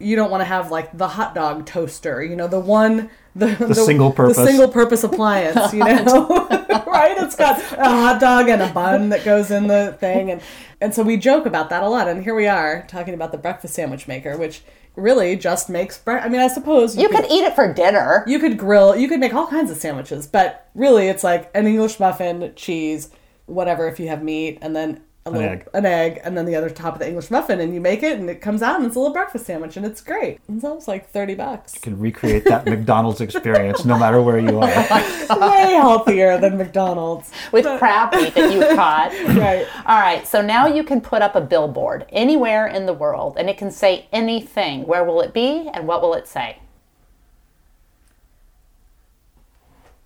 you 0.00 0.14
don't 0.14 0.30
want 0.30 0.40
to 0.40 0.44
have 0.44 0.70
like 0.70 0.96
the 0.96 1.08
hot 1.08 1.34
dog 1.34 1.66
toaster, 1.66 2.22
you 2.22 2.36
know, 2.36 2.46
the 2.46 2.60
one, 2.60 3.10
the, 3.34 3.46
the, 3.46 3.74
single 3.74 4.12
purpose. 4.12 4.36
the 4.36 4.46
single 4.46 4.68
purpose 4.68 5.02
appliance, 5.02 5.72
you 5.72 5.78
know, 5.84 6.26
right? 6.86 7.16
It's 7.18 7.34
got 7.34 7.58
a 7.72 7.84
hot 7.84 8.20
dog 8.20 8.48
and 8.48 8.62
a 8.62 8.72
bun 8.72 9.08
that 9.08 9.24
goes 9.24 9.50
in 9.50 9.66
the 9.66 9.96
thing, 9.98 10.30
and 10.30 10.40
and 10.80 10.94
so 10.94 11.02
we 11.02 11.16
joke 11.16 11.46
about 11.46 11.70
that 11.70 11.82
a 11.82 11.88
lot. 11.88 12.06
And 12.06 12.22
here 12.22 12.34
we 12.34 12.46
are 12.46 12.84
talking 12.88 13.14
about 13.14 13.32
the 13.32 13.38
breakfast 13.38 13.74
sandwich 13.74 14.06
maker, 14.06 14.36
which 14.36 14.62
really 14.98 15.36
just 15.36 15.70
makes 15.70 15.96
bread. 15.98 16.22
I 16.22 16.28
mean, 16.28 16.40
I 16.40 16.48
suppose 16.48 16.96
You 16.96 17.08
could 17.08 17.24
eat 17.30 17.44
it 17.44 17.54
for 17.54 17.72
dinner. 17.72 18.24
you 18.26 18.38
could 18.38 18.58
grill, 18.58 18.96
you 18.96 19.08
could 19.08 19.20
make 19.20 19.32
all 19.34 19.46
kinds 19.46 19.70
of 19.70 19.76
sandwiches, 19.76 20.26
but 20.26 20.68
really 20.74 21.08
it's 21.08 21.24
like 21.24 21.50
an 21.54 21.66
English 21.66 21.98
muffin, 22.00 22.52
cheese, 22.56 23.10
whatever 23.46 23.88
if 23.88 23.98
you 23.98 24.08
have 24.08 24.22
meat, 24.22 24.58
and 24.60 24.74
then 24.76 25.00
a 25.28 25.30
little, 25.30 25.50
egg. 25.50 25.68
an 25.74 25.86
egg, 25.86 26.20
and 26.24 26.36
then 26.36 26.44
the 26.44 26.56
other 26.56 26.70
top 26.70 26.94
of 26.94 27.00
the 27.00 27.08
English 27.08 27.30
muffin, 27.30 27.60
and 27.60 27.74
you 27.74 27.80
make 27.80 28.02
it, 28.02 28.18
and 28.18 28.28
it 28.28 28.40
comes 28.40 28.62
out, 28.62 28.76
and 28.76 28.86
it's 28.86 28.96
a 28.96 28.98
little 28.98 29.12
breakfast 29.12 29.46
sandwich, 29.46 29.76
and 29.76 29.84
it's 29.86 30.00
great. 30.00 30.38
It's 30.48 30.64
almost 30.64 30.88
like 30.88 31.10
thirty 31.10 31.34
bucks. 31.34 31.74
You 31.74 31.80
can 31.80 31.98
recreate 31.98 32.44
that 32.46 32.66
McDonald's 32.66 33.20
experience 33.20 33.84
no 33.84 33.98
matter 33.98 34.20
where 34.20 34.38
you 34.38 34.58
are. 34.58 34.68
Way 35.40 35.72
healthier 35.74 36.38
than 36.38 36.58
McDonald's. 36.58 37.30
with 37.52 37.66
crab 37.78 38.14
meat 38.14 38.34
that 38.34 38.52
you 38.52 38.60
caught. 38.74 39.12
Right. 39.38 39.66
All 39.86 40.00
right, 40.00 40.26
so 40.26 40.40
now 40.42 40.66
you 40.66 40.82
can 40.82 41.00
put 41.00 41.22
up 41.22 41.36
a 41.36 41.40
billboard 41.40 42.06
anywhere 42.10 42.66
in 42.66 42.86
the 42.86 42.92
world 42.92 43.36
and 43.38 43.48
it 43.48 43.56
can 43.56 43.70
say 43.70 44.08
anything. 44.12 44.86
Where 44.86 45.04
will 45.04 45.20
it 45.20 45.32
be 45.32 45.68
and 45.72 45.86
what 45.86 46.02
will 46.02 46.14
it 46.14 46.26
say? 46.26 46.58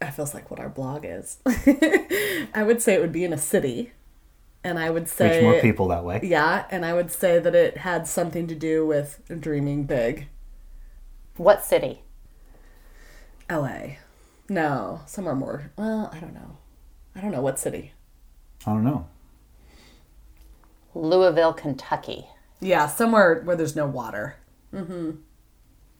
That 0.00 0.14
feels 0.14 0.34
like 0.34 0.50
what 0.50 0.58
our 0.58 0.68
blog 0.68 1.04
is. 1.04 1.38
I 2.54 2.64
would 2.64 2.82
say 2.82 2.94
it 2.94 3.00
would 3.00 3.12
be 3.12 3.24
in 3.24 3.32
a 3.32 3.38
city, 3.38 3.92
and 4.64 4.78
I 4.78 4.90
would 4.90 5.08
say 5.08 5.36
Reach 5.36 5.42
more 5.42 5.60
people 5.60 5.88
that 5.88 6.04
way. 6.04 6.20
Yeah, 6.22 6.66
and 6.70 6.84
I 6.84 6.94
would 6.94 7.10
say 7.10 7.38
that 7.38 7.54
it 7.54 7.78
had 7.78 8.06
something 8.06 8.46
to 8.46 8.54
do 8.54 8.86
with 8.86 9.20
dreaming 9.40 9.84
big. 9.84 10.28
What 11.36 11.64
city? 11.64 12.02
L.A. 13.48 13.98
No, 14.48 15.00
somewhere 15.06 15.34
more. 15.34 15.70
Well, 15.76 16.10
I 16.12 16.18
don't 16.18 16.34
know. 16.34 16.58
I 17.14 17.20
don't 17.20 17.32
know 17.32 17.40
what 17.42 17.58
city. 17.58 17.92
I 18.66 18.72
don't 18.72 18.84
know. 18.84 19.06
Louisville, 20.94 21.52
Kentucky. 21.52 22.26
Yeah, 22.60 22.86
somewhere 22.86 23.40
where 23.42 23.56
there's 23.56 23.76
no 23.76 23.86
water. 23.86 24.36
Mm-hmm. 24.72 25.12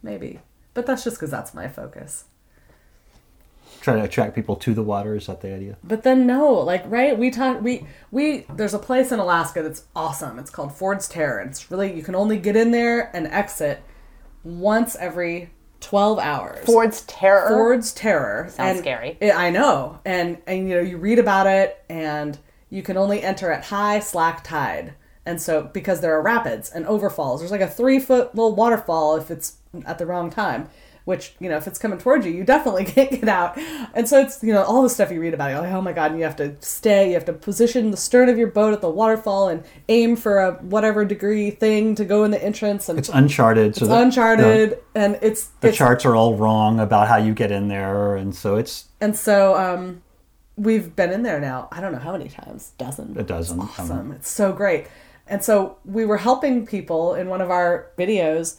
Maybe, 0.03 0.41
but 0.75 0.87
that's 0.87 1.05
just 1.05 1.17
because 1.17 1.31
that's 1.31 1.55
my 1.55 1.69
focus. 1.69 2.25
Try 3.83 3.97
to 3.97 4.05
attract 4.05 4.35
people 4.35 4.55
to 4.57 4.75
the 4.75 4.83
water. 4.83 5.17
Is 5.17 5.27
that 5.27 5.41
the 5.41 5.53
idea? 5.53 5.77
But 5.85 6.05
then 6.05 6.27
no, 6.27 6.53
like 6.55 6.85
right, 6.87 7.19
we 7.19 7.31
talk 7.31 7.61
we 7.61 7.85
we 8.11 8.47
there's 8.55 8.75
a 8.75 8.79
place 8.79 9.11
in 9.13 9.19
Alaska 9.19 9.61
that's 9.63 9.85
awesome. 9.95 10.39
It's 10.39 10.51
called 10.51 10.73
Ford's 10.73 11.09
Terror. 11.09 11.41
It's 11.41 11.71
really 11.71 11.93
you 11.93 12.03
can 12.03 12.15
only 12.15 12.39
get 12.39 12.55
in 12.57 12.71
there 12.71 13.15
and 13.15 13.27
exit 13.27 13.83
once 14.45 14.97
every 14.97 15.51
12 15.81 16.19
hours. 16.21 16.65
Ford's 16.65 17.01
Terror. 17.03 17.49
Ford's 17.49 17.93
Terror. 17.93 18.47
Sounds 18.51 18.59
And 18.71 18.79
scary. 18.79 19.19
it- 19.21 19.35
I 19.35 19.51
know. 19.51 19.99
And 20.05 20.39
and 20.47 20.69
you 20.69 20.77
know, 20.77 20.81
you 20.81 20.97
read 20.97 21.19
about 21.19 21.47
it 21.49 21.83
and 21.91 22.39
you 22.71 22.83
can 22.83 22.97
only 22.97 23.23
enter 23.23 23.51
at 23.51 23.65
high 23.65 23.99
slack 23.99 24.45
tide. 24.45 24.95
And 25.27 25.41
so 25.41 25.63
because 25.73 26.01
there 26.01 26.15
are 26.15 26.23
rapids 26.23 26.71
and 26.71 26.87
overfalls, 26.87 27.41
there's 27.41 27.51
like 27.53 27.61
a 27.61 27.69
three 27.69 27.99
foot 27.99 28.35
little 28.35 28.55
waterfall 28.55 29.17
if 29.17 29.31
it's 29.31 29.57
at 29.87 29.99
the 29.99 30.07
wrong 30.07 30.31
time. 30.31 30.69
Which, 31.05 31.35
you 31.41 31.49
know, 31.49 31.57
if 31.57 31.67
it's 31.67 31.79
coming 31.81 31.99
towards 31.99 32.25
you, 32.25 32.33
you 32.33 32.45
definitely 32.45 32.85
can't 32.95 33.11
get 33.11 33.29
out. 33.29 33.59
And 33.95 34.09
so 34.09 34.21
it's, 34.21 34.43
you 34.43 34.53
know, 34.53 34.63
all 34.63 34.83
the 34.83 34.89
stuff 34.89 35.11
you 35.11 35.21
read 35.21 35.35
about, 35.35 35.51
you're 35.51 35.61
like, 35.61 35.73
oh 35.73 35.81
my 35.81 35.93
God, 35.93 36.11
and 36.13 36.19
you 36.21 36.25
have 36.25 36.37
to 36.37 36.55
stay, 36.61 37.09
you 37.09 37.15
have 37.15 37.25
to 37.25 37.33
position 37.33 37.91
the 37.91 37.97
stern 37.97 38.29
of 38.29 38.39
your 38.39 38.47
boat 38.49 38.73
at 38.73 38.81
the 38.81 38.89
waterfall 38.91 39.49
and 39.49 39.65
aim 39.89 40.15
for 40.15 40.39
a 40.39 40.53
whatever 40.63 41.05
degree 41.05 41.51
thing 41.51 41.95
to 41.97 42.05
go 42.05 42.23
in 42.25 42.31
the 42.31 42.43
entrance. 42.43 42.89
And 42.89 42.99
It's 42.99 43.09
uncharted. 43.09 43.75
So 43.75 43.87
it's 43.87 43.89
the- 43.93 44.01
uncharted. 44.01 44.79
and 44.95 45.19
it's, 45.23 45.47
The, 45.61 45.69
it's 45.69 45.77
charts 45.77 46.05
are 46.05 46.15
all 46.15 46.37
wrong 46.37 46.79
about 46.79 47.09
how 47.09 47.17
you 47.17 47.35
get 47.35 47.51
in 47.51 47.67
there, 47.69 48.15
and 48.17 48.33
so 48.35 48.55
it's 48.57 48.87
And 49.01 49.17
so 49.17 49.57
um, 49.57 50.03
we've 50.57 50.95
been 50.95 51.11
in 51.11 51.23
there 51.25 51.41
now. 51.41 51.67
I 51.73 51.81
don't 51.81 51.91
know 51.93 51.99
how 51.99 52.13
many 52.13 52.29
times, 52.29 52.73
dozen. 52.79 53.17
a 53.19 53.23
dozen. 53.25 53.61
It's 53.61 53.79
awesome. 53.81 54.13
It's 54.13 54.31
so 54.31 54.53
great. 54.53 54.87
And 55.27 55.43
so 55.43 55.79
we 55.85 56.05
were 56.05 56.19
helping 56.19 56.67
people 56.67 57.15
in 57.15 57.29
one 57.29 57.41
of 57.41 57.51
our 57.51 57.91
videos 57.99 58.59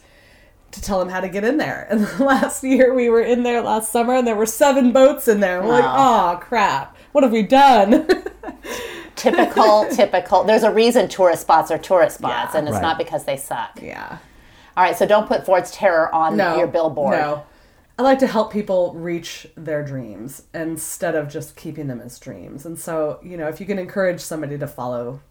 to 0.73 0.81
tell 0.81 0.99
them 0.99 1.09
how 1.09 1.19
to 1.21 1.29
get 1.29 1.43
in 1.43 1.57
there. 1.57 1.87
And 1.91 2.01
last 2.19 2.63
year 2.63 2.93
we 2.93 3.09
were 3.09 3.21
in 3.21 3.43
there 3.43 3.61
last 3.61 3.91
summer, 3.91 4.15
and 4.15 4.27
there 4.27 4.35
were 4.35 4.45
seven 4.45 4.91
boats 4.91 5.27
in 5.27 5.39
there. 5.39 5.61
We're 5.61 5.69
like, 5.69 5.85
oh 5.85 6.39
crap, 6.41 6.95
what 7.13 7.23
have 7.23 7.31
we 7.33 7.43
done? 7.43 8.07
Typical, 9.15 9.85
typical. 9.91 10.43
There's 10.43 10.63
a 10.63 10.71
reason 10.71 11.07
tourist 11.07 11.41
spots 11.43 11.71
are 11.71 11.77
tourist 11.77 12.17
spots, 12.17 12.53
Yeah. 12.53 12.59
and 12.59 12.67
it's 12.67 12.75
Right. 12.75 12.81
not 12.81 12.97
because 12.97 13.25
they 13.25 13.37
suck. 13.37 13.79
yeah. 13.81 14.17
All 14.75 14.83
right, 14.83 14.97
so 14.97 15.05
don't 15.05 15.27
put 15.27 15.45
Ford's 15.45 15.71
Terror 15.71 16.13
on 16.13 16.35
No. 16.35 16.57
your 16.57 16.67
billboard. 16.67 17.17
No. 17.19 17.43
I 17.99 18.01
like 18.01 18.17
to 18.19 18.27
help 18.27 18.51
people 18.51 18.91
reach 18.95 19.45
their 19.55 19.83
dreams 19.85 20.43
instead 20.53 21.13
of 21.13 21.29
just 21.29 21.55
keeping 21.55 21.85
them 21.87 22.01
as 22.01 22.17
dreams. 22.17 22.65
And 22.65 22.79
so, 22.79 23.19
you 23.21 23.37
know, 23.37 23.47
if 23.47 23.59
you 23.59 23.67
can 23.67 23.77
encourage 23.77 24.19
somebody 24.19 24.57
to 24.57 24.65
follow 24.65 25.21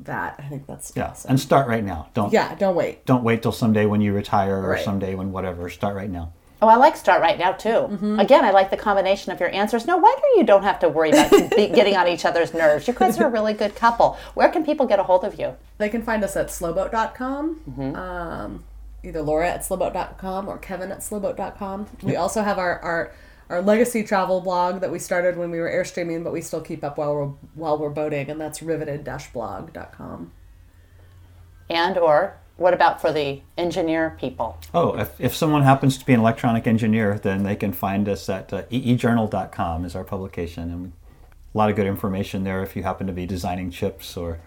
that, 0.00 0.36
I 0.38 0.42
think 0.48 0.66
that's 0.66 0.92
Yeah, 0.96 1.08
awesome. 1.10 1.30
and 1.30 1.40
start 1.40 1.68
right 1.68 1.84
now. 1.84 2.08
Don't 2.14 2.32
Yeah, 2.32 2.54
don't 2.54 2.74
wait. 2.74 3.04
don't 3.06 3.24
wait 3.24 3.42
till 3.42 3.52
someday 3.52 3.86
when 3.86 4.00
you 4.00 4.12
retire 4.12 4.56
or 4.58 4.70
Right. 4.70 4.84
someday 4.84 5.14
when 5.14 5.32
whatever. 5.32 5.68
Start 5.70 5.94
right 5.96 6.10
now. 6.10 6.32
Oh, 6.60 6.68
I 6.68 6.76
like 6.76 6.96
start 6.96 7.20
right 7.20 7.36
now 7.38 7.50
too. 7.50 7.68
Mm-hmm. 7.90 8.20
Again, 8.20 8.44
I 8.44 8.52
like 8.52 8.70
the 8.70 8.76
combination 8.76 9.32
of 9.32 9.40
your 9.40 9.50
answers. 9.50 9.84
No 9.84 9.96
wonder 9.96 10.22
you 10.36 10.44
don't 10.44 10.62
have 10.62 10.78
to 10.80 10.88
worry 10.88 11.10
about 11.10 11.30
be- 11.56 11.68
getting 11.68 11.96
on 11.96 12.06
each 12.06 12.24
other's 12.24 12.54
nerves. 12.54 12.86
You 12.86 12.94
guys 12.94 13.18
are 13.18 13.26
a 13.26 13.30
really 13.38 13.52
good 13.52 13.74
couple. 13.74 14.16
Where 14.34 14.48
can 14.48 14.64
people 14.64 14.86
get 14.86 15.00
a 15.00 15.02
hold 15.02 15.24
of 15.24 15.40
you? 15.40 15.56
They 15.78 15.88
can 15.88 16.02
find 16.02 16.22
us 16.22 16.36
at 16.36 16.46
slowboat.com. 16.50 17.94
Um, 17.96 18.64
either 19.02 19.22
Laura 19.22 19.50
at 19.50 19.62
slowboat.com 19.62 20.48
or 20.48 20.58
Kevin 20.58 20.92
at 20.92 20.98
slowboat.com. 21.00 21.86
We 22.02 22.14
also 22.16 22.42
have 22.42 22.58
our, 22.58 22.78
our 22.80 23.10
our 23.48 23.60
legacy 23.62 24.02
travel 24.02 24.40
blog 24.40 24.80
that 24.80 24.90
we 24.90 24.98
started 24.98 25.36
when 25.36 25.50
we 25.50 25.58
were 25.58 25.70
airstreaming, 25.70 26.24
but 26.24 26.32
we 26.32 26.40
still 26.40 26.60
keep 26.60 26.82
up 26.82 26.98
while 26.98 27.14
we're 27.14 27.26
while 27.54 27.78
we're 27.78 27.90
boating, 27.90 28.30
and 28.30 28.40
that's 28.40 28.60
riveted-blog.com. 28.60 30.32
And 31.68 31.98
or 31.98 32.38
what 32.56 32.74
about 32.74 33.00
for 33.00 33.12
the 33.12 33.42
engineer 33.56 34.16
people? 34.20 34.58
Oh, 34.74 34.96
if, 34.98 35.20
if 35.20 35.34
someone 35.34 35.62
happens 35.62 35.98
to 35.98 36.04
be 36.04 36.12
an 36.12 36.20
electronic 36.20 36.66
engineer, 36.66 37.18
then 37.18 37.42
they 37.42 37.56
can 37.56 37.72
find 37.72 38.08
us 38.08 38.28
at 38.28 38.52
uh, 38.52 38.62
eejournal.com 38.64 39.84
is 39.84 39.96
our 39.96 40.04
publication, 40.04 40.70
and 40.70 40.92
a 41.54 41.58
lot 41.58 41.70
of 41.70 41.76
good 41.76 41.86
information 41.86 42.44
there 42.44 42.62
if 42.62 42.76
you 42.76 42.82
happen 42.82 43.06
to 43.06 43.12
be 43.12 43.26
designing 43.26 43.70
chips 43.70 44.16
or 44.16 44.40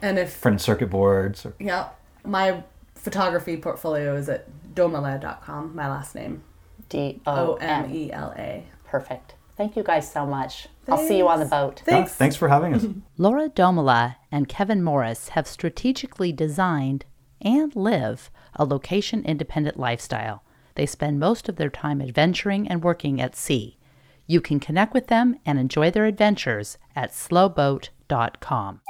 And 0.00 0.18
if 0.18 0.40
printed 0.40 0.60
circuit 0.60 0.90
boards. 0.90 1.44
Or, 1.44 1.54
yeah, 1.58 1.90
my 2.24 2.62
photography 2.94 3.56
portfolio 3.56 4.16
is 4.16 4.28
at 4.28 4.46
domela.com. 4.74 5.74
My 5.74 5.88
last 5.88 6.14
name 6.14 6.42
D 6.88 7.20
O 7.26 7.52
O 7.52 7.54
M 7.56 7.84
M. 7.84 7.94
E 7.94 8.12
L 8.12 8.34
A. 8.36 8.64
Perfect. 8.84 9.34
Thank 9.56 9.76
you 9.76 9.82
guys 9.82 10.10
so 10.10 10.24
much. 10.24 10.68
I'll 10.88 10.98
see 10.98 11.18
you 11.18 11.28
on 11.28 11.40
the 11.40 11.44
boat. 11.46 11.82
Yeah, 11.86 11.94
Thanks. 11.94 12.14
thanks 12.14 12.36
for 12.36 12.48
having 12.48 12.74
us. 12.74 12.86
Laura 13.18 13.48
Domela 13.48 14.16
and 14.30 14.48
Kevin 14.48 14.82
Morris 14.82 15.30
have 15.30 15.46
strategically 15.48 16.32
designed 16.32 17.04
and 17.42 17.74
live 17.74 18.30
a 18.54 18.64
location 18.64 19.24
independent 19.24 19.78
lifestyle. 19.78 20.42
They 20.76 20.86
spend 20.86 21.18
most 21.18 21.48
of 21.48 21.56
their 21.56 21.70
time 21.70 22.00
adventuring 22.00 22.68
and 22.68 22.84
working 22.84 23.20
at 23.20 23.34
sea. 23.36 23.78
You 24.28 24.40
can 24.40 24.60
connect 24.60 24.94
with 24.94 25.08
them 25.08 25.36
and 25.44 25.58
enjoy 25.58 25.90
their 25.90 26.06
adventures 26.06 26.78
at 26.94 27.10
slowboat.com. 27.12 28.80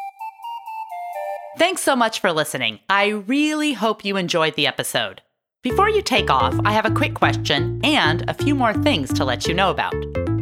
Thanks 1.58 1.80
so 1.80 1.96
much 1.96 2.20
for 2.20 2.30
listening. 2.30 2.80
I 2.88 3.08
really 3.08 3.72
hope 3.72 4.04
you 4.04 4.16
enjoyed 4.16 4.54
the 4.54 4.66
episode. 4.66 5.22
Before 5.64 5.88
you 5.88 6.02
take 6.02 6.30
off, 6.30 6.54
I 6.64 6.70
have 6.70 6.86
a 6.86 6.90
quick 6.92 7.14
question 7.14 7.80
and 7.82 8.24
a 8.30 8.34
few 8.34 8.54
more 8.54 8.72
things 8.72 9.12
to 9.14 9.24
let 9.24 9.48
you 9.48 9.54
know 9.54 9.72
about. 9.72 9.92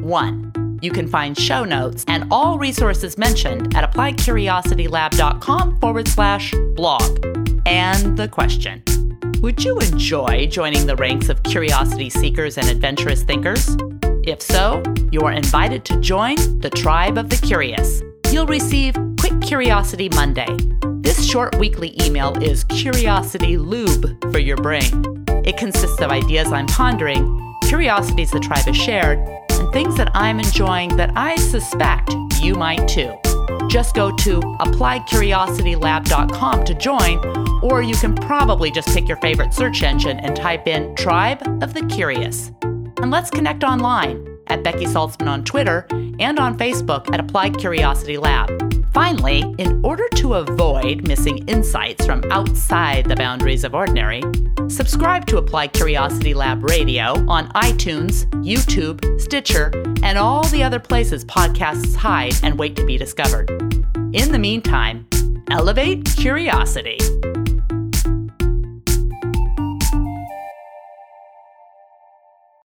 One, 0.03 0.79
you 0.83 0.91
can 0.91 1.09
find 1.09 1.39
show 1.39 1.65
notes 1.65 2.05
and 2.07 2.27
all 2.31 2.59
resources 2.59 3.17
mentioned 3.17 3.75
at 3.75 3.91
appliedcuriositylab.com 3.91 5.81
forward 5.81 6.07
slash 6.07 6.53
blog. 6.75 7.25
And 7.65 8.19
the 8.19 8.29
question 8.29 8.83
Would 9.41 9.65
you 9.65 9.79
enjoy 9.79 10.49
joining 10.49 10.87
the 10.87 10.97
ranks 10.97 11.31
of 11.31 11.43
curiosity 11.45 12.11
seekers 12.11 12.59
and 12.59 12.69
adventurous 12.69 13.23
thinkers? 13.23 13.75
If 14.25 14.43
so, 14.43 14.83
you 15.11 15.21
are 15.21 15.33
invited 15.33 15.87
to 15.87 15.99
join 16.01 16.37
the 16.59 16.69
Tribe 16.69 17.17
of 17.17 17.31
the 17.31 17.39
Curious. 17.39 18.03
You'll 18.31 18.47
receive 18.47 18.95
Quick 19.19 19.41
Curiosity 19.41 20.11
Monday. 20.11 20.55
This 21.17 21.31
short 21.31 21.59
weekly 21.59 21.95
email 22.05 22.37
is 22.43 22.65
Curiosity 22.65 23.57
Lube 23.57 24.21
for 24.31 24.39
your 24.39 24.59
brain. 24.59 25.25
It 25.47 25.57
consists 25.57 25.99
of 26.03 26.11
ideas 26.11 26.53
I'm 26.53 26.67
pondering, 26.67 27.57
curiosities 27.63 28.33
the 28.33 28.39
tribe 28.39 28.67
has 28.67 28.77
shared, 28.77 29.19
and 29.53 29.73
things 29.73 29.97
that 29.97 30.11
I'm 30.15 30.39
enjoying 30.39 30.95
that 30.99 31.17
I 31.17 31.37
suspect 31.37 32.15
you 32.43 32.55
might 32.55 32.87
too. 32.87 33.15
Just 33.67 33.95
go 33.95 34.15
to 34.15 34.41
appliedcuriositylab.com 34.41 36.65
to 36.67 36.75
join, 36.75 37.63
or 37.63 37.81
you 37.81 37.97
can 37.97 38.15
probably 38.15 38.71
just 38.71 38.89
pick 38.89 39.09
your 39.09 39.17
favorite 39.17 39.55
search 39.55 39.83
engine 39.83 40.19
and 40.19 40.37
type 40.37 40.69
in 40.69 40.95
Tribe 40.97 41.41
of 41.63 41.73
the 41.73 41.87
Curious. 41.87 42.53
And 42.61 43.11
let's 43.11 43.31
connect 43.31 43.65
online 43.65 44.37
at 44.49 44.63
Becky 44.63 44.85
Saltzman 44.85 45.29
on 45.29 45.45
Twitter 45.45 45.87
and 46.21 46.39
on 46.39 46.59
Facebook 46.59 47.11
at 47.11 47.21
Applied 47.21 47.57
Curiosity 47.57 48.19
Lab. 48.19 48.66
Finally, 48.97 49.55
in 49.59 49.79
order 49.85 50.09
to 50.09 50.37
avoid 50.37 51.07
missing 51.07 51.47
insights 51.49 52.07
from 52.07 52.23
outside 52.31 53.05
the 53.05 53.15
boundaries 53.15 53.63
of 53.63 53.75
ordinary, 53.75 54.23
subscribe 54.69 55.27
to 55.27 55.37
Applied 55.37 55.75
Curiosity 55.75 56.33
Lab 56.33 56.65
Radio 56.65 57.13
on 57.29 57.51
iTunes, 57.51 58.25
YouTube, 58.43 59.21
Stitcher, 59.21 59.71
and 60.03 60.17
all 60.17 60.45
the 60.45 60.63
other 60.63 60.81
places 60.81 61.27
podcasts 61.27 61.95
hide 61.95 62.33
and 62.43 62.59
wait 62.59 62.75
to 62.77 62.87
be 62.87 62.97
discovered. 62.97 63.51
In 64.15 64.33
the 64.33 64.39
meantime, 64.39 65.07
elevate 65.51 66.07
curiosity. 66.17 66.97